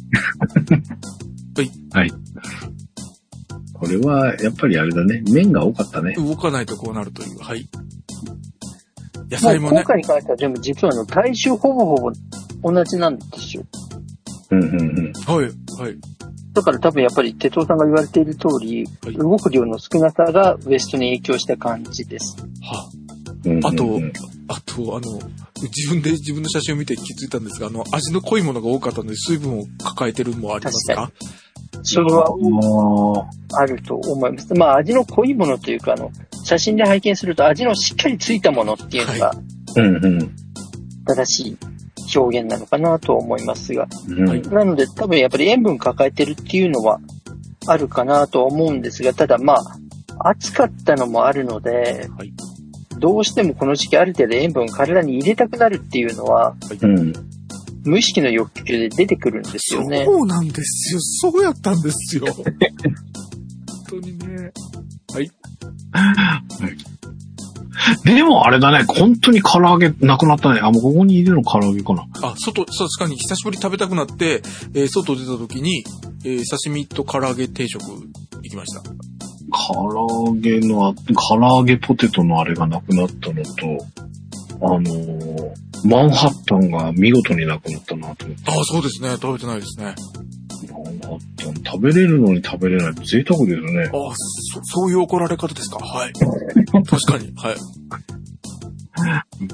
[3.73, 5.21] これは、やっぱりあれだね。
[5.31, 6.13] 麺が多かったね。
[6.15, 7.39] 動かないとこうなるという。
[7.39, 7.67] はい。
[9.29, 9.85] 野菜もね今。
[9.85, 12.11] 回に関してはでも実はあの体臭ほぼほぼ
[12.73, 13.63] 同じなんですよ。
[14.51, 15.13] うんうんうん。
[15.13, 15.45] はい。
[15.81, 15.97] はい。
[16.53, 22.37] だから多分やっぱり哲夫さんが言われている通り、はい動く量の少なさがウエストに影響した感じです。
[22.61, 22.89] は
[23.45, 25.19] うんうんうんあとあの、
[25.61, 31.11] 自分で自分の写真を見て気づいたんですが、あの、味の濃いものが多かったので、水分を抱えてるのもありますか？
[31.83, 32.25] それは
[33.53, 34.53] ああると思います。
[34.55, 36.11] まあ味の濃いものというか、あの、
[36.43, 40.35] 写真で拝見すると味のしっかりついたものっていうのがーうんうん。
[41.05, 41.57] 正しい
[42.17, 43.87] 表現なのかなと思いますが。
[44.07, 46.99] なので多分やっぱり塩分抱えてるっていうのは
[47.67, 52.33] あるかなと思うんですが、ただまあ、暑かったのもあるので、はい
[52.99, 57.13] どうしてもこの時期ある程度塩分体に入れたくなるっていうのは、うん。
[57.85, 60.03] 無意識の欲求で出てくるんですよね。
[60.05, 60.99] そうなんですよ。
[61.31, 62.25] そうやったんですよ。
[62.35, 62.43] 本
[63.89, 64.51] 当にね。
[68.03, 70.59] でもあれだね、本当に唐揚げなくなったね。
[70.61, 72.05] あ、もうここに入れるの唐揚げかな。
[72.21, 74.41] あ、外、そう確かに久しぶりに食べたくなって、
[74.73, 75.83] えー外出た時に、
[76.25, 78.01] えー刺身と唐揚げ定食行
[78.49, 78.83] きました。
[79.51, 79.73] 唐
[80.27, 83.85] 揚げのあ、唐揚げポテトのあれがなくなったのと、
[84.61, 85.49] あのー
[85.85, 88.51] マンハッタンが見事になくなったなと思って。
[88.51, 89.11] あ、そうですね。
[89.11, 89.95] 食べてないですね。
[90.73, 93.83] マンハッタン食べれるのに食べれないって贅沢ですよね。
[93.87, 95.77] あ、そ、そういう怒られ方ですか？
[95.79, 96.11] はい。
[96.13, 97.31] 確かに。
[97.37, 97.55] はい。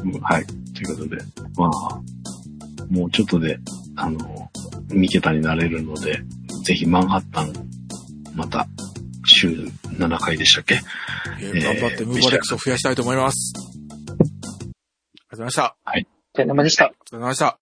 [0.03, 0.45] う んはい。
[0.73, 1.17] ということで、
[1.57, 2.01] まあ、
[2.89, 3.59] もうちょっとで、
[3.95, 4.49] あの、
[4.89, 6.23] 三桁になれるので、
[6.63, 7.53] ぜひマンハッタン、
[8.33, 8.67] また、
[9.27, 10.81] 週7回でしたっけ？
[11.39, 13.53] えーえー頑張ってムーバレックスを増やしたいと思います。
[13.55, 15.75] ありがとうございました。
[15.83, 16.85] ありお疲れ様でした。
[16.85, 17.59] がとうございました。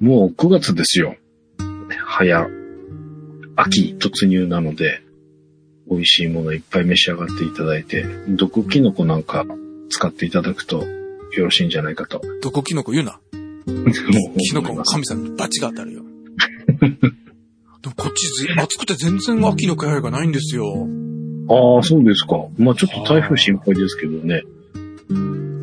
[0.00, 1.16] もう9月ですよ。
[2.06, 2.48] 早、
[3.56, 5.02] 秋突入なので、
[5.90, 9.44] 美味しいものいっぱい召し上がっていただいて、毒キノコなんか
[9.90, 12.20] 使っていただくとよろしいんじゃないかと。
[12.42, 13.20] どこキノコ言うな。
[14.38, 16.02] キノコも神様にバチが当たるよ。
[16.80, 20.88] でもこっちず暑くて全然秋の気配がないんですよ。
[21.50, 22.46] ああ、そうですか。
[22.58, 24.42] まあちょっと台風心配ですけどね。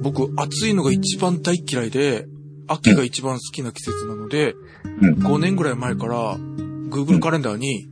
[0.02, 2.28] 僕、暑いのが一番大嫌いで、
[2.68, 4.56] 秋が一番好きな季節なので、
[5.02, 5.14] うん。
[5.16, 6.38] 5年ぐらい前から、
[6.90, 7.88] Google カレンダーに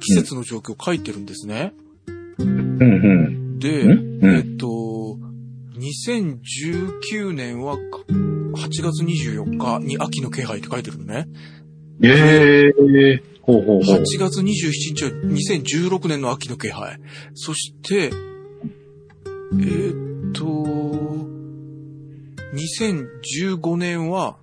[0.00, 1.72] 季節の状況を書いてるんですね。
[2.38, 3.58] うんうん。
[3.58, 4.36] で、うんうん。
[4.36, 4.66] えっと、
[5.78, 7.76] 2019年は
[8.54, 11.28] 8月24日に秋の気配って書いてるのね。
[12.02, 13.96] ええほうほうほう。
[13.96, 14.44] 8月27
[14.94, 16.98] 日は2016年の秋の気配。
[17.34, 20.44] そして、えーっと、
[22.54, 24.36] 2015年は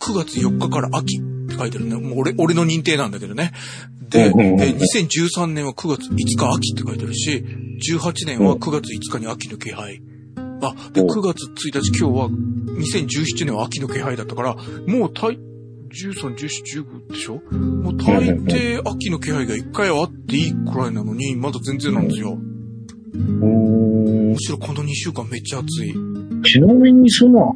[0.00, 1.96] 9月4日から秋って書いてるね。
[1.96, 3.52] もう俺、俺の認定なんだけどね。
[4.08, 7.44] で、えうんうんうんー2013年は9月5日秋って書いてるし、
[7.94, 10.00] 18年は9月5日に秋の気配。
[10.68, 14.54] あ、で、うん9月1日今日は2017年は秋の気配だったから、
[14.86, 15.38] もう大、
[15.88, 17.40] 13、14、15でしょ？
[17.54, 22.32] もう大抵秋の気配が一回はあっていいくらいなのに、まだ全然なんですよ。
[22.32, 25.94] おーむしろこの2週間めっちゃ暑い。
[26.44, 27.54] ちなみにその、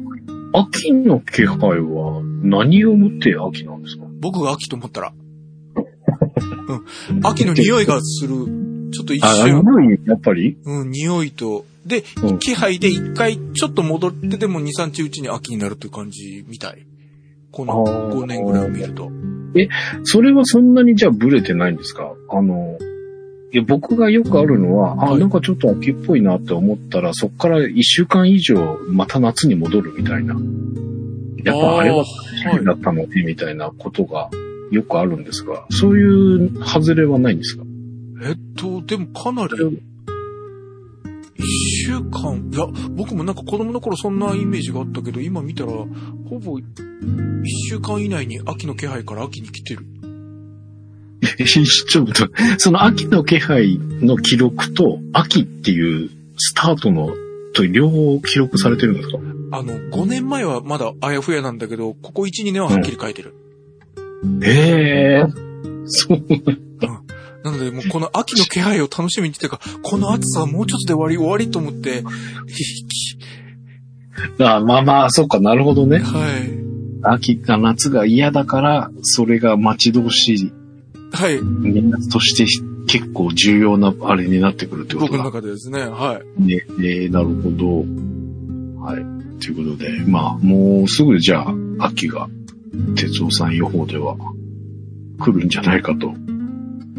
[0.53, 4.05] 秋の気配は何をもって秋なんですか？
[4.19, 5.13] 僕が秋と思ったら。
[7.09, 7.25] うん。
[7.25, 8.70] 秋の匂いがする。
[8.91, 10.57] ちょっと一あ、瞬、匂い、やっぱり？
[10.65, 12.39] うん、匂いと、で、うん。
[12.39, 16.85] 気配で一回ちょっと戻ってでも2、3日うちに秋になるという感じみたい。
[17.51, 18.13] このあー。
[18.13, 19.11] 5年ぐらいを見ると。
[20.03, 22.13] それはそんなにじゃあブレてないんですか？
[22.29, 22.77] あの、
[23.53, 25.19] いや僕がよくあるのは、あ、はい。
[25.19, 30.35] なんかちょっと秋っぽいなって思ったら、そっから一週間以上また夏に戻るみたいな。
[31.43, 34.29] やっぱあれはあーはいだったのね、みたいなことが
[34.71, 36.05] よくあるんですが、そうい
[36.45, 37.60] う外れはないんですか？
[38.23, 39.81] えっと、でもかなり、
[41.37, 45.71] 一週間、いや、僕もなんか子供の頃そんなイメージがあったけど、今見たら、
[46.29, 46.65] ほぼ一
[47.69, 49.85] 週間以内に秋の気配から秋に来てる。
[51.45, 57.09] ちょっと、その秋の気配の記録と、秋っていうスタートの、
[57.53, 59.17] と両方記録されてるんですか？
[59.51, 63.33] あの、5年前はまだあやふやなんだけど、ここ1、2年ははっきり書いてる。
[64.43, 65.27] ええ
[65.85, 66.19] そう。
[66.85, 67.01] な
[67.49, 72.03] ので、もうこの秋の気配を楽しみにしてか、この暑さはもうちょっとで終わり終わりと思って、
[74.39, 75.99] あまあまあ、そうか、なるほどね。
[75.99, 76.61] はい。
[77.03, 80.53] 秋か夏が嫌だから、それが待ち遠しい
[81.11, 81.39] はい。
[81.41, 82.45] 年末として
[82.87, 85.23] 結構重要なあれになってくるってこと僕のだ。
[85.25, 86.41] 中でですね、はい。
[86.43, 87.85] ね、えーなるほど。
[88.83, 89.39] はい。
[89.41, 92.29] ということで、まあ、もうすぐじゃあ、秋が、
[92.95, 94.15] 哲夫さん予報では
[95.19, 96.13] 来るんじゃないかと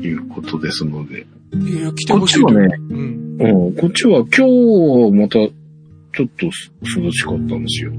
[0.09, 1.27] いうことですので。
[1.55, 2.47] いや、来てこほしいと。
[2.47, 3.37] っちはね、うん。
[3.67, 7.93] うん、こっちは今日またちょっと涼しかったんですよ。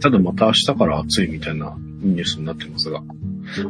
[0.00, 3.02] ただまた明日から暑いみたいなニュースになってますが。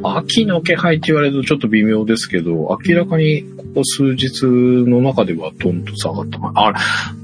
[0.03, 6.39] 秋の気配って言われるとちょっと微妙ですけど、明らかにここ数日の中ではトンと下がった。
[6.55, 6.79] あれ、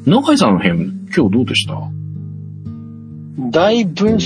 [0.06, 0.80] 中井さんの辺
[1.16, 1.80] 今日どうでした？
[3.52, 4.20] だいぶ涼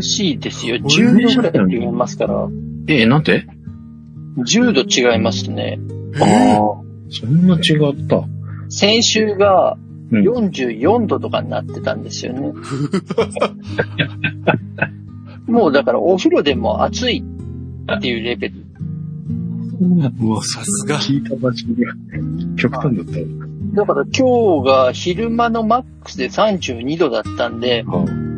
[0.00, 0.76] しいですよ。
[0.76, 2.48] 10度ぐらいって言いますから、
[2.86, 3.46] え、なんて？
[4.38, 5.78] 10度違いますね。
[6.20, 6.60] あえあ、
[7.10, 8.24] そんな違った。
[8.68, 9.76] 先週が
[10.12, 12.52] うん44度とかになってたんですよね。
[15.46, 17.22] もうだからお風呂でも暑い
[17.96, 18.54] っていうレベル。
[20.20, 20.98] うわ、さすが。
[20.98, 21.74] 聞いた場所が
[22.56, 23.12] 極端だった。
[23.74, 28.29] だから今日が昼間のマックスで32度だったんで、はあ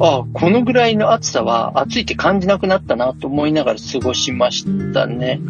[0.00, 5.40] あ、このぐらいの暑さは暑いって感じなくなったなと思いながら過ごしましたね。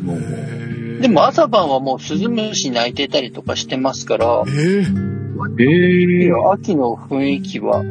[1.01, 5.11] でも、朝晩はもうスズムシ鳴いてたりとかしてますから、えー
[5.59, 7.83] ええいや秋の雰囲気は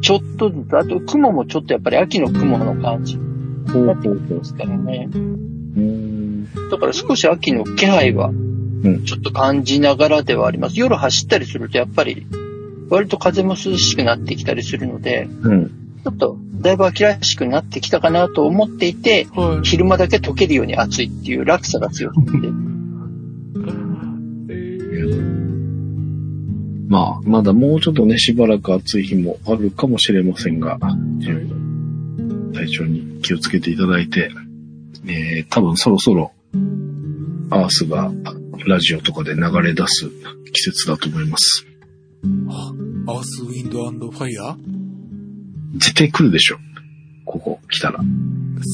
[0.00, 5.08] ちょっとずつ、あと雲もちょっとやっぱり秋の雲の感じになってきますからね。
[5.12, 10.78] うんだから少し秋の気配はんちょっと感じながらではあります。
[10.78, 12.26] 夜走ったりするとやっぱり
[12.88, 15.85] 割と風も涼しくなってきたりするので、うん。
[16.06, 19.66] ちょっとだいぶ秋らしくなってきたかなと思っていて、はい。
[19.66, 22.46] 昼間だけ溶けるように暑いっていう落差が強くて。
[22.46, 22.50] え
[25.02, 30.78] ーまあ、まだもうちょっとね、しばらく暑い日もあるかもしれませんが、
[31.18, 34.30] 十分体調に気をつけていただいて、
[35.08, 36.30] えー、多分そろそろ、
[37.50, 38.12] アースが
[38.64, 40.08] ラジオとかで流れ出す
[40.52, 41.66] 季節だと思います。
[43.08, 44.75] アース、ウィンドファイヤー
[45.74, 46.58] 絶対来るでしょ。
[47.24, 48.00] ここ来たら。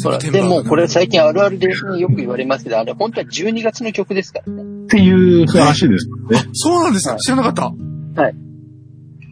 [0.05, 4.63] ほら、でもこれ最近あるあるでよく言われますけど、あれ本当は12月の曲ですからね。
[4.85, 6.51] っていう話ですよね。
[6.53, 7.17] そうなんですよ。
[7.17, 7.73] 知らなかった。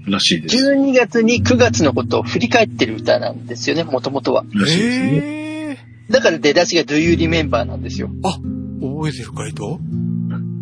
[0.08, 0.56] らしいです。
[0.72, 4.44] 12月に9月のことを振り返ってる歌なんですよね、もともとは。
[4.54, 5.06] らしいですね。
[5.22, 5.78] え
[6.10, 8.10] だから出だしが Do You Remember なんですよ。
[8.80, 9.78] ー、覚えてるかいと？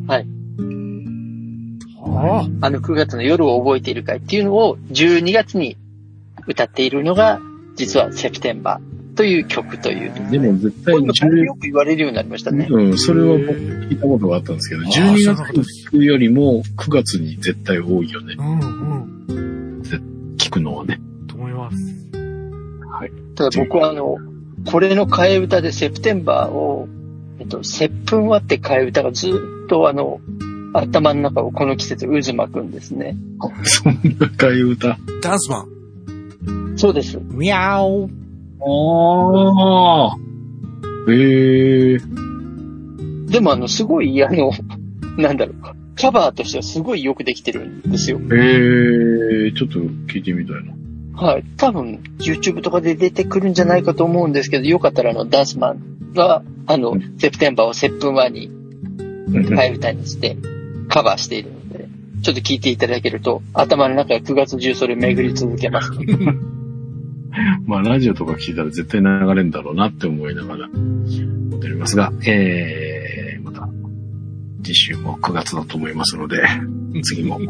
[0.07, 0.27] はい。
[2.05, 2.67] ああ。
[2.67, 5.77] あの9月の夜を覚えているかいっていうのを12月に
[6.49, 7.41] 歌っているのが、
[7.77, 10.31] 実はセプテンバーという曲という。
[10.31, 12.67] でも絶対これも10よく言われるようになりましたね。
[12.71, 18.37] うん、それは僕聞いたことがあったんですけど、あー12そうなん月に聞くよりも9月に絶対多いよね。
[18.39, 19.83] うんうん。
[20.37, 21.01] 聞くのはね。
[21.27, 21.77] と思います。
[23.35, 24.17] ただ僕はあの、
[24.71, 26.89] これの替え歌でセプテンバーを、
[27.39, 30.21] えっと、接吻はって替え歌がずっとあの、
[30.75, 33.17] 頭の中をこの季節渦巻くんですね。
[33.65, 34.99] そんな替え歌？
[35.23, 35.78] ダンスマン。
[36.77, 37.19] そうです。
[37.19, 38.09] ミャオ。
[38.61, 40.17] ああ。
[41.11, 41.99] ええ
[43.31, 44.53] でもあの、すごい、あの、
[45.19, 45.57] なんだろう、
[45.97, 48.21] カバーとしてはすごいよくできてるんですよ。
[48.33, 49.81] ええちょっと
[50.13, 50.75] 聞いてみたいな。
[51.21, 51.45] はい。
[51.57, 58.51] 多分、YouTube とかで出てくるんじゃないかと思うんですけど、よかったらあの、ダンスマンが、あのう、セプテンバーを接吻話に
[59.29, 60.37] 替え歌にして、
[60.89, 61.51] カバーしている
[62.23, 65.91] ちょっと聞いていただけると、頭の中で9月中それ巡り続けます。
[67.67, 73.69] まあ、ラジオとか聞いたら絶対流れるんだろうなって思いながら、思っておりますが、ええまた、
[74.63, 76.43] 次週も9月だと思いますので、
[77.03, 77.41] 次も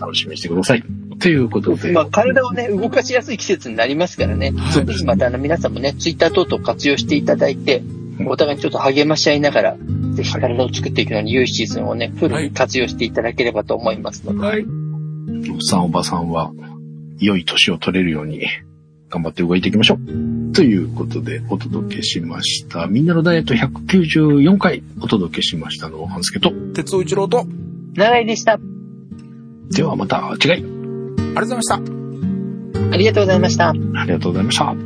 [0.00, 0.82] 楽しみにしてください。
[0.82, 0.88] と
[1.24, 1.92] ということで。
[1.92, 4.52] まあ、体をね、動かしやすい季節になりますからね。
[4.56, 7.82] はいぜひまたあの皆さんもね、ツイッター等々活用していただいて、
[8.26, 9.76] お互いにちょっと励まし合いながら、
[10.14, 14.46] ぜひ体を作っていくのに良いシーズンをね、フルに活用していただければと思いますので。
[14.46, 14.64] はい。
[14.64, 16.52] おっさんおばさんは、
[17.18, 18.46] 良い年を取れるように、
[19.10, 20.52] 頑張って動いていきましょう。
[20.54, 22.86] ということで、お届けしました。
[22.86, 26.52] みんなのダイエット194回お届けしましたのを、半助と。
[26.74, 27.48] 鉄尾一郎と、あり
[27.94, 28.58] 長井でした。
[29.70, 30.64] ではまた、違い。
[31.34, 31.74] がとうございました。
[32.92, 33.68] ありがとうございました。
[33.70, 34.83] ありがとうございました。